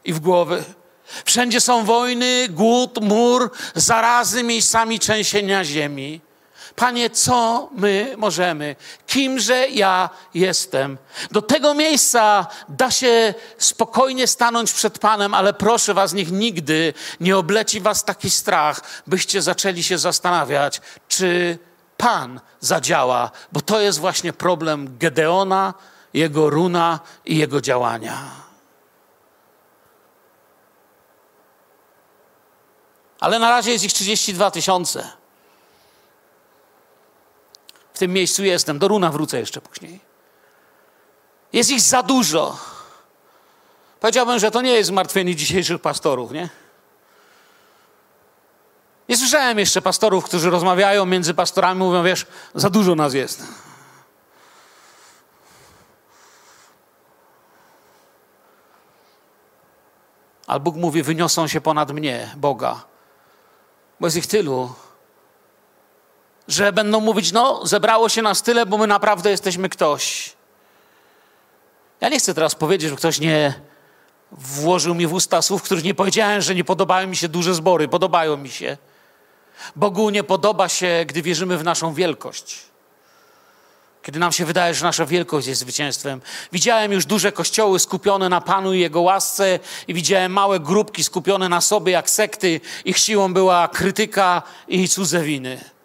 i 0.05 0.13
w 0.13 0.19
głowy. 0.19 0.63
Wszędzie 1.25 1.61
są 1.61 1.85
wojny, 1.85 2.47
głód, 2.49 3.01
mur, 3.01 3.51
zarazy, 3.75 4.43
miejscami 4.43 4.99
trzęsienia 4.99 5.65
ziemi. 5.65 6.21
Panie, 6.77 7.09
co 7.09 7.69
my 7.71 8.13
możemy? 8.17 8.75
Kimże 9.07 9.67
ja 9.69 10.09
jestem? 10.33 10.97
Do 11.31 11.41
tego 11.41 11.73
miejsca 11.73 12.47
da 12.69 12.91
się 12.91 13.33
spokojnie 13.57 14.27
stanąć 14.27 14.73
przed 14.73 14.99
Panem, 14.99 15.33
ale 15.33 15.53
proszę 15.53 15.93
Was, 15.93 16.13
niech 16.13 16.31
nigdy 16.31 16.93
nie 17.19 17.37
obleci 17.37 17.81
Was 17.81 18.05
taki 18.05 18.29
strach, 18.29 18.81
byście 19.07 19.41
zaczęli 19.41 19.83
się 19.83 19.97
zastanawiać, 19.97 20.81
czy 21.07 21.57
Pan 21.97 22.39
zadziała, 22.59 23.31
bo 23.51 23.61
to 23.61 23.81
jest 23.81 23.99
właśnie 23.99 24.33
problem 24.33 24.97
Gedeona, 24.97 25.73
jego 26.13 26.49
runa 26.49 26.99
i 27.25 27.37
jego 27.37 27.61
działania. 27.61 28.31
Ale 33.19 33.39
na 33.39 33.49
razie 33.49 33.71
jest 33.71 33.85
ich 33.85 33.93
32 33.93 34.51
tysiące. 34.51 35.26
W 37.97 37.99
tym 37.99 38.13
miejscu 38.13 38.43
jestem. 38.43 38.79
Do 38.79 38.87
runa 38.87 39.11
wrócę 39.11 39.39
jeszcze 39.39 39.61
później. 39.61 39.99
Jest 41.53 41.69
ich 41.69 41.81
za 41.81 42.03
dużo. 42.03 42.57
Powiedziałbym, 43.99 44.39
że 44.39 44.51
to 44.51 44.61
nie 44.61 44.71
jest 44.71 44.87
zmartwienie 44.87 45.35
dzisiejszych 45.35 45.81
pastorów, 45.81 46.31
nie? 46.31 46.49
Nie 49.09 49.17
słyszałem 49.17 49.59
jeszcze 49.59 49.81
pastorów, 49.81 50.25
którzy 50.25 50.49
rozmawiają 50.49 51.05
między 51.05 51.33
pastorami, 51.33 51.79
mówią, 51.79 52.03
wiesz, 52.03 52.25
za 52.55 52.69
dużo 52.69 52.95
nas 52.95 53.13
jest. 53.13 53.43
Ale 60.47 60.59
Bóg 60.59 60.75
mówi, 60.75 61.03
wyniosą 61.03 61.47
się 61.47 61.61
ponad 61.61 61.91
mnie, 61.91 62.33
Boga. 62.35 62.83
Bo 63.99 64.07
jest 64.07 64.17
ich 64.17 64.27
tylu, 64.27 64.73
że 66.47 66.73
będą 66.73 66.99
mówić, 66.99 67.31
no, 67.31 67.65
zebrało 67.65 68.09
się 68.09 68.21
nas 68.21 68.43
tyle, 68.43 68.65
bo 68.65 68.77
my 68.77 68.87
naprawdę 68.87 69.31
jesteśmy 69.31 69.69
ktoś. 69.69 70.33
Ja 72.01 72.09
nie 72.09 72.19
chcę 72.19 72.33
teraz 72.33 72.55
powiedzieć, 72.55 72.89
że 72.89 72.95
ktoś 72.95 73.19
nie 73.19 73.53
włożył 74.31 74.95
mi 74.95 75.07
w 75.07 75.13
usta 75.13 75.41
słów, 75.41 75.63
których 75.63 75.83
nie 75.83 75.93
powiedziałem, 75.93 76.41
że 76.41 76.55
nie 76.55 76.63
podobają 76.63 77.07
mi 77.07 77.15
się 77.15 77.27
duże 77.27 77.53
zbory. 77.53 77.87
Podobają 77.87 78.37
mi 78.37 78.49
się. 78.49 78.77
Bogu 79.75 80.09
nie 80.09 80.23
podoba 80.23 80.69
się, 80.69 81.05
gdy 81.07 81.21
wierzymy 81.21 81.57
w 81.57 81.63
naszą 81.63 81.93
wielkość. 81.93 82.59
Kiedy 84.03 84.19
nam 84.19 84.31
się 84.31 84.45
wydaje, 84.45 84.73
że 84.73 84.85
nasza 84.85 85.05
wielkość 85.05 85.47
jest 85.47 85.61
zwycięstwem. 85.61 86.21
Widziałem 86.51 86.91
już 86.91 87.05
duże 87.05 87.31
kościoły 87.31 87.79
skupione 87.79 88.29
na 88.29 88.41
Panu 88.41 88.73
i 88.73 88.79
Jego 88.79 89.01
łasce 89.01 89.59
i 89.87 89.93
widziałem 89.93 90.31
małe 90.31 90.59
grupki 90.59 91.03
skupione 91.03 91.49
na 91.49 91.61
sobie 91.61 91.91
jak 91.91 92.09
sekty. 92.09 92.61
Ich 92.85 92.97
siłą 92.97 93.33
była 93.33 93.67
krytyka 93.67 94.41
i 94.67 94.87
cudze 94.87 95.23
winy. 95.23 95.76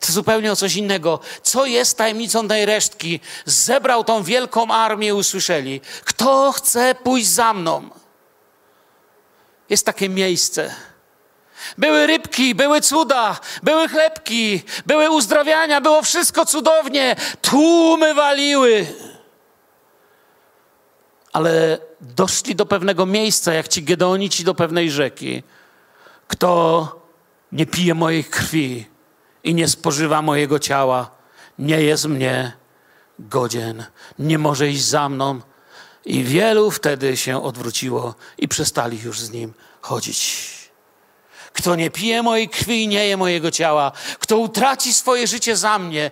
Zupełnie 0.00 0.52
o 0.52 0.56
coś 0.56 0.76
innego. 0.76 1.20
Co 1.42 1.66
jest 1.66 1.98
tajemnicą 1.98 2.48
tej 2.48 2.66
resztki? 2.66 3.20
Zebrał 3.44 4.04
tą 4.04 4.22
wielką 4.22 4.70
armię 4.70 5.14
usłyszeli: 5.14 5.80
Kto 6.04 6.52
chce 6.52 6.94
pójść 6.94 7.28
za 7.28 7.54
mną? 7.54 7.90
Jest 9.68 9.86
takie 9.86 10.08
miejsce. 10.08 10.74
Były 11.78 12.06
rybki, 12.06 12.54
były 12.54 12.80
cuda, 12.80 13.40
były 13.62 13.88
chlebki, 13.88 14.62
były 14.86 15.10
uzdrawiania, 15.10 15.80
było 15.80 16.02
wszystko 16.02 16.46
cudownie. 16.46 17.16
Tłumy 17.42 18.14
waliły. 18.14 18.86
Ale 21.32 21.78
doszli 22.00 22.54
do 22.54 22.66
pewnego 22.66 23.06
miejsca, 23.06 23.54
jak 23.54 23.68
ci 23.68 23.82
Gedeonici 23.82 24.44
do 24.44 24.54
pewnej 24.54 24.90
rzeki. 24.90 25.42
Kto 26.28 27.00
nie 27.52 27.66
pije 27.66 27.94
mojej 27.94 28.24
krwi, 28.24 28.86
i 29.44 29.54
nie 29.54 29.68
spożywa 29.68 30.22
mojego 30.22 30.58
ciała, 30.58 31.10
nie 31.58 31.82
jest 31.82 32.04
mnie 32.06 32.52
godzien, 33.18 33.84
nie 34.18 34.38
może 34.38 34.68
iść 34.68 34.84
za 34.84 35.08
mną. 35.08 35.40
I 36.04 36.24
wielu 36.24 36.70
wtedy 36.70 37.16
się 37.16 37.42
odwróciło 37.42 38.14
i 38.38 38.48
przestali 38.48 39.00
już 39.02 39.20
z 39.20 39.30
nim 39.30 39.54
chodzić. 39.80 40.50
Kto 41.52 41.74
nie 41.74 41.90
pije 41.90 42.22
mojej 42.22 42.48
krwi 42.48 42.82
i 42.82 42.88
nie 42.88 43.06
je 43.06 43.16
mojego 43.16 43.50
ciała, 43.50 43.92
kto 44.18 44.38
utraci 44.38 44.94
swoje 44.94 45.26
życie 45.26 45.56
za 45.56 45.78
mnie, 45.78 46.10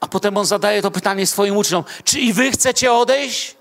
a 0.00 0.08
potem 0.08 0.36
on 0.36 0.46
zadaje 0.46 0.82
to 0.82 0.90
pytanie 0.90 1.26
swoim 1.26 1.56
uczniom: 1.56 1.84
Czy 2.04 2.20
i 2.20 2.32
wy 2.32 2.50
chcecie 2.50 2.92
odejść? 2.92 3.56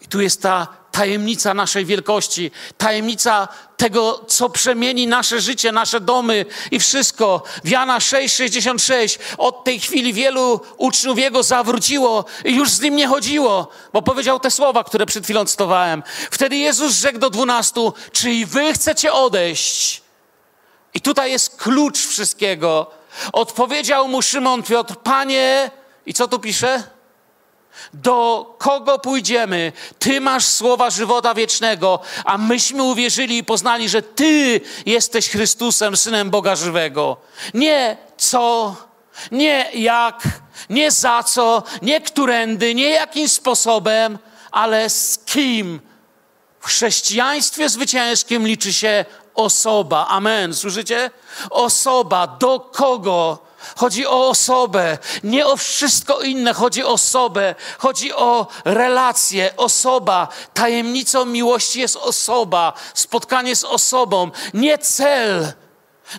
I 0.00 0.06
tu 0.06 0.20
jest 0.20 0.42
ta 0.42 0.77
tajemnica 0.92 1.54
naszej 1.54 1.84
wielkości, 1.84 2.50
tajemnica 2.78 3.48
tego, 3.76 4.24
co 4.28 4.50
przemieni 4.50 5.06
nasze 5.06 5.40
życie, 5.40 5.72
nasze 5.72 6.00
domy 6.00 6.44
i 6.70 6.80
wszystko. 6.80 7.42
W 7.64 7.68
Jana 7.68 7.98
6,66 7.98 9.18
od 9.38 9.64
tej 9.64 9.80
chwili 9.80 10.12
wielu 10.12 10.60
uczniów 10.76 11.18
Jego 11.18 11.42
zawróciło 11.42 12.24
i 12.44 12.54
już 12.54 12.70
z 12.70 12.80
Nim 12.80 12.96
nie 12.96 13.06
chodziło, 13.06 13.68
bo 13.92 14.02
powiedział 14.02 14.40
te 14.40 14.50
słowa, 14.50 14.84
które 14.84 15.06
przed 15.06 15.24
chwilą 15.24 15.44
cytowałem. 15.44 16.02
Wtedy 16.30 16.56
Jezus 16.56 16.92
rzekł 16.92 17.18
do 17.18 17.30
dwunastu, 17.30 17.94
czy 18.12 18.30
i 18.30 18.46
wy 18.46 18.72
chcecie 18.72 19.12
odejść? 19.12 20.02
I 20.94 21.00
tutaj 21.00 21.30
jest 21.30 21.56
klucz 21.56 21.98
wszystkiego. 21.98 22.90
Odpowiedział 23.32 24.08
mu 24.08 24.22
Szymon 24.22 24.62
Piotr, 24.62 24.96
Panie, 24.96 25.70
i 26.06 26.14
co 26.14 26.28
tu 26.28 26.38
pisze? 26.38 26.97
Do 27.94 28.46
kogo 28.58 28.98
pójdziemy? 28.98 29.72
Ty 29.98 30.20
masz 30.20 30.46
słowa 30.46 30.90
żywota 30.90 31.34
wiecznego, 31.34 32.00
a 32.24 32.38
myśmy 32.38 32.82
uwierzyli 32.82 33.38
i 33.38 33.44
poznali, 33.44 33.88
że 33.88 34.02
Ty 34.02 34.60
jesteś 34.86 35.28
Chrystusem, 35.28 35.96
Synem 35.96 36.30
Boga 36.30 36.56
żywego. 36.56 37.16
Nie 37.54 37.96
co, 38.16 38.76
nie 39.32 39.70
jak, 39.74 40.22
nie 40.70 40.90
za 40.90 41.22
co, 41.22 41.62
nie 41.82 42.00
którędy, 42.00 42.74
nie 42.74 42.90
jakim 42.90 43.28
sposobem, 43.28 44.18
ale 44.50 44.90
z 44.90 45.18
kim. 45.26 45.80
W 46.60 46.66
chrześcijaństwie 46.66 47.68
zwycięskim 47.68 48.46
liczy 48.46 48.72
się 48.72 49.04
osoba. 49.34 50.06
Amen. 50.08 50.54
Słyszycie? 50.54 51.10
Osoba. 51.50 52.26
Do 52.26 52.60
kogo? 52.60 53.47
Chodzi 53.76 54.06
o 54.06 54.28
osobę, 54.28 54.98
nie 55.24 55.46
o 55.46 55.56
wszystko 55.56 56.20
inne, 56.20 56.54
chodzi 56.54 56.84
o 56.84 56.88
osobę, 56.88 57.54
chodzi 57.78 58.12
o 58.12 58.46
relacje, 58.64 59.56
osoba. 59.56 60.28
Tajemnicą 60.54 61.24
miłości 61.24 61.80
jest 61.80 61.96
osoba, 61.96 62.72
spotkanie 62.94 63.56
z 63.56 63.64
osobą, 63.64 64.30
nie 64.54 64.78
cel. 64.78 65.52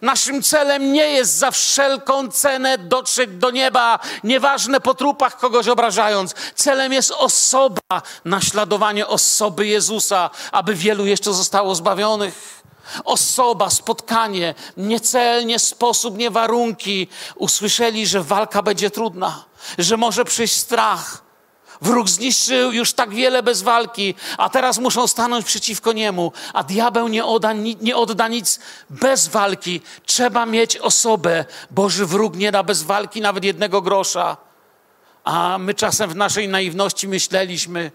Naszym 0.01 0.43
celem 0.43 0.93
nie 0.93 1.11
jest 1.11 1.37
za 1.37 1.51
wszelką 1.51 2.31
cenę 2.31 2.77
dotrzeć 2.77 3.29
do 3.29 3.51
nieba, 3.51 3.99
nieważne 4.23 4.79
po 4.79 4.93
trupach 4.93 5.37
kogoś 5.37 5.67
obrażając. 5.67 6.35
Celem 6.55 6.93
jest 6.93 7.11
osoba, 7.11 8.01
naśladowanie 8.25 9.07
osoby 9.07 9.67
Jezusa, 9.67 10.29
aby 10.51 10.73
wielu 10.75 11.05
jeszcze 11.05 11.33
zostało 11.33 11.75
zbawionych. 11.75 12.58
Osoba, 13.05 13.69
spotkanie, 13.69 14.55
nie 14.77 14.99
cel, 14.99 15.45
nie 15.45 15.59
sposób, 15.59 16.17
nie 16.17 16.31
warunki. 16.31 17.07
Usłyszeli, 17.35 18.07
że 18.07 18.23
walka 18.23 18.61
będzie 18.61 18.91
trudna, 18.91 19.45
że 19.77 19.97
może 19.97 20.25
przyjść 20.25 20.55
strach. 20.55 21.29
Wróg 21.81 22.09
zniszczył 22.09 22.71
już 22.71 22.93
tak 22.93 23.09
wiele 23.09 23.43
bez 23.43 23.61
walki, 23.61 24.15
a 24.37 24.49
teraz 24.49 24.77
muszą 24.77 25.07
stanąć 25.07 25.45
przeciwko 25.45 25.93
niemu, 25.93 26.31
a 26.53 26.63
diabeł 26.63 27.07
nie 27.07 27.23
nie 27.81 27.95
odda 27.95 28.27
nic 28.27 28.59
bez 28.89 29.27
walki. 29.27 29.81
Trzeba 30.05 30.45
mieć 30.45 30.77
osobę. 30.77 31.45
Boży 31.71 32.05
wróg 32.05 32.35
nie 32.35 32.51
da 32.51 32.63
bez 32.63 32.83
walki 32.83 33.21
nawet 33.21 33.43
jednego 33.43 33.81
grosza. 33.81 34.37
A 35.23 35.57
my 35.57 35.73
czasem 35.73 36.09
w 36.09 36.15
naszej 36.15 36.49
naiwności 36.49 37.07
myśleliśmy, 37.07 37.91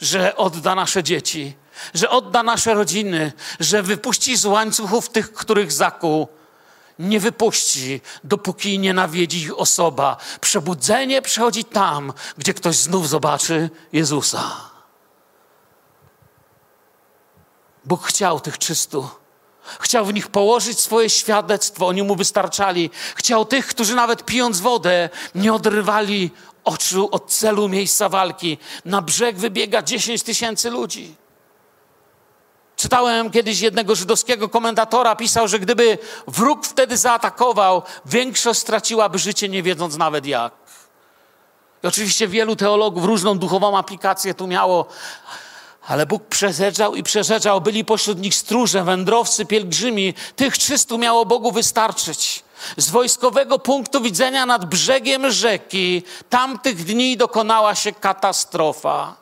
że 0.00 0.36
odda 0.36 0.74
nasze 0.74 1.02
dzieci 1.02 1.61
że 1.94 2.10
odda 2.10 2.42
nasze 2.42 2.74
rodziny, 2.74 3.32
że 3.60 3.82
wypuści 3.82 4.36
z 4.36 4.44
łańcuchów 4.44 5.08
tych, 5.08 5.32
których 5.32 5.72
zakuł. 5.72 6.28
Nie 6.98 7.20
wypuści, 7.20 8.00
dopóki 8.24 8.78
nie 8.78 8.94
nawiedzi 8.94 9.38
ich 9.38 9.58
osoba. 9.58 10.16
Przebudzenie 10.40 11.22
przychodzi 11.22 11.64
tam, 11.64 12.12
gdzie 12.38 12.54
ktoś 12.54 12.76
znów 12.76 13.08
zobaczy 13.08 13.70
Jezusa. 13.92 14.72
Bóg 17.84 18.06
chciał 18.06 18.40
tych 18.40 18.58
czystu. 18.58 19.08
Chciał 19.80 20.04
w 20.06 20.14
nich 20.14 20.28
położyć 20.28 20.80
swoje 20.80 21.10
świadectwo, 21.10 21.86
oni 21.86 22.02
mu 22.02 22.16
wystarczali. 22.16 22.90
Chciał 23.14 23.44
tych, 23.44 23.66
którzy 23.66 23.94
nawet 23.94 24.24
pijąc 24.24 24.60
wodę, 24.60 25.10
nie 25.34 25.52
odrywali 25.52 26.30
oczu 26.64 27.08
od 27.12 27.30
celu 27.30 27.68
miejsca 27.68 28.08
walki. 28.08 28.58
Na 28.84 29.02
brzeg 29.02 29.36
wybiega 29.36 29.82
10 29.82 30.22
tysięcy 30.22 30.70
ludzi. 30.70 31.21
Czytałem 32.82 33.30
kiedyś 33.30 33.60
jednego 33.60 33.94
żydowskiego 33.94 34.48
komentatora, 34.48 35.16
pisał, 35.16 35.48
że 35.48 35.58
gdyby 35.58 35.98
wróg 36.26 36.66
wtedy 36.66 36.96
zaatakował, 36.96 37.82
większość 38.06 38.60
straciłaby 38.60 39.18
życie, 39.18 39.48
nie 39.48 39.62
wiedząc 39.62 39.96
nawet 39.96 40.26
jak. 40.26 40.52
I 41.82 41.86
oczywiście 41.86 42.28
wielu 42.28 42.56
teologów 42.56 43.04
różną 43.04 43.38
duchową 43.38 43.78
aplikację 43.78 44.34
tu 44.34 44.46
miało, 44.46 44.86
ale 45.88 46.06
Bóg 46.06 46.24
przerzeczał 46.26 46.94
i 46.94 47.02
przerzeczał. 47.02 47.60
Byli 47.60 47.84
pośród 47.84 48.18
nich 48.18 48.34
stróże, 48.34 48.84
wędrowcy, 48.84 49.46
pielgrzymi. 49.46 50.14
Tych 50.36 50.58
trzystu 50.58 50.98
miało 50.98 51.26
Bogu 51.26 51.52
wystarczyć. 51.52 52.44
Z 52.76 52.90
wojskowego 52.90 53.58
punktu 53.58 54.00
widzenia 54.00 54.46
nad 54.46 54.64
brzegiem 54.64 55.30
rzeki 55.30 56.02
tamtych 56.30 56.84
dni 56.84 57.16
dokonała 57.16 57.74
się 57.74 57.92
katastrofa. 57.92 59.16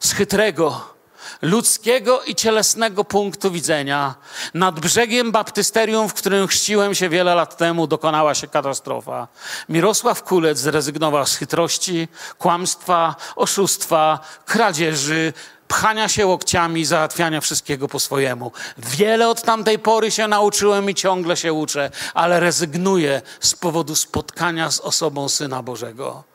Z 0.00 0.12
chytrego, 0.12 0.93
ludzkiego 1.42 2.22
i 2.22 2.34
cielesnego 2.34 3.04
punktu 3.04 3.50
widzenia 3.50 4.14
nad 4.54 4.80
brzegiem 4.80 5.32
baptysterium, 5.32 6.08
w 6.08 6.14
którym 6.14 6.46
chrzciłem 6.46 6.94
się 6.94 7.08
wiele 7.08 7.34
lat 7.34 7.56
temu, 7.56 7.86
dokonała 7.86 8.34
się 8.34 8.46
katastrofa. 8.46 9.28
Mirosław 9.68 10.22
Kulec 10.22 10.58
zrezygnował 10.58 11.26
z 11.26 11.36
chytrości, 11.36 12.08
kłamstwa, 12.38 13.16
oszustwa, 13.36 14.18
kradzieży, 14.46 15.32
pchania 15.68 16.08
się 16.08 16.26
łokciami, 16.26 16.84
załatwiania 16.84 17.40
wszystkiego 17.40 17.88
po 17.88 18.00
swojemu. 18.00 18.52
Wiele 18.78 19.28
od 19.28 19.42
tamtej 19.42 19.78
pory 19.78 20.10
się 20.10 20.28
nauczyłem 20.28 20.90
i 20.90 20.94
ciągle 20.94 21.36
się 21.36 21.52
uczę, 21.52 21.90
ale 22.14 22.40
rezygnuję 22.40 23.22
z 23.40 23.54
powodu 23.54 23.94
spotkania 23.94 24.70
z 24.70 24.80
osobą 24.80 25.28
Syna 25.28 25.62
Bożego. 25.62 26.33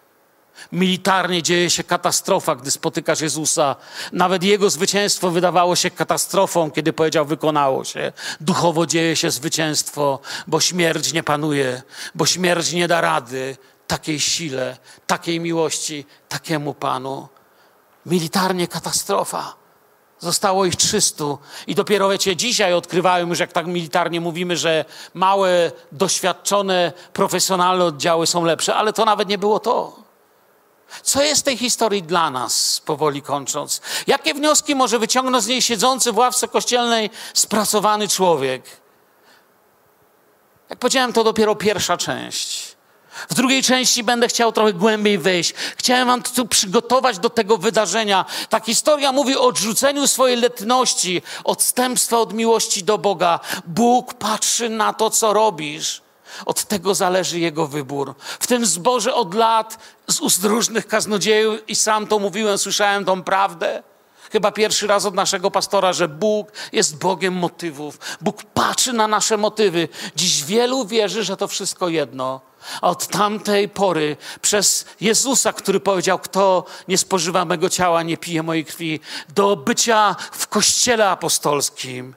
Militarnie 0.71 1.43
dzieje 1.43 1.69
się 1.69 1.83
katastrofa, 1.83 2.55
gdy 2.55 2.71
spotykasz 2.71 3.21
Jezusa. 3.21 3.75
Nawet 4.13 4.43
Jego 4.43 4.69
zwycięstwo 4.69 5.31
wydawało 5.31 5.75
się 5.75 5.91
katastrofą, 5.91 6.71
kiedy 6.71 6.93
powiedział: 6.93 7.25
Wykonało 7.25 7.83
się. 7.83 8.11
Duchowo 8.41 8.85
dzieje 8.85 9.15
się 9.15 9.31
zwycięstwo, 9.31 10.19
bo 10.47 10.59
śmierć 10.59 11.13
nie 11.13 11.23
panuje, 11.23 11.81
bo 12.15 12.25
śmierć 12.25 12.71
nie 12.71 12.87
da 12.87 13.01
rady 13.01 13.57
takiej 13.87 14.19
sile, 14.19 14.77
takiej 15.07 15.39
miłości, 15.39 16.05
takiemu 16.29 16.73
Panu. 16.73 17.27
Militarnie 18.05 18.67
katastrofa. 18.67 19.55
Zostało 20.19 20.65
ich 20.65 20.75
300 20.75 21.25
i 21.67 21.75
dopiero 21.75 22.09
wiecie, 22.09 22.35
dzisiaj 22.35 22.73
odkrywają 22.73 23.27
już, 23.27 23.39
jak 23.39 23.51
tak 23.51 23.67
militarnie 23.67 24.21
mówimy, 24.21 24.57
że 24.57 24.85
małe, 25.13 25.71
doświadczone, 25.91 26.91
profesjonalne 27.13 27.85
oddziały 27.85 28.27
są 28.27 28.43
lepsze, 28.43 28.75
ale 28.75 28.93
to 28.93 29.05
nawet 29.05 29.29
nie 29.29 29.37
było 29.37 29.59
to. 29.59 30.08
Co 31.03 31.23
jest 31.23 31.41
w 31.41 31.43
tej 31.43 31.57
historii 31.57 32.03
dla 32.03 32.29
nas, 32.29 32.81
powoli 32.85 33.21
kończąc? 33.21 33.81
Jakie 34.07 34.33
wnioski 34.33 34.75
może 34.75 34.99
wyciągnąć 34.99 35.43
z 35.43 35.47
niej 35.47 35.61
siedzący 35.61 36.11
w 36.11 36.17
ławce 36.17 36.47
kościelnej 36.47 37.09
spracowany 37.33 38.07
człowiek? 38.07 38.63
Jak 40.69 40.79
powiedziałem, 40.79 41.13
to 41.13 41.23
dopiero 41.23 41.55
pierwsza 41.55 41.97
część. 41.97 42.75
W 43.29 43.33
drugiej 43.33 43.63
części 43.63 44.03
będę 44.03 44.27
chciał 44.27 44.51
trochę 44.51 44.73
głębiej 44.73 45.17
wejść. 45.17 45.53
Chciałem 45.77 46.07
wam 46.07 46.23
tu 46.23 46.47
przygotować 46.47 47.19
do 47.19 47.29
tego 47.29 47.57
wydarzenia. 47.57 48.25
Ta 48.49 48.59
historia 48.59 49.11
mówi 49.11 49.37
o 49.37 49.41
odrzuceniu 49.41 50.07
swojej 50.07 50.37
letności, 50.37 51.21
odstępstwa 51.43 52.17
od 52.17 52.33
miłości 52.33 52.83
do 52.83 52.97
Boga. 52.97 53.39
Bóg 53.65 54.13
patrzy 54.13 54.69
na 54.69 54.93
to, 54.93 55.09
co 55.09 55.33
robisz. 55.33 56.01
Od 56.45 56.63
tego 56.63 56.95
zależy 56.95 57.39
jego 57.39 57.67
wybór. 57.67 58.15
W 58.39 58.47
tym 58.47 58.65
zborze 58.65 59.13
od 59.13 59.33
lat 59.33 59.77
z 60.07 60.19
ust 60.19 60.43
różnych 60.43 60.87
kaznodziejów 60.87 61.69
i 61.69 61.75
sam 61.75 62.07
to 62.07 62.19
mówiłem, 62.19 62.57
słyszałem 62.57 63.05
tą 63.05 63.23
prawdę. 63.23 63.83
Chyba 64.31 64.51
pierwszy 64.51 64.87
raz 64.87 65.05
od 65.05 65.13
naszego 65.15 65.51
pastora, 65.51 65.93
że 65.93 66.07
Bóg 66.07 66.51
jest 66.71 66.97
Bogiem 66.97 67.33
motywów. 67.33 67.99
Bóg 68.21 68.43
patrzy 68.43 68.93
na 68.93 69.07
nasze 69.07 69.37
motywy. 69.37 69.87
Dziś 70.15 70.43
wielu 70.43 70.85
wierzy, 70.85 71.23
że 71.23 71.37
to 71.37 71.47
wszystko 71.47 71.89
jedno. 71.89 72.41
A 72.81 72.89
od 72.89 73.07
tamtej 73.07 73.69
pory 73.69 74.17
przez 74.41 74.85
Jezusa, 75.01 75.53
który 75.53 75.79
powiedział, 75.79 76.19
kto 76.19 76.65
nie 76.87 76.97
spożywa 76.97 77.45
mego 77.45 77.69
ciała, 77.69 78.03
nie 78.03 78.17
pije 78.17 78.43
mojej 78.43 78.65
krwi, 78.65 78.99
do 79.29 79.55
bycia 79.55 80.15
w 80.31 80.47
kościele 80.47 81.09
apostolskim, 81.09 82.15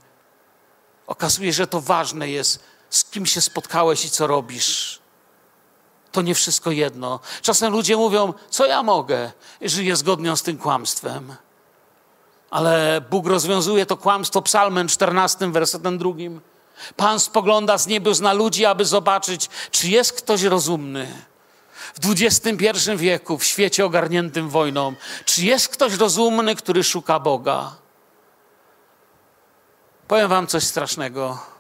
okazuje, 1.06 1.52
że 1.52 1.66
to 1.66 1.80
ważne 1.80 2.30
jest, 2.30 2.64
z 2.92 3.04
kim 3.04 3.26
się 3.26 3.40
spotkałeś 3.40 4.04
i 4.04 4.10
co 4.10 4.26
robisz. 4.26 5.00
To 6.12 6.22
nie 6.22 6.34
wszystko 6.34 6.70
jedno. 6.70 7.20
Czasem 7.42 7.72
ludzie 7.72 7.96
mówią, 7.96 8.34
co 8.50 8.66
ja 8.66 8.82
mogę, 8.82 9.32
żyję 9.62 9.96
zgodnie 9.96 10.36
z 10.36 10.42
tym 10.42 10.58
kłamstwem. 10.58 11.34
Ale 12.50 13.00
Bóg 13.10 13.26
rozwiązuje 13.26 13.86
to 13.86 13.96
kłamstwo 13.96 14.42
psalmem 14.42 14.88
14, 14.88 15.50
wersetem 15.50 15.98
drugim. 15.98 16.40
Pan 16.96 17.20
spogląda 17.20 17.78
z 17.78 17.86
niebios 17.86 18.20
na 18.20 18.32
ludzi, 18.32 18.64
aby 18.66 18.84
zobaczyć, 18.84 19.48
czy 19.70 19.88
jest 19.88 20.12
ktoś 20.12 20.42
rozumny. 20.42 21.24
W 21.94 22.10
XXI 22.10 22.90
wieku, 22.96 23.38
w 23.38 23.44
świecie 23.44 23.84
ogarniętym 23.84 24.48
wojną, 24.48 24.94
czy 25.24 25.44
jest 25.44 25.68
ktoś 25.68 25.94
rozumny, 25.94 26.56
który 26.56 26.84
szuka 26.84 27.20
Boga? 27.20 27.76
Powiem 30.08 30.28
Wam 30.28 30.46
coś 30.46 30.64
strasznego. 30.64 31.51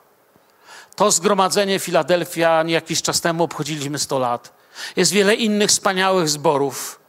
To 1.02 1.10
zgromadzenie 1.10 1.78
Filadelfia 1.78 2.64
jakiś 2.66 3.02
czas 3.02 3.20
temu 3.20 3.44
obchodziliśmy 3.44 3.98
100 3.98 4.18
lat. 4.18 4.52
Jest 4.96 5.12
wiele 5.12 5.34
innych 5.34 5.70
wspaniałych 5.70 6.28
zborów, 6.28 7.00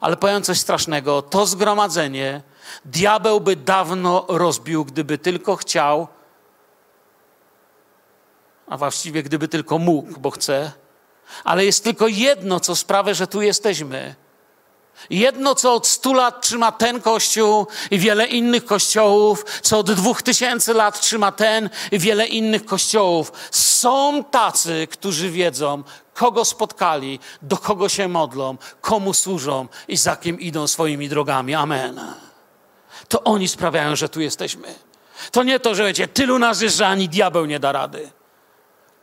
ale 0.00 0.16
powiem 0.16 0.42
coś 0.42 0.60
strasznego. 0.60 1.22
To 1.22 1.46
zgromadzenie 1.46 2.42
diabeł 2.84 3.40
by 3.40 3.56
dawno 3.56 4.24
rozbił, 4.28 4.84
gdyby 4.84 5.18
tylko 5.18 5.56
chciał, 5.56 6.08
a 8.66 8.76
właściwie 8.76 9.22
gdyby 9.22 9.48
tylko 9.48 9.78
mógł, 9.78 10.20
bo 10.20 10.30
chce. 10.30 10.72
Ale 11.44 11.64
jest 11.64 11.84
tylko 11.84 12.08
jedno, 12.08 12.60
co 12.60 12.76
sprawia, 12.76 13.14
że 13.14 13.26
tu 13.26 13.42
jesteśmy. 13.42 14.14
Jedno, 15.10 15.54
co 15.54 15.74
od 15.74 15.86
stu 15.86 16.14
lat 16.14 16.42
trzyma 16.42 16.72
ten 16.72 17.00
kościół 17.00 17.66
i 17.90 17.98
wiele 17.98 18.26
innych 18.26 18.64
kościołów, 18.64 19.44
co 19.62 19.78
od 19.78 19.92
dwóch 19.92 20.22
tysięcy 20.22 20.74
lat 20.74 21.00
trzyma 21.00 21.32
ten 21.32 21.70
i 21.92 21.98
wiele 21.98 22.26
innych 22.26 22.64
kościołów. 22.64 23.32
Są 23.50 24.24
tacy, 24.24 24.88
którzy 24.90 25.30
wiedzą, 25.30 25.82
kogo 26.14 26.44
spotkali, 26.44 27.20
do 27.42 27.56
kogo 27.56 27.88
się 27.88 28.08
modlą, 28.08 28.56
komu 28.80 29.14
służą 29.14 29.66
i 29.88 29.96
za 29.96 30.16
kim 30.16 30.40
idą 30.40 30.66
swoimi 30.66 31.08
drogami. 31.08 31.54
Amen. 31.54 32.00
To 33.08 33.24
oni 33.24 33.48
sprawiają, 33.48 33.96
że 33.96 34.08
tu 34.08 34.20
jesteśmy. 34.20 34.74
To 35.30 35.42
nie 35.42 35.60
to, 35.60 35.74
że 35.74 35.84
wiecie, 35.84 36.08
tylu 36.08 36.38
nas 36.38 36.60
jest, 36.60 36.76
że 36.76 36.86
ani 36.86 37.08
diabeł 37.08 37.46
nie 37.46 37.60
da 37.60 37.72
rady. 37.72 38.10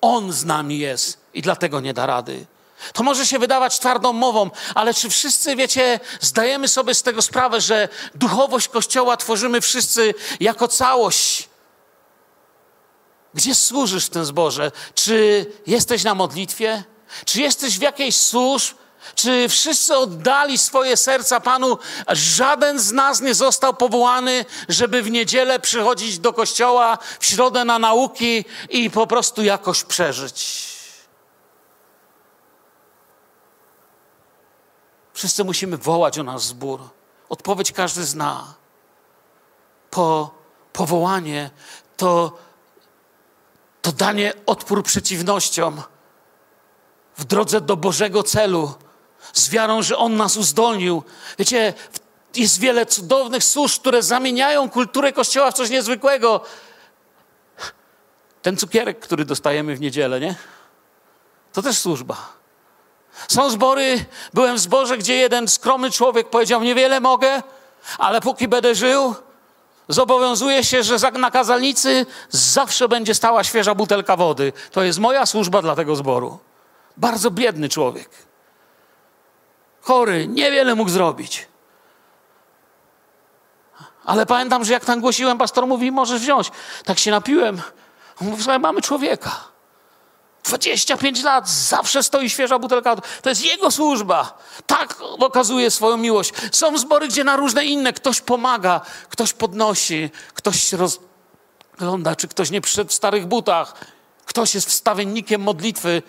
On 0.01 0.31
z 0.31 0.45
nami 0.45 0.79
jest 0.79 1.17
i 1.33 1.41
dlatego 1.41 1.79
nie 1.79 1.93
da 1.93 2.05
rady. 2.05 2.45
To 2.93 3.03
może 3.03 3.25
się 3.25 3.39
wydawać 3.39 3.79
twardą 3.79 4.13
mową, 4.13 4.49
ale 4.75 4.93
czy 4.93 5.09
wszyscy, 5.09 5.55
wiecie, 5.55 5.99
zdajemy 6.21 6.67
sobie 6.67 6.95
z 6.95 7.03
tego 7.03 7.21
sprawę, 7.21 7.61
że 7.61 7.89
duchowość 8.15 8.67
Kościoła 8.67 9.17
tworzymy 9.17 9.61
wszyscy 9.61 10.13
jako 10.39 10.67
całość? 10.67 11.49
Gdzie 13.33 13.55
służysz 13.55 14.05
w 14.05 14.09
tym 14.09 14.25
zborze? 14.25 14.71
Czy 14.95 15.45
jesteś 15.67 16.03
na 16.03 16.15
modlitwie? 16.15 16.83
Czy 17.25 17.41
jesteś 17.41 17.79
w 17.79 17.81
jakiejś 17.81 18.15
służb? 18.15 18.75
Czy 19.15 19.49
wszyscy 19.49 19.97
oddali 19.97 20.57
swoje 20.57 20.97
serca 20.97 21.39
Panu? 21.39 21.77
Żaden 22.09 22.79
z 22.79 22.91
nas 22.91 23.21
nie 23.21 23.33
został 23.33 23.73
powołany, 23.73 24.45
żeby 24.69 25.01
w 25.01 25.11
niedzielę 25.11 25.59
przychodzić 25.59 26.19
do 26.19 26.33
kościoła, 26.33 26.97
w 27.19 27.25
środę 27.25 27.65
na 27.65 27.79
nauki 27.79 28.45
i 28.69 28.89
po 28.89 29.07
prostu 29.07 29.43
jakoś 29.43 29.83
przeżyć. 29.83 30.68
Wszyscy 35.19 35.43
musimy 35.43 35.77
wołać 35.77 36.19
o 36.19 36.23
nas 36.23 36.43
zbór. 36.43 36.81
Odpowiedź 37.29 37.71
każdy 37.71 38.03
zna. 38.03 38.53
Po 39.89 40.31
powołanie 40.73 41.49
to, 41.97 42.37
to 43.81 43.91
danie 43.91 44.33
odpór 44.45 44.83
przeciwnościom 44.83 45.81
w 47.17 47.25
drodze 47.25 47.61
do 47.61 47.77
Bożego 47.77 48.23
celu, 48.23 48.73
z 49.33 49.49
wiarą, 49.49 49.81
że 49.81 49.97
On 49.97 50.17
nas 50.17 50.37
uzdolnił. 50.37 51.03
Wiecie, 51.39 51.73
Jest 52.35 52.59
wiele 52.59 52.85
cudownych 52.85 53.43
służb, 53.43 53.81
które 53.81 54.03
zamieniają 54.03 54.69
kulturę 54.69 55.13
Kościoła 55.13 55.51
w 55.51 55.53
coś 55.53 55.69
niezwykłego. 55.69 56.41
Ten 58.41 58.57
cukierek, 58.57 58.99
który 58.99 59.25
dostajemy 59.25 59.75
w 59.75 59.81
niedzielę, 59.81 60.19
nie? 60.19 60.35
To 61.53 61.61
też 61.61 61.77
służba. 61.77 62.38
Są 63.27 63.49
zbory, 63.49 64.05
byłem 64.33 64.55
w 64.55 64.59
zborze, 64.59 64.97
gdzie 64.97 65.15
jeden 65.15 65.47
skromny 65.47 65.91
człowiek 65.91 66.29
powiedział: 66.29 66.63
Niewiele 66.63 66.99
mogę, 66.99 67.43
ale 67.97 68.21
póki 68.21 68.47
będę 68.47 68.75
żył, 68.75 69.15
zobowiązuję 69.89 70.63
się, 70.63 70.83
że 70.83 71.11
na 71.11 71.31
kazalnicy 71.31 72.05
zawsze 72.29 72.87
będzie 72.87 73.15
stała 73.15 73.43
świeża 73.43 73.75
butelka 73.75 74.15
wody. 74.15 74.53
To 74.71 74.83
jest 74.83 74.99
moja 74.99 75.25
służba 75.25 75.61
dla 75.61 75.75
tego 75.75 75.95
zboru. 75.95 76.39
Bardzo 76.97 77.31
biedny 77.31 77.69
człowiek. 77.69 78.09
Chory, 79.81 80.27
niewiele 80.27 80.75
mógł 80.75 80.89
zrobić. 80.89 81.47
Ale 84.05 84.25
pamiętam, 84.25 84.65
że 84.65 84.73
jak 84.73 84.85
tam 84.85 85.01
głosiłem, 85.01 85.37
pastor 85.37 85.67
mówi, 85.67 85.91
możesz 85.91 86.21
wziąć. 86.21 86.51
Tak 86.85 86.99
się 86.99 87.11
napiłem. 87.11 87.61
Mówi, 88.21 88.43
mamy 88.59 88.81
człowieka. 88.81 89.48
25 90.43 91.23
lat, 91.23 91.49
zawsze 91.49 92.03
stoi 92.03 92.29
świeża 92.29 92.59
butelka. 92.59 92.95
To 93.21 93.29
jest 93.29 93.45
jego 93.45 93.71
służba. 93.71 94.37
Tak 94.67 95.01
okazuje 95.19 95.71
swoją 95.71 95.97
miłość. 95.97 96.33
Są 96.51 96.77
zbory, 96.77 97.07
gdzie 97.07 97.23
na 97.23 97.35
różne 97.35 97.65
inne 97.65 97.93
ktoś 97.93 98.21
pomaga, 98.21 98.81
ktoś 99.09 99.33
podnosi, 99.33 100.09
ktoś 100.33 100.73
rozgląda, 100.73 102.15
czy 102.15 102.27
ktoś 102.27 102.51
nie 102.51 102.61
przyszedł 102.61 102.89
w 102.89 102.93
starych 102.93 103.25
butach, 103.25 103.73
ktoś 104.25 104.55
jest 104.55 104.67
wstawiennikiem 104.67 105.41
modlitwy, 105.41 106.01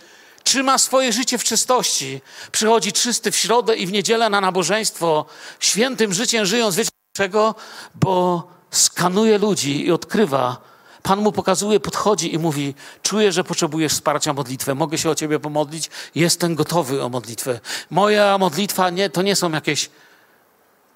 trzyma 0.45 0.79
swoje 0.79 1.13
życie 1.13 1.39
w 1.39 1.45
czystości. 1.45 2.21
Przychodzi 2.53 2.93
czysty 2.93 3.31
w 3.31 3.37
środę 3.37 3.77
i 3.77 3.87
w 3.87 3.93
niedzielę 3.93 4.31
na 4.31 4.41
nabożeństwo, 4.41 5.27
świętym 5.61 6.15
życiem 6.15 6.47
żyjąc. 6.47 6.77
Wiecie 6.77 6.91
dlaczego? 7.15 7.55
Bo 7.95 8.43
skanuje 8.71 9.39
ludzi 9.39 9.87
i 9.87 9.93
odkrywa, 9.93 10.70
Pan 11.03 11.21
mu 11.21 11.33
pokazuje, 11.33 11.81
podchodzi 11.81 12.35
i 12.35 12.39
mówi: 12.39 12.75
Czuję, 13.03 13.33
że 13.33 13.45
potrzebujesz 13.45 13.93
wsparcia 13.93 14.33
modlitwę. 14.33 14.75
Mogę 14.75 14.99
się 14.99 15.11
o 15.11 15.15
ciebie 15.15 15.39
pomodlić? 15.39 15.91
Jestem 16.15 16.55
gotowy 16.55 17.03
o 17.03 17.09
modlitwę. 17.09 17.61
Moja 17.91 18.39
modlitwa 18.39 18.91
nie, 18.91 19.11
to 19.11 19.23
nie 19.23 19.37
są 19.37 19.53
jakieś 19.53 19.91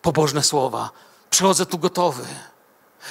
pobożne 0.02 0.42
słowa. 0.42 0.90
Przychodzę 1.30 1.66
tu 1.66 1.78
gotowy. 1.78 2.24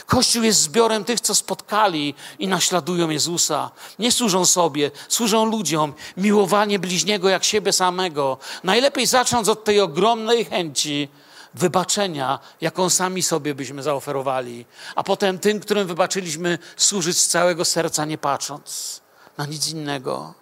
Kościół 0.06 0.44
jest 0.44 0.62
zbiorem 0.62 1.04
tych, 1.04 1.20
co 1.20 1.36
spotkali 1.36 2.16
i 2.39 2.48
naśladują 2.48 3.10
Jezusa. 3.10 3.72
Nie 4.00 4.12
służą 4.12 4.46
sobie, 4.46 4.91
służą 5.08 5.46
ludziom. 5.46 5.94
Miłowanie 6.18 6.80
bliźniego 6.80 7.30
jak 7.30 7.44
siebie 7.44 7.74
samego. 7.74 8.38
Najlepiej 8.64 9.08
zacząć 9.08 9.50
od 9.50 9.64
tej 9.64 9.82
ogromnej 9.82 10.46
chęci, 10.46 11.10
wybaczenia, 11.54 12.39
jaką 12.62 12.89
sami 12.89 13.24
sobie 13.24 13.56
byśmy 13.56 13.84
zaoferowali, 13.84 14.66
a 14.95 15.04
potem 15.04 15.39
tym, 15.39 15.60
którym 15.60 15.88
wybaczyliśmy, 15.88 16.60
służyć 16.78 17.18
z 17.18 17.28
całego 17.28 17.66
serca, 17.66 18.06
nie 18.06 18.18
patrząc 18.18 19.01
na 19.38 19.45
nic 19.45 19.68
innego. 19.68 20.34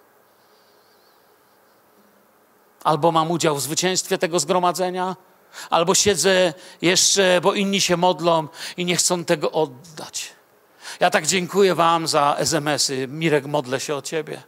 Albo 2.84 3.12
mam 3.12 3.30
udział 3.30 3.56
w 3.56 3.62
zwycięstwie 3.62 4.18
tego 4.18 4.40
zgromadzenia, 4.40 5.16
albo 5.70 5.94
siedzę 5.94 6.54
jeszcze, 6.82 7.40
bo 7.42 7.54
inni 7.54 7.80
się 7.80 7.96
modlą 7.96 8.48
i 8.76 8.84
nie 8.84 8.96
chcą 8.96 9.24
tego 9.24 9.52
oddać. 9.52 10.32
Ja 11.00 11.10
tak 11.10 11.26
dziękuję 11.26 11.74
Wam 11.74 12.06
za 12.06 12.36
SMS-y. 12.38 13.08
Mirek, 13.08 13.46
modlę 13.46 13.80
się 13.80 13.94
o 13.94 14.02
Ciebie. 14.02 14.42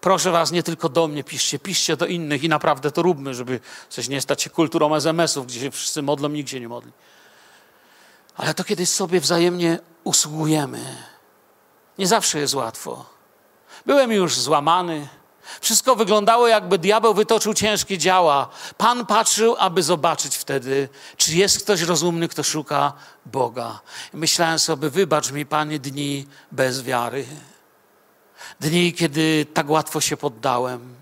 Proszę 0.00 0.30
was, 0.30 0.50
nie 0.50 0.62
tylko 0.62 0.88
do 0.88 1.08
mnie 1.08 1.24
piszcie, 1.24 1.58
piszcie 1.58 1.96
do 1.96 2.06
innych 2.06 2.44
i 2.44 2.48
naprawdę 2.48 2.90
to 2.90 3.02
róbmy, 3.02 3.34
żeby 3.34 3.60
coś 3.88 4.08
nie 4.08 4.20
stać 4.20 4.42
się 4.42 4.50
kulturą 4.50 4.94
SMS-ów, 4.94 5.46
gdzie 5.46 5.60
się 5.60 5.70
wszyscy 5.70 6.02
modlą, 6.02 6.28
nikt 6.28 6.52
nie 6.52 6.68
modli. 6.68 6.92
Ale 8.36 8.54
to 8.54 8.64
kiedyś 8.64 8.88
sobie 8.88 9.20
wzajemnie 9.20 9.78
usługujemy. 10.04 10.96
Nie 11.98 12.06
zawsze 12.06 12.38
jest 12.38 12.54
łatwo. 12.54 13.06
Byłem 13.86 14.12
już 14.12 14.38
złamany. 14.38 15.08
Wszystko 15.60 15.96
wyglądało, 15.96 16.48
jakby 16.48 16.78
diabeł 16.78 17.14
wytoczył 17.14 17.54
ciężkie 17.54 17.98
działa. 17.98 18.48
Pan 18.76 19.06
patrzył, 19.06 19.56
aby 19.58 19.82
zobaczyć 19.82 20.36
wtedy, 20.36 20.88
czy 21.16 21.36
jest 21.36 21.62
ktoś 21.62 21.82
rozumny, 21.82 22.28
kto 22.28 22.42
szuka 22.42 22.92
Boga. 23.26 23.80
Myślałem 24.12 24.58
sobie, 24.58 24.90
wybacz 24.90 25.30
mi, 25.30 25.46
Panie, 25.46 25.78
dni 25.78 26.26
bez 26.52 26.82
wiary. 26.82 27.26
Dni, 28.60 28.92
kiedy 28.92 29.46
tak 29.54 29.70
łatwo 29.70 30.00
się 30.00 30.16
poddałem. 30.16 30.98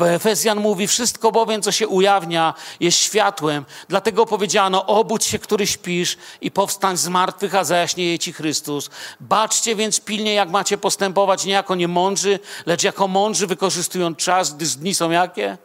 Efezjan 0.00 0.60
mówi, 0.60 0.86
wszystko 0.86 1.32
bowiem, 1.32 1.62
co 1.62 1.72
się 1.72 1.88
ujawnia, 1.88 2.54
jest 2.80 2.98
światłem. 2.98 3.64
Dlatego 3.88 4.26
powiedziano, 4.26 4.86
obudź 4.86 5.24
się, 5.24 5.38
który 5.38 5.66
śpisz 5.66 6.16
i 6.40 6.50
powstań 6.50 6.96
z 6.96 7.08
martwych, 7.08 7.54
a 7.54 7.64
zajaśnieje 7.64 8.18
ci 8.18 8.32
Chrystus. 8.32 8.90
Baczcie 9.20 9.76
więc 9.76 10.00
pilnie, 10.00 10.34
jak 10.34 10.50
macie 10.50 10.78
postępować, 10.78 11.44
nie 11.44 11.52
jako 11.52 11.74
niemądrzy, 11.74 12.38
lecz 12.66 12.82
jako 12.82 13.08
mądrzy, 13.08 13.46
wykorzystując 13.46 14.18
czas, 14.18 14.54
gdyż 14.54 14.74
dni 14.76 14.94
są 14.94 15.10
jakie? 15.10 15.58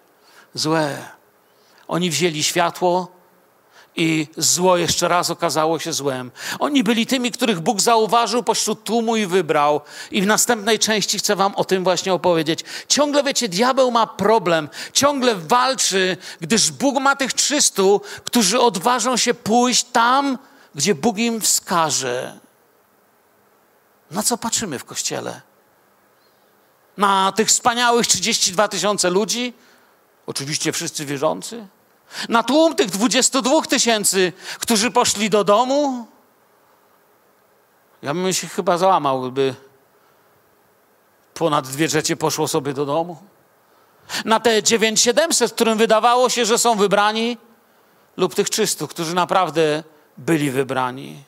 Złe. 0.54 0.98
Oni 1.88 2.10
wzięli 2.10 2.44
światło, 2.44 3.15
i 3.96 4.28
zło 4.38 4.78
jeszcze 4.78 5.08
raz 5.08 5.30
okazało 5.30 5.80
się 5.80 5.94
złem. 5.94 6.32
Oni 6.60 6.84
byli 6.84 7.08
tymi, 7.08 7.32
których 7.32 7.60
Bóg 7.60 7.82
zauważył 7.82 8.44
pośród 8.44 8.84
tłumu 8.84 9.16
i 9.16 9.26
wybrał. 9.26 9.82
I 10.12 10.22
w 10.22 10.26
następnej 10.26 10.80
części 10.80 11.18
chcę 11.18 11.36
Wam 11.36 11.56
o 11.56 11.66
tym 11.66 11.84
właśnie 11.84 12.14
opowiedzieć. 12.14 12.60
Ciągle 12.88 13.24
wiecie, 13.24 13.50
diabeł 13.50 13.92
ma 13.92 14.08
problem, 14.08 14.70
ciągle 14.94 15.36
walczy, 15.36 16.18
gdyż 16.42 16.72
Bóg 16.72 17.00
ma 17.00 17.16
tych 17.16 17.34
300, 17.34 17.84
którzy 18.24 18.60
odważą 18.60 19.18
się 19.18 19.34
pójść 19.34 19.84
tam, 19.84 20.38
gdzie 20.76 20.96
Bóg 20.96 21.18
im 21.18 21.42
wskaże. 21.42 22.40
Na 24.12 24.24
co 24.24 24.38
patrzymy 24.38 24.80
w 24.80 24.86
kościele? 24.86 25.42
Na 26.98 27.32
tych 27.32 27.48
wspaniałych 27.48 28.08
32 28.08 28.68
tysiące 28.68 29.10
ludzi? 29.10 29.54
Oczywiście 30.26 30.72
wszyscy 30.72 31.06
wierzący 31.06 31.68
na 32.30 32.44
tłum 32.44 32.76
tych 32.76 32.90
22 32.90 33.62
tysięcy, 33.62 34.34
którzy 34.60 34.92
poszli 34.92 35.30
do 35.30 35.44
domu, 35.44 36.08
ja 38.02 38.14
bym 38.14 38.34
się 38.34 38.48
chyba 38.48 38.78
załamał, 38.78 39.22
gdyby 39.22 39.56
ponad 41.34 41.68
dwie 41.68 41.88
trzecie 41.88 42.16
poszło 42.16 42.48
sobie 42.48 42.74
do 42.74 42.86
domu. 42.86 43.18
Na 44.26 44.40
te 44.40 44.64
9700, 44.64 45.52
którym 45.52 45.78
wydawało 45.78 46.30
się, 46.30 46.46
że 46.46 46.58
są 46.58 46.76
wybrani, 46.76 47.38
lub 48.18 48.36
tych 48.36 48.50
300, 48.50 48.88
którzy 48.88 49.16
naprawdę 49.16 49.84
byli 50.18 50.52
wybrani. 50.52 51.24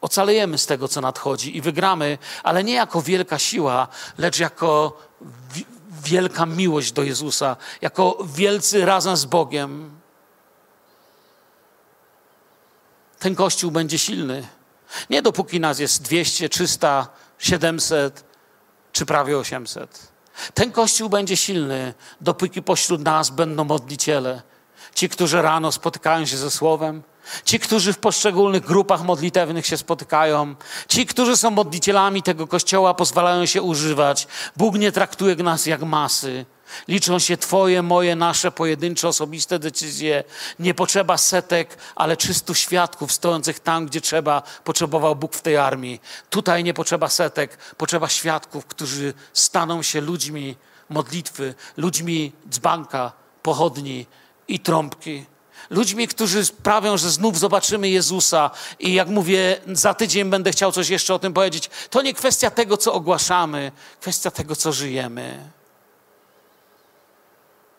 Ocalejemy 0.00 0.58
z 0.58 0.66
tego, 0.66 0.88
co 0.88 1.00
nadchodzi 1.00 1.56
i 1.56 1.60
wygramy, 1.60 2.18
ale 2.42 2.64
nie 2.64 2.74
jako 2.74 3.02
wielka 3.02 3.38
siła, 3.38 3.88
lecz 4.18 4.38
jako 4.38 4.98
wielka 6.02 6.46
miłość 6.46 6.92
do 6.92 7.02
Jezusa, 7.02 7.56
jako 7.80 8.18
wielcy 8.34 8.84
razem 8.84 9.16
z 9.16 9.24
Bogiem. 9.24 10.00
Ten 13.18 13.34
kościół 13.34 13.70
będzie 13.70 13.98
silny. 13.98 14.48
Nie 15.10 15.22
dopóki 15.22 15.60
nas 15.60 15.78
jest 15.78 16.02
200, 16.02 16.48
300, 16.48 17.08
700 17.38 18.24
czy 18.92 19.06
prawie 19.06 19.38
800. 19.38 20.12
Ten 20.54 20.72
kościół 20.72 21.08
będzie 21.08 21.36
silny, 21.36 21.94
dopóki 22.20 22.62
pośród 22.62 23.04
nas 23.04 23.30
będą 23.30 23.64
modliciele. 23.64 24.42
Ci, 24.94 25.08
którzy 25.08 25.42
rano 25.42 25.72
spotykają 25.72 26.26
się 26.26 26.36
ze 26.36 26.50
Słowem, 26.50 27.02
Ci, 27.44 27.58
którzy 27.58 27.92
w 27.92 27.98
poszczególnych 27.98 28.64
grupach 28.64 29.02
modlitewnych 29.02 29.66
się 29.66 29.76
spotykają, 29.76 30.54
ci, 30.88 31.06
którzy 31.06 31.36
są 31.36 31.50
modlicielami 31.50 32.22
tego 32.22 32.46
kościoła, 32.46 32.94
pozwalają 32.94 33.46
się 33.46 33.62
używać. 33.62 34.26
Bóg 34.56 34.78
nie 34.78 34.92
traktuje 34.92 35.36
nas 35.36 35.66
jak 35.66 35.82
masy. 35.82 36.46
Liczą 36.88 37.18
się 37.18 37.36
Twoje, 37.36 37.82
moje, 37.82 38.16
nasze 38.16 38.50
pojedyncze, 38.50 39.08
osobiste 39.08 39.58
decyzje. 39.58 40.24
Nie 40.58 40.74
potrzeba 40.74 41.18
setek, 41.18 41.78
ale 41.96 42.16
czystu 42.16 42.54
świadków 42.54 43.12
stojących 43.12 43.60
tam, 43.60 43.86
gdzie 43.86 44.00
trzeba, 44.00 44.42
potrzebował 44.64 45.16
Bóg 45.16 45.34
w 45.34 45.42
tej 45.42 45.56
armii. 45.56 46.00
Tutaj 46.30 46.64
nie 46.64 46.74
potrzeba 46.74 47.08
setek, 47.08 47.58
potrzeba 47.76 48.08
świadków, 48.08 48.66
którzy 48.66 49.14
staną 49.32 49.82
się 49.82 50.00
ludźmi 50.00 50.56
modlitwy, 50.88 51.54
ludźmi 51.76 52.32
dzbanka, 52.50 53.12
pochodni 53.42 54.06
i 54.48 54.60
trąbki 54.60 55.26
ludźmi, 55.70 56.08
którzy 56.08 56.44
sprawią, 56.44 56.96
że 56.96 57.10
znów 57.10 57.38
zobaczymy 57.38 57.88
Jezusa. 57.88 58.50
I 58.78 58.94
jak 58.94 59.08
mówię, 59.08 59.60
za 59.72 59.94
tydzień 59.94 60.30
będę 60.30 60.50
chciał 60.50 60.72
coś 60.72 60.88
jeszcze 60.88 61.14
o 61.14 61.18
tym 61.18 61.32
powiedzieć. 61.32 61.70
To 61.90 62.02
nie 62.02 62.14
kwestia 62.14 62.50
tego, 62.50 62.76
co 62.76 62.92
ogłaszamy, 62.92 63.72
kwestia 64.00 64.30
tego, 64.30 64.56
co 64.56 64.72
żyjemy. 64.72 65.50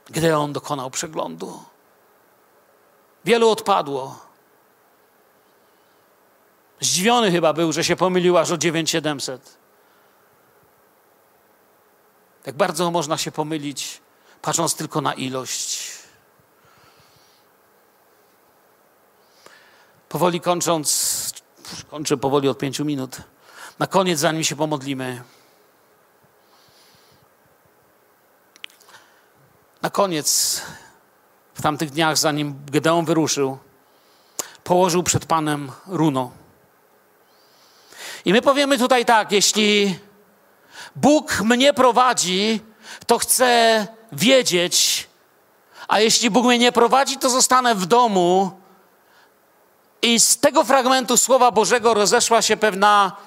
Gdy 0.10 0.38
on 0.38 0.54
dokonał 0.54 0.92
przeglądu, 0.92 1.64
wielu 3.26 3.50
odpadło. 3.50 4.20
Zdziwiony 6.80 7.32
chyba 7.32 7.54
był, 7.54 7.74
że 7.74 7.84
się 7.84 7.96
pomylił 7.96 8.38
aż 8.38 8.52
o 8.52 8.58
9700. 8.58 9.58
Jak 12.46 12.56
bardzo 12.56 12.92
można 12.92 13.18
się 13.18 13.32
pomylić, 13.32 14.02
patrząc 14.42 14.76
tylko 14.76 15.02
na 15.02 15.14
ilość. 15.14 15.89
Powoli 20.10 20.42
kończąc, 20.42 21.34
kończę 21.90 22.18
powoli 22.18 22.50
od 22.50 22.58
pięciu 22.58 22.86
minut. 22.86 23.18
Na 23.80 23.88
koniec, 23.88 24.20
zanim 24.20 24.44
się 24.44 24.56
pomodlimy. 24.56 25.24
Na 29.82 29.90
koniec, 29.90 30.62
w 31.54 31.62
tamtych 31.62 31.90
dniach, 31.90 32.18
zanim 32.18 32.56
Gedeon 32.72 33.06
wyruszył, 33.06 33.58
położył 34.64 35.04
przed 35.04 35.26
Panem 35.26 35.72
runo. 35.88 36.32
I 38.26 38.34
my 38.34 38.42
powiemy 38.42 38.78
tutaj 38.78 39.06
tak, 39.06 39.32
jeśli 39.32 40.00
Bóg 40.96 41.42
mnie 41.42 41.74
prowadzi, 41.74 42.62
to 43.08 43.18
chcę 43.18 43.88
wiedzieć, 44.12 45.08
a 45.88 46.00
jeśli 46.00 46.30
Bóg 46.30 46.46
mnie 46.46 46.58
nie 46.58 46.72
prowadzi, 46.72 47.18
to 47.18 47.30
zostanę 47.30 47.76
w 47.76 47.86
domu. 47.86 48.59
I 50.02 50.20
z 50.20 50.38
tego 50.38 50.64
fragmentu 50.64 51.18
Słowa 51.18 51.52
Bożego 51.52 51.94
rozeszła 51.94 52.42
się 52.42 52.58
pewna 52.58 53.18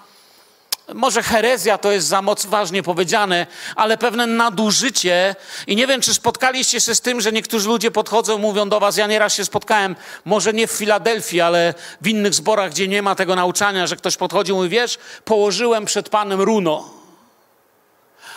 może 0.94 1.22
herezja 1.22 1.78
to 1.78 1.92
jest 1.92 2.06
za 2.06 2.22
moc 2.22 2.46
ważnie 2.46 2.82
powiedziane, 2.82 3.46
ale 3.76 3.98
pewne 3.98 4.26
nadużycie. 4.26 5.36
I 5.66 5.76
nie 5.76 5.86
wiem, 5.86 6.00
czy 6.00 6.14
spotkaliście 6.14 6.80
się 6.80 6.94
z 6.94 7.00
tym, 7.00 7.20
że 7.20 7.32
niektórzy 7.32 7.68
ludzie 7.68 7.90
podchodzą, 7.90 8.38
mówią 8.38 8.68
do 8.68 8.80
was, 8.80 8.96
ja 8.96 9.06
nieraz 9.06 9.34
się 9.34 9.44
spotkałem, 9.44 9.96
może 10.24 10.52
nie 10.52 10.66
w 10.66 10.72
Filadelfii, 10.72 11.40
ale 11.40 11.74
w 12.00 12.08
innych 12.08 12.34
zborach, 12.34 12.70
gdzie 12.70 12.88
nie 12.88 13.02
ma 13.02 13.14
tego 13.14 13.36
nauczania, 13.36 13.86
że 13.86 13.96
ktoś 13.96 14.16
podchodzi 14.16 14.52
i 14.52 14.54
mówi, 14.54 14.68
wiesz, 14.68 14.98
położyłem 15.24 15.84
przed 15.84 16.08
Panem 16.08 16.40
runo. 16.40 16.90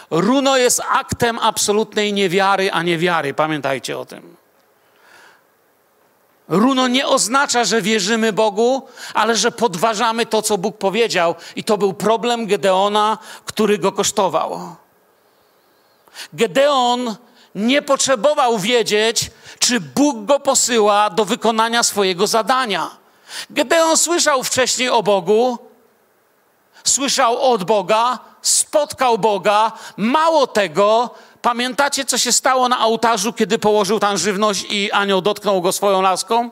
Runo 0.10 0.58
jest 0.58 0.82
aktem 0.92 1.40
absolutnej 1.40 2.14
niewiary, 2.14 2.72
a 2.72 2.84
nie 2.84 2.98
wiary. 2.98 3.34
Pamiętajcie 3.34 4.00
o 4.00 4.06
tym. 4.06 4.45
Runo 6.48 6.88
nie 6.88 7.08
oznacza, 7.08 7.64
że 7.64 7.82
wierzymy 7.82 8.34
Bogu, 8.34 8.88
ale 9.14 9.36
że 9.36 9.52
podważamy 9.52 10.26
to, 10.26 10.42
co 10.42 10.58
Bóg 10.58 10.78
powiedział. 10.78 11.36
I 11.56 11.64
to 11.64 11.78
był 11.78 11.94
problem 11.94 12.48
Gedeona, 12.48 13.18
który 13.46 13.78
go 13.78 13.92
kosztował. 13.92 14.76
Gedeon 16.34 17.16
nie 17.56 17.82
potrzebował 17.82 18.60
wiedzieć, 18.60 19.32
czy 19.60 19.80
Bóg 19.80 20.26
go 20.26 20.40
posyła 20.40 21.10
do 21.10 21.26
wykonania 21.26 21.84
swojego 21.84 22.28
zadania. 22.28 22.90
Gedeon 23.50 23.98
słyszał 23.98 24.44
wcześniej 24.44 24.90
o 24.90 25.04
Bogu, 25.04 25.58
słyszał 26.84 27.42
od 27.54 27.64
Boga, 27.64 28.20
spotkał 28.42 29.18
Boga. 29.18 29.72
Mało 29.98 30.48
tego, 30.48 31.10
Pamiętacie, 31.46 32.06
co 32.06 32.18
się 32.18 32.32
stało 32.32 32.70
na 32.70 32.86
ołtarzu, 32.86 33.34
kiedy 33.34 33.60
położył 33.60 34.00
tam 34.00 34.18
żywność 34.18 34.66
i 34.70 34.92
anioł 34.92 35.22
dotknął 35.22 35.62
go 35.62 35.72
swoją 35.72 36.02
laską? 36.02 36.52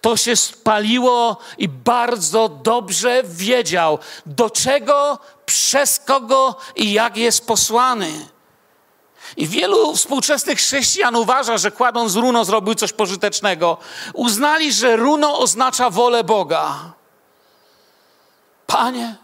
To 0.00 0.16
się 0.16 0.36
spaliło 0.36 1.36
i 1.58 1.68
bardzo 1.68 2.48
dobrze 2.48 3.22
wiedział, 3.24 3.98
do 4.26 4.50
czego, 4.50 5.18
przez 5.46 5.98
kogo 5.98 6.56
i 6.76 6.92
jak 6.92 7.16
jest 7.16 7.46
posłany. 7.46 8.28
I 9.36 9.46
wielu 9.46 9.96
współczesnych 9.96 10.58
chrześcijan 10.58 11.16
uważa, 11.16 11.58
że 11.58 11.70
kładąc 11.70 12.14
runo 12.14 12.44
zrobił 12.44 12.74
coś 12.74 12.92
pożytecznego. 12.92 13.76
Uznali, 14.14 14.72
że 14.72 14.96
runo 14.96 15.38
oznacza 15.38 15.90
wolę 15.90 16.24
Boga. 16.24 16.92
Panie, 18.66 19.16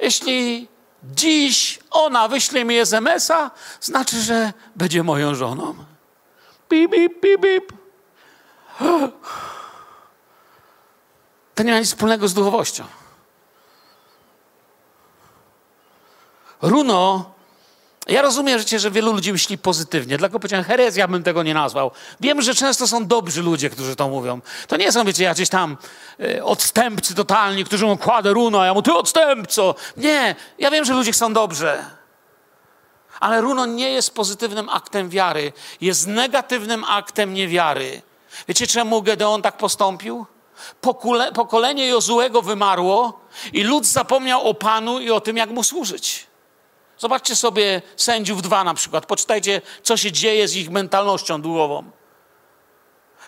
jeśli 0.00 0.71
dziś 1.04 1.80
ona 1.90 2.28
wyśle 2.28 2.64
mi 2.64 2.78
SMS-a, 2.78 3.50
znaczy, 3.80 4.20
że 4.20 4.52
będzie 4.76 5.02
moją 5.02 5.34
żoną. 5.34 5.74
Bip, 6.70 6.90
bip, 6.90 7.20
bip, 7.20 7.40
bip. 7.40 7.72
To 11.54 11.62
nie 11.62 11.72
ma 11.72 11.78
nic 11.78 11.88
wspólnego 11.88 12.28
z 12.28 12.34
duchowością. 12.34 12.84
Runo 16.62 17.31
ja 18.08 18.22
rozumiem 18.22 18.58
życie, 18.58 18.78
że 18.78 18.90
wielu 18.90 19.12
ludzi 19.12 19.32
myśli 19.32 19.58
pozytywnie, 19.58 20.18
dlatego 20.18 20.38
powiedziałem 20.38 20.64
herezja 20.64 21.08
bym 21.08 21.22
tego 21.22 21.42
nie 21.42 21.54
nazwał. 21.54 21.90
Wiem, 22.20 22.42
że 22.42 22.54
często 22.54 22.86
są 22.86 23.06
dobrzy 23.06 23.42
ludzie, 23.42 23.70
którzy 23.70 23.96
to 23.96 24.08
mówią. 24.08 24.40
To 24.68 24.76
nie 24.76 24.92
są, 24.92 25.04
wiecie, 25.04 25.24
jacyś 25.24 25.48
tam 25.48 25.76
y, 26.20 26.44
odstępcy 26.44 27.14
totalni, 27.14 27.64
którzy 27.64 27.86
mu 27.86 27.96
kładę 27.96 28.32
runo, 28.32 28.62
a 28.62 28.66
ja 28.66 28.74
mu 28.74 28.82
ty 28.82 28.92
odstępco. 28.92 29.74
Nie, 29.96 30.34
ja 30.58 30.70
wiem, 30.70 30.84
że 30.84 30.94
ludzie 30.94 31.12
chcą 31.12 31.32
dobrze. 31.32 31.84
Ale 33.20 33.40
runo 33.40 33.66
nie 33.66 33.90
jest 33.90 34.14
pozytywnym 34.14 34.68
aktem 34.68 35.08
wiary, 35.08 35.52
jest 35.80 36.06
negatywnym 36.06 36.84
aktem 36.84 37.34
niewiary. 37.34 38.02
Wiecie, 38.48 38.66
czemu 38.66 39.02
Gedeon 39.02 39.42
tak 39.42 39.56
postąpił? 39.56 40.26
Pokole, 40.80 41.32
pokolenie 41.32 41.86
Jozułego 41.86 42.42
wymarło 42.42 43.20
i 43.52 43.62
lud 43.62 43.86
zapomniał 43.86 44.48
o 44.48 44.54
Panu 44.54 45.00
i 45.00 45.10
o 45.10 45.20
tym, 45.20 45.36
jak 45.36 45.50
mu 45.50 45.62
służyć. 45.62 46.31
Zobaczcie 46.98 47.36
sobie 47.36 47.82
sędziów 47.96 48.42
dwa 48.42 48.64
na 48.64 48.74
przykład. 48.74 49.06
Poczytajcie, 49.06 49.62
co 49.82 49.96
się 49.96 50.12
dzieje 50.12 50.48
z 50.48 50.56
ich 50.56 50.70
mentalnością 50.70 51.42
duchową. 51.42 51.90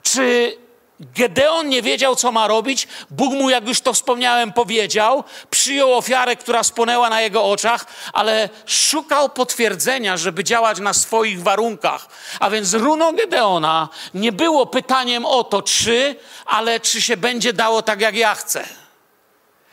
Czy 0.03 0.57
Gedeon 1.01 1.69
nie 1.69 1.83
wiedział, 1.83 2.17
co 2.17 2.33
ma 2.33 2.47
robić? 2.47 2.89
Bóg 3.11 3.33
mu, 3.33 3.51
jak 3.51 3.69
już 3.69 3.81
to 3.81 3.93
wspomniałem, 3.93 4.53
powiedział. 4.53 5.25
Przyjął 5.51 5.95
ofiarę, 5.95 6.37
która 6.37 6.63
spłonęła 6.63 7.11
na 7.11 7.21
jego 7.21 7.45
oczach, 7.45 7.87
ale 8.13 8.49
szukał 8.67 9.29
potwierdzenia, 9.29 10.17
żeby 10.17 10.45
działać 10.45 10.81
na 10.81 10.93
swoich 10.93 11.43
warunkach. 11.43 12.09
A 12.41 12.51
więc 12.51 12.75
runo 12.75 13.13
Gedeona 13.13 13.89
nie 14.15 14.33
było 14.33 14.67
pytaniem 14.67 15.27
o 15.27 15.45
to, 15.45 15.63
czy, 15.63 16.17
ale 16.47 16.81
czy 16.81 17.03
się 17.03 17.17
będzie 17.17 17.53
dało 17.53 17.83
tak, 17.83 18.01
jak 18.01 18.17
ja 18.17 18.35
chcę. 18.35 18.69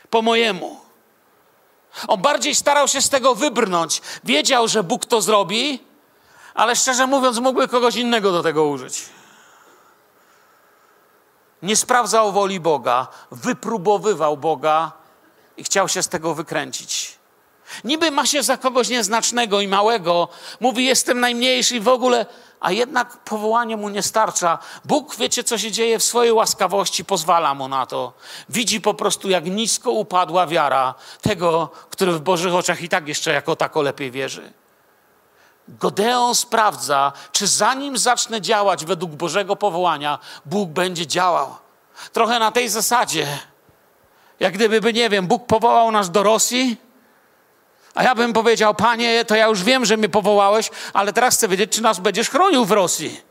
Po 0.10 0.22
mojemu. 0.22 0.91
On 2.08 2.22
bardziej 2.22 2.56
starał 2.56 2.88
się 2.88 3.02
z 3.02 3.10
tego 3.10 3.36
wybrnąć. 3.36 4.02
Wiedział, 4.24 4.68
że 4.68 4.84
Bóg 4.84 5.06
to 5.06 5.22
zrobi, 5.22 5.80
ale 6.54 6.76
szczerze 6.76 7.08
mówiąc, 7.08 7.39
mógłby 7.39 7.68
kogoś 7.68 7.96
innego 7.96 8.32
do 8.32 8.44
tego 8.44 8.66
użyć. 8.66 9.06
Nie 11.62 11.76
sprawdzał 11.76 12.32
woli 12.32 12.60
Boga, 12.60 13.08
wypróbowywał 13.32 14.38
Boga 14.38 14.92
i 15.58 15.64
chciał 15.64 15.88
się 15.88 16.04
z 16.04 16.08
tego 16.08 16.36
wykręcić. 16.36 17.22
Niby 17.84 18.12
ma 18.12 18.26
się 18.26 18.44
za 18.44 18.58
kogoś 18.58 18.89
nieznacznego 18.89 19.62
i 19.62 19.68
małego, 19.68 20.28
mówi: 20.60 20.86
Jestem 20.86 21.20
najmniejszy 21.20 21.76
i 21.76 21.80
w 21.80 21.88
ogóle, 21.88 22.26
a 22.62 22.72
jednak 22.72 23.18
powołanie 23.18 23.78
mu 23.78 23.89
nie 23.89 24.01
starcza. 24.01 24.59
Bóg, 24.86 25.16
wiecie, 25.16 25.43
co 25.43 25.57
się 25.57 25.72
dzieje 25.72 25.99
w 25.99 26.03
swojej 26.03 26.34
łaskawości, 26.34 27.05
pozwala 27.05 27.53
mu 27.53 27.68
na 27.68 27.86
to. 27.86 28.14
Widzi 28.49 28.82
po 28.82 28.93
prostu, 28.93 29.30
jak 29.30 29.45
nisko 29.45 29.91
upadła 29.91 30.47
wiara 30.47 30.93
tego, 31.22 31.70
który 31.89 32.12
w 32.12 32.22
Bożych 32.22 32.55
oczach 32.55 32.82
i 32.82 32.89
tak 32.89 33.07
jeszcze 33.07 33.34
jako 33.34 33.55
tako 33.55 33.82
lepiej 33.82 34.12
wierzy. 34.12 34.53
Godeon 35.68 36.36
sprawdza, 36.36 37.12
czy 37.32 37.47
zanim 37.47 37.97
zacznę 37.97 38.41
działać 38.41 38.86
według 38.86 39.12
Bożego 39.12 39.55
powołania, 39.55 40.20
Bóg 40.45 40.70
będzie 40.70 41.07
działał. 41.07 41.55
Trochę 42.14 42.39
na 42.39 42.51
tej 42.51 42.70
zasadzie. 42.70 43.39
Jak 44.39 44.53
gdyby, 44.53 44.93
nie 44.93 45.09
wiem, 45.09 45.28
Bóg 45.28 45.45
powołał 45.45 45.91
nas 45.91 46.12
do 46.12 46.24
Rosji, 46.24 46.78
a 47.96 48.04
ja 48.04 48.16
bym 48.16 48.34
powiedział, 48.34 48.76
panie, 48.76 49.26
to 49.26 49.36
ja 49.36 49.48
już 49.48 49.64
wiem, 49.64 49.86
że 49.86 49.98
mnie 49.98 50.10
powołałeś, 50.10 50.70
ale 50.94 51.14
teraz 51.14 51.36
chcę 51.36 51.48
wiedzieć, 51.48 51.72
czy 51.72 51.82
nas 51.82 52.00
będziesz 52.00 52.30
chronił 52.30 52.66
w 52.66 52.72
Rosji. 52.72 53.22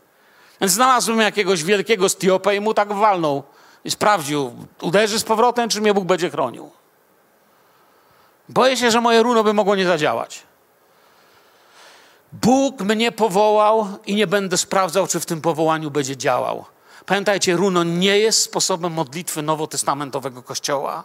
Więc 0.61 0.73
znalazłem 0.73 1.19
jakiegoś 1.19 1.63
wielkiego 1.63 2.09
Stiopa 2.09 2.53
i 2.53 2.59
mu 2.59 2.73
tak 2.73 2.93
walnął 2.93 3.43
i 3.85 3.91
sprawdził, 3.91 4.55
uderzy 4.81 5.19
z 5.19 5.23
powrotem, 5.23 5.69
czy 5.69 5.81
mnie 5.81 5.93
Bóg 5.93 6.05
będzie 6.05 6.29
chronił. 6.29 6.71
Boję 8.49 8.77
się, 8.77 8.91
że 8.91 9.01
moje 9.01 9.23
runo 9.23 9.43
by 9.43 9.53
mogło 9.53 9.75
nie 9.75 9.85
zadziałać. 9.85 10.43
Bóg 12.31 12.81
mnie 12.81 13.11
powołał 13.11 13.87
i 14.05 14.15
nie 14.15 14.27
będę 14.27 14.57
sprawdzał, 14.57 15.07
czy 15.07 15.19
w 15.19 15.25
tym 15.25 15.41
powołaniu 15.41 15.91
będzie 15.91 16.17
działał. 16.17 16.65
Pamiętajcie, 17.05 17.55
runo 17.55 17.83
nie 17.83 18.19
jest 18.19 18.41
sposobem 18.41 18.93
modlitwy 18.93 19.41
nowotestamentowego 19.41 20.43
kościoła. 20.43 21.03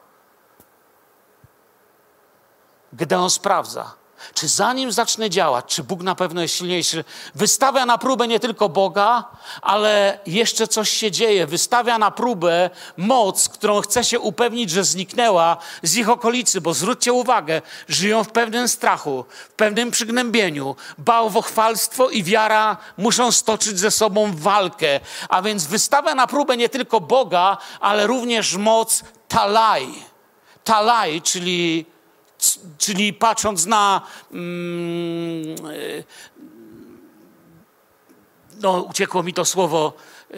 Gdy 2.93 3.17
on 3.17 3.31
sprawdza, 3.31 3.95
czy 4.35 4.49
zanim 4.49 4.93
zacznę 4.93 5.31
działać, 5.31 5.65
czy 5.67 5.85
Bóg 5.85 6.03
na 6.03 6.15
pewno 6.15 6.43
jest 6.43 6.55
silniejszy, 6.55 7.05
wystawia 7.35 7.87
na 7.87 7.99
próbę 7.99 8.29
nie 8.29 8.41
tylko 8.41 8.69
Boga, 8.69 9.25
ale 9.63 10.19
jeszcze 10.27 10.69
coś 10.69 10.91
się 10.91 11.11
dzieje. 11.11 11.47
Wystawia 11.47 11.99
na 11.99 12.11
próbę 12.11 12.71
moc, 12.97 13.49
którą 13.49 13.81
chce 13.81 14.05
się 14.05 14.21
upewnić, 14.21 14.71
że 14.71 14.85
zniknęła 14.85 15.57
z 15.83 15.97
ich 15.97 16.09
okolicy, 16.09 16.61
bo 16.61 16.75
zwróćcie 16.75 17.13
uwagę, 17.13 17.63
żyją 17.89 18.25
w 18.25 18.29
pewnym 18.29 18.69
strachu, 18.69 19.25
w 19.49 19.53
pewnym 19.53 19.91
przygnębieniu. 19.91 20.77
Bałwochwalstwo 20.99 22.11
i 22.11 22.23
wiara 22.23 22.77
muszą 22.99 23.33
stoczyć 23.33 23.79
ze 23.79 23.91
sobą 23.91 24.37
walkę, 24.37 25.01
a 25.29 25.43
więc 25.43 25.67
wystawia 25.67 26.15
na 26.15 26.27
próbę 26.27 26.57
nie 26.57 26.69
tylko 26.69 27.01
Boga, 27.01 27.57
ale 27.81 28.07
również 28.07 28.57
moc 28.57 29.03
talaj. 29.29 29.89
Talaj, 30.65 31.23
czyli 31.23 31.87
czyli 32.79 33.13
patrząc 33.13 33.67
na. 33.67 34.01
Mm, 34.33 35.57
e, 35.67 36.05
no, 38.61 38.81
uciekło 38.81 39.23
mi 39.23 39.35
to 39.35 39.45
słowo. 39.45 39.93
E, 40.31 40.35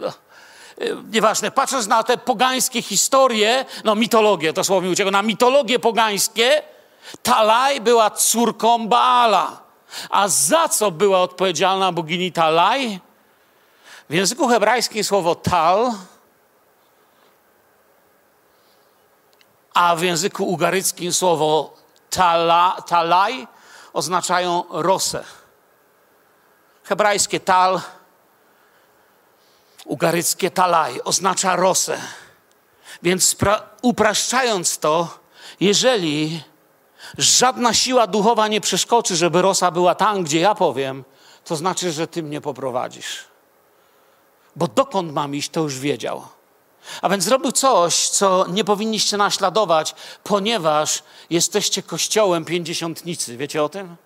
no, 0.00 0.08
y, 0.82 0.96
nieważne, 1.12 1.50
patrząc 1.50 1.86
na 1.86 2.02
te 2.02 2.18
pogańskie 2.18 2.82
historie, 2.82 3.64
no 3.84 3.94
mitologię, 3.94 4.52
to 4.52 4.64
słowo 4.64 4.80
mi 4.80 4.88
uciekło, 4.88 5.10
na 5.10 5.22
mitologie 5.22 5.78
pogańskie, 5.78 6.62
Talaj 7.22 7.80
była 7.80 8.10
córką 8.10 8.88
Baala. 8.88 9.62
A 10.10 10.28
za 10.28 10.68
co 10.68 10.90
była 10.90 11.20
odpowiedzialna 11.20 11.92
bogini 11.92 12.32
Talaj? 12.32 13.00
W 14.10 14.14
języku 14.14 14.48
hebrajskim 14.48 15.04
słowo 15.04 15.34
tal, 15.34 15.92
a 19.76 19.96
w 19.96 20.02
języku 20.02 20.44
ugaryckim 20.44 21.12
słowo 21.12 21.74
tala, 22.10 22.76
talaj 22.86 23.46
oznaczają 23.92 24.64
rosę. 24.70 25.24
Hebrajskie 26.84 27.40
tal, 27.40 27.80
ugaryckie 29.84 30.50
talaj 30.50 31.00
oznacza 31.04 31.56
rosę. 31.56 32.00
Więc 33.02 33.36
upraszczając 33.82 34.78
to, 34.78 35.18
jeżeli 35.60 36.42
żadna 37.18 37.74
siła 37.74 38.06
duchowa 38.06 38.48
nie 38.48 38.60
przeszkoczy, 38.60 39.16
żeby 39.16 39.42
rosa 39.42 39.70
była 39.70 39.94
tam, 39.94 40.22
gdzie 40.22 40.40
ja 40.40 40.54
powiem, 40.54 41.04
to 41.44 41.56
znaczy, 41.56 41.92
że 41.92 42.06
ty 42.06 42.22
mnie 42.22 42.40
poprowadzisz. 42.40 43.24
Bo 44.56 44.68
dokąd 44.68 45.12
mam 45.12 45.34
iść, 45.34 45.50
to 45.50 45.60
już 45.60 45.78
wiedział. 45.78 46.35
A 47.02 47.08
więc 47.08 47.24
zrobił 47.24 47.52
coś, 47.52 48.08
co 48.08 48.46
nie 48.48 48.64
powinniście 48.64 49.16
naśladować, 49.16 49.94
ponieważ 50.24 51.02
jesteście 51.30 51.82
kościołem 51.82 52.44
pięćdziesiątnicy. 52.44 53.36
Wiecie 53.36 53.62
o 53.62 53.68
tym? 53.68 53.96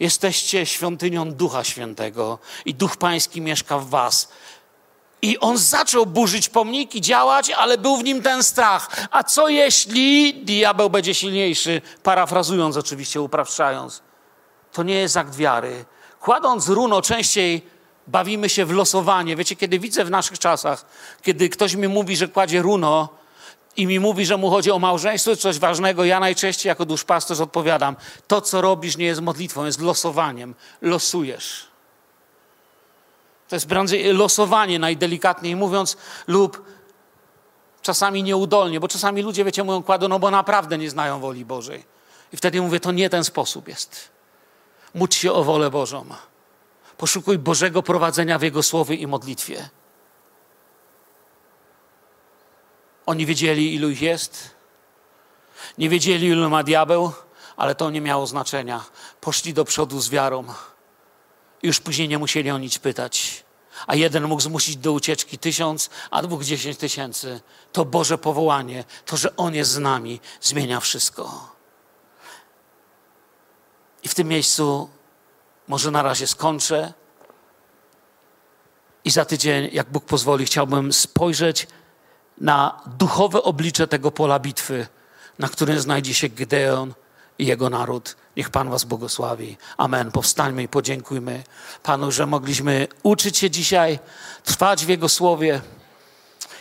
Jesteście 0.00 0.66
świątynią 0.66 1.32
Ducha 1.32 1.64
Świętego 1.64 2.38
i 2.64 2.74
Duch 2.74 2.96
Pański 2.96 3.40
mieszka 3.40 3.78
w 3.78 3.88
Was. 3.88 4.28
I 5.22 5.38
on 5.38 5.58
zaczął 5.58 6.06
burzyć 6.06 6.48
pomniki, 6.48 7.00
działać, 7.00 7.50
ale 7.50 7.78
był 7.78 7.96
w 7.96 8.04
nim 8.04 8.22
ten 8.22 8.42
strach. 8.42 9.08
A 9.10 9.24
co 9.24 9.48
jeśli 9.48 10.34
diabeł 10.34 10.90
będzie 10.90 11.14
silniejszy? 11.14 11.82
Parafrazując 12.02 12.76
oczywiście, 12.76 13.20
upraszczając. 13.20 14.02
To 14.72 14.82
nie 14.82 14.94
jest 14.94 15.16
akt 15.16 15.36
wiary. 15.36 15.84
Kładąc 16.20 16.68
runo 16.68 17.02
częściej 17.02 17.75
bawimy 18.06 18.48
się 18.48 18.64
w 18.64 18.70
losowanie. 18.70 19.36
Wiecie, 19.36 19.56
kiedy 19.56 19.78
widzę 19.78 20.04
w 20.04 20.10
naszych 20.10 20.38
czasach, 20.38 20.86
kiedy 21.22 21.48
ktoś 21.48 21.74
mi 21.74 21.88
mówi, 21.88 22.16
że 22.16 22.28
kładzie 22.28 22.62
runo 22.62 23.08
i 23.76 23.86
mi 23.86 24.00
mówi, 24.00 24.26
że 24.26 24.36
mu 24.36 24.50
chodzi 24.50 24.70
o 24.70 24.78
małżeństwo, 24.78 25.36
coś 25.36 25.58
ważnego, 25.58 26.04
ja 26.04 26.20
najczęściej 26.20 26.68
jako 26.68 26.84
duszpasterz 26.84 27.40
odpowiadam, 27.40 27.96
to 28.26 28.40
co 28.40 28.60
robisz 28.60 28.96
nie 28.96 29.06
jest 29.06 29.20
modlitwą, 29.20 29.64
jest 29.64 29.80
losowaniem. 29.80 30.54
Losujesz. 30.82 31.66
To 33.48 33.56
jest 33.56 33.68
losowanie, 34.12 34.78
najdelikatniej 34.78 35.56
mówiąc, 35.56 35.96
lub 36.26 36.62
czasami 37.82 38.22
nieudolnie, 38.22 38.80
bo 38.80 38.88
czasami 38.88 39.22
ludzie, 39.22 39.44
wiecie, 39.44 39.64
mówią 39.64 39.82
kładą, 39.82 40.08
no 40.08 40.18
bo 40.18 40.30
naprawdę 40.30 40.78
nie 40.78 40.90
znają 40.90 41.20
woli 41.20 41.44
Bożej. 41.44 41.84
I 42.32 42.36
wtedy 42.36 42.62
mówię, 42.62 42.80
to 42.80 42.92
nie 42.92 43.10
ten 43.10 43.24
sposób 43.24 43.68
jest. 43.68 44.08
Módl 44.94 45.14
się 45.14 45.32
o 45.32 45.44
wolę 45.44 45.70
Bożą. 45.70 46.04
Poszukuj 46.96 47.38
Bożego 47.38 47.82
prowadzenia 47.82 48.38
w 48.38 48.42
Jego 48.42 48.62
słowie 48.62 48.94
i 48.94 49.06
modlitwie. 49.06 49.68
Oni 53.06 53.26
wiedzieli, 53.26 53.74
ilu 53.74 53.90
ich 53.90 54.02
jest. 54.02 54.50
Nie 55.78 55.88
wiedzieli, 55.88 56.26
ilu 56.26 56.50
ma 56.50 56.62
diabeł, 56.62 57.12
ale 57.56 57.74
to 57.74 57.90
nie 57.90 58.00
miało 58.00 58.26
znaczenia. 58.26 58.84
Poszli 59.20 59.54
do 59.54 59.64
przodu 59.64 60.00
z 60.00 60.08
wiarą. 60.08 60.44
Już 61.62 61.80
później 61.80 62.08
nie 62.08 62.18
musieli 62.18 62.50
o 62.50 62.58
nic 62.58 62.78
pytać. 62.78 63.44
A 63.86 63.94
jeden 63.94 64.24
mógł 64.24 64.42
zmusić 64.42 64.76
do 64.76 64.92
ucieczki 64.92 65.38
tysiąc, 65.38 65.90
a 66.10 66.22
dwóch 66.22 66.44
dziesięć 66.44 66.78
tysięcy. 66.78 67.40
To 67.72 67.84
Boże 67.84 68.18
powołanie, 68.18 68.84
to, 69.04 69.16
że 69.16 69.36
On 69.36 69.54
jest 69.54 69.70
z 69.70 69.78
nami, 69.78 70.20
zmienia 70.40 70.80
wszystko. 70.80 71.54
I 74.02 74.08
w 74.08 74.14
tym 74.14 74.28
miejscu 74.28 74.88
może 75.68 75.90
na 75.90 76.02
razie 76.02 76.26
skończę. 76.26 76.92
I 79.04 79.10
za 79.10 79.24
tydzień, 79.24 79.68
jak 79.72 79.90
Bóg 79.90 80.04
pozwoli, 80.04 80.46
chciałbym 80.46 80.92
spojrzeć 80.92 81.66
na 82.38 82.80
duchowe 82.86 83.42
oblicze 83.42 83.88
tego 83.88 84.10
pola 84.10 84.38
bitwy, 84.38 84.86
na 85.38 85.48
którym 85.48 85.80
znajdzie 85.80 86.14
się 86.14 86.28
Gideon 86.28 86.94
i 87.38 87.46
jego 87.46 87.70
naród. 87.70 88.16
Niech 88.36 88.50
Pan 88.50 88.70
Was 88.70 88.84
błogosławi. 88.84 89.56
Amen. 89.76 90.12
Powstańmy 90.12 90.62
i 90.62 90.68
podziękujmy 90.68 91.42
Panu, 91.82 92.12
że 92.12 92.26
mogliśmy 92.26 92.88
uczyć 93.02 93.38
się 93.38 93.50
dzisiaj, 93.50 93.98
trwać 94.44 94.86
w 94.86 94.88
Jego 94.88 95.08
słowie. 95.08 95.60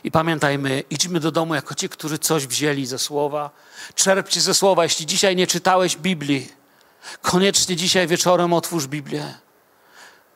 I 0.04 0.12
pamiętajmy, 0.12 0.84
idźmy 0.90 1.20
do 1.20 1.32
domu 1.32 1.56
jako 1.56 1.76
ci, 1.76 1.90
którzy 1.90 2.20
coś 2.20 2.48
wzięli 2.48 2.86
ze 2.86 3.00
słowa. 3.00 3.50
Czerpcie 3.96 4.42
ze 4.42 4.54
słowa. 4.54 4.84
Jeśli 4.84 5.06
dzisiaj 5.06 5.36
nie 5.36 5.48
czytałeś 5.48 5.98
Biblii, 5.98 6.50
Koniecznie 7.22 7.76
dzisiaj 7.76 8.08
wieczorem 8.08 8.54
otwórz 8.54 8.88
Biblię. 8.88 9.34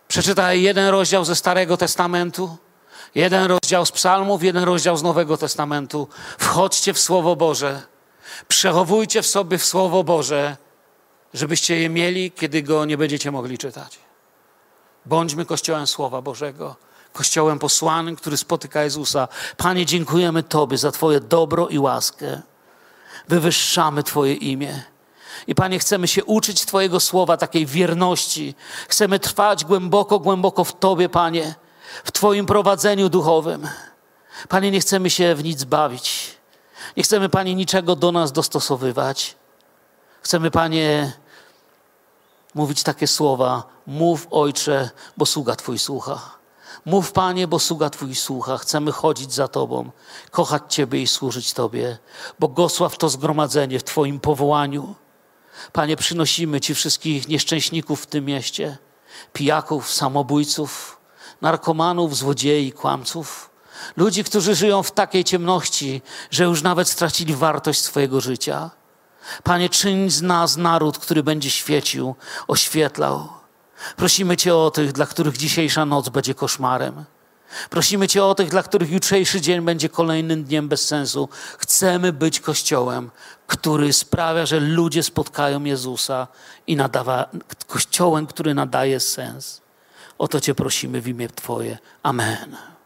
Przeczytaj 0.07 0.61
jeden 0.61 0.87
rozdział 0.87 1.25
ze 1.25 1.35
Starego 1.35 1.77
Testamentu, 1.77 2.57
jeden 3.15 3.45
rozdział 3.45 3.85
z 3.85 3.91
Psalmów, 3.91 4.43
jeden 4.43 4.63
rozdział 4.63 4.97
z 4.97 5.03
Nowego 5.03 5.37
Testamentu. 5.37 6.07
Wchodźcie 6.37 6.93
w 6.93 6.99
Słowo 6.99 7.35
Boże. 7.35 7.81
Przechowujcie 8.47 9.21
w 9.21 9.27
sobie 9.27 9.57
w 9.57 9.65
Słowo 9.65 10.03
Boże, 10.03 10.57
żebyście 11.33 11.79
je 11.79 11.89
mieli, 11.89 12.31
kiedy 12.31 12.63
go 12.63 12.85
nie 12.85 12.97
będziecie 12.97 13.31
mogli 13.31 13.57
czytać. 13.57 13.99
Bądźmy 15.05 15.45
Kościołem 15.45 15.87
Słowa 15.87 16.21
Bożego, 16.21 16.75
Kościołem 17.13 17.59
posłanym, 17.59 18.15
który 18.15 18.37
spotyka 18.37 18.83
Jezusa. 18.83 19.27
Panie, 19.57 19.85
dziękujemy 19.85 20.43
Tobie 20.43 20.77
za 20.77 20.91
Twoje 20.91 21.19
dobro 21.19 21.67
i 21.67 21.79
łaskę. 21.79 22.41
Wywyższamy 23.27 24.03
Twoje 24.03 24.33
imię. 24.33 24.83
I 25.47 25.55
Panie, 25.55 25.79
chcemy 25.79 26.07
się 26.07 26.25
uczyć 26.25 26.65
Twojego 26.65 26.99
słowa, 26.99 27.37
takiej 27.37 27.65
wierności. 27.65 28.55
Chcemy 28.87 29.19
trwać 29.19 29.65
głęboko, 29.65 30.19
głęboko 30.19 30.63
w 30.63 30.79
Tobie, 30.79 31.09
Panie, 31.09 31.55
w 32.03 32.11
Twoim 32.11 32.45
prowadzeniu 32.45 33.09
duchowym. 33.09 33.67
Panie, 34.49 34.71
nie 34.71 34.79
chcemy 34.79 35.09
się 35.09 35.35
w 35.35 35.43
nic 35.43 35.63
bawić. 35.63 36.37
Nie 36.97 37.03
chcemy, 37.03 37.29
Panie, 37.29 37.55
niczego 37.55 37.95
do 37.95 38.11
nas 38.11 38.31
dostosowywać. 38.31 39.35
Chcemy, 40.21 40.51
Panie, 40.51 41.13
mówić 42.55 42.83
takie 42.83 43.07
słowa: 43.07 43.63
Mów, 43.87 44.27
Ojcze, 44.31 44.89
bo 45.17 45.25
sługa 45.25 45.55
Twój 45.55 45.79
słucha. 45.79 46.39
Mów, 46.85 47.11
Panie, 47.11 47.47
bo 47.47 47.59
sługa 47.59 47.89
Twój 47.89 48.15
słucha. 48.15 48.57
Chcemy 48.57 48.91
chodzić 48.91 49.33
za 49.33 49.47
Tobą, 49.47 49.91
kochać 50.31 50.63
Ciebie 50.69 51.01
i 51.01 51.07
służyć 51.07 51.53
Tobie. 51.53 51.97
Błogosław 52.39 52.97
to 52.97 53.09
zgromadzenie 53.09 53.79
w 53.79 53.83
Twoim 53.83 54.19
powołaniu. 54.19 54.95
Panie, 55.73 55.97
przynosimy 55.97 56.61
Ci 56.61 56.75
wszystkich 56.75 57.27
nieszczęśników 57.27 58.01
w 58.03 58.05
tym 58.05 58.25
mieście, 58.25 58.77
pijaków, 59.33 59.93
samobójców, 59.93 60.99
narkomanów, 61.41 62.15
złodziei, 62.15 62.71
kłamców, 62.71 63.49
ludzi, 63.97 64.23
którzy 64.23 64.55
żyją 64.55 64.83
w 64.83 64.91
takiej 64.91 65.23
ciemności, 65.23 66.01
że 66.31 66.43
już 66.43 66.61
nawet 66.61 66.89
stracili 66.89 67.35
wartość 67.35 67.81
swojego 67.81 68.21
życia. 68.21 68.69
Panie, 69.43 69.69
czyń 69.69 70.09
z 70.09 70.21
nas 70.21 70.57
naród, 70.57 70.97
który 70.97 71.23
będzie 71.23 71.49
świecił, 71.49 72.15
oświetlał. 72.47 73.29
Prosimy 73.95 74.37
Cię 74.37 74.55
o 74.55 74.71
tych, 74.71 74.91
dla 74.91 75.05
których 75.05 75.37
dzisiejsza 75.37 75.85
noc 75.85 76.09
będzie 76.09 76.35
koszmarem. 76.35 77.05
Prosimy 77.69 78.07
Cię 78.07 78.23
o 78.23 78.35
tych, 78.35 78.49
dla 78.49 78.63
których 78.63 78.91
jutrzejszy 78.91 79.41
dzień 79.41 79.61
będzie 79.61 79.89
kolejnym 79.89 80.43
dniem 80.43 80.67
bez 80.67 80.87
sensu. 80.87 81.29
Chcemy 81.57 82.13
być 82.13 82.39
Kościołem, 82.39 83.11
który 83.47 83.93
sprawia, 83.93 84.45
że 84.45 84.59
ludzie 84.59 85.03
spotkają 85.03 85.63
Jezusa 85.63 86.27
i 86.67 86.75
nadawa, 86.75 87.29
Kościołem, 87.67 88.27
który 88.27 88.53
nadaje 88.53 88.99
sens. 88.99 89.61
O 90.17 90.27
to 90.27 90.39
Cię 90.39 90.55
prosimy 90.55 91.01
w 91.01 91.07
imię 91.07 91.29
Twoje. 91.29 91.77
Amen. 92.03 92.78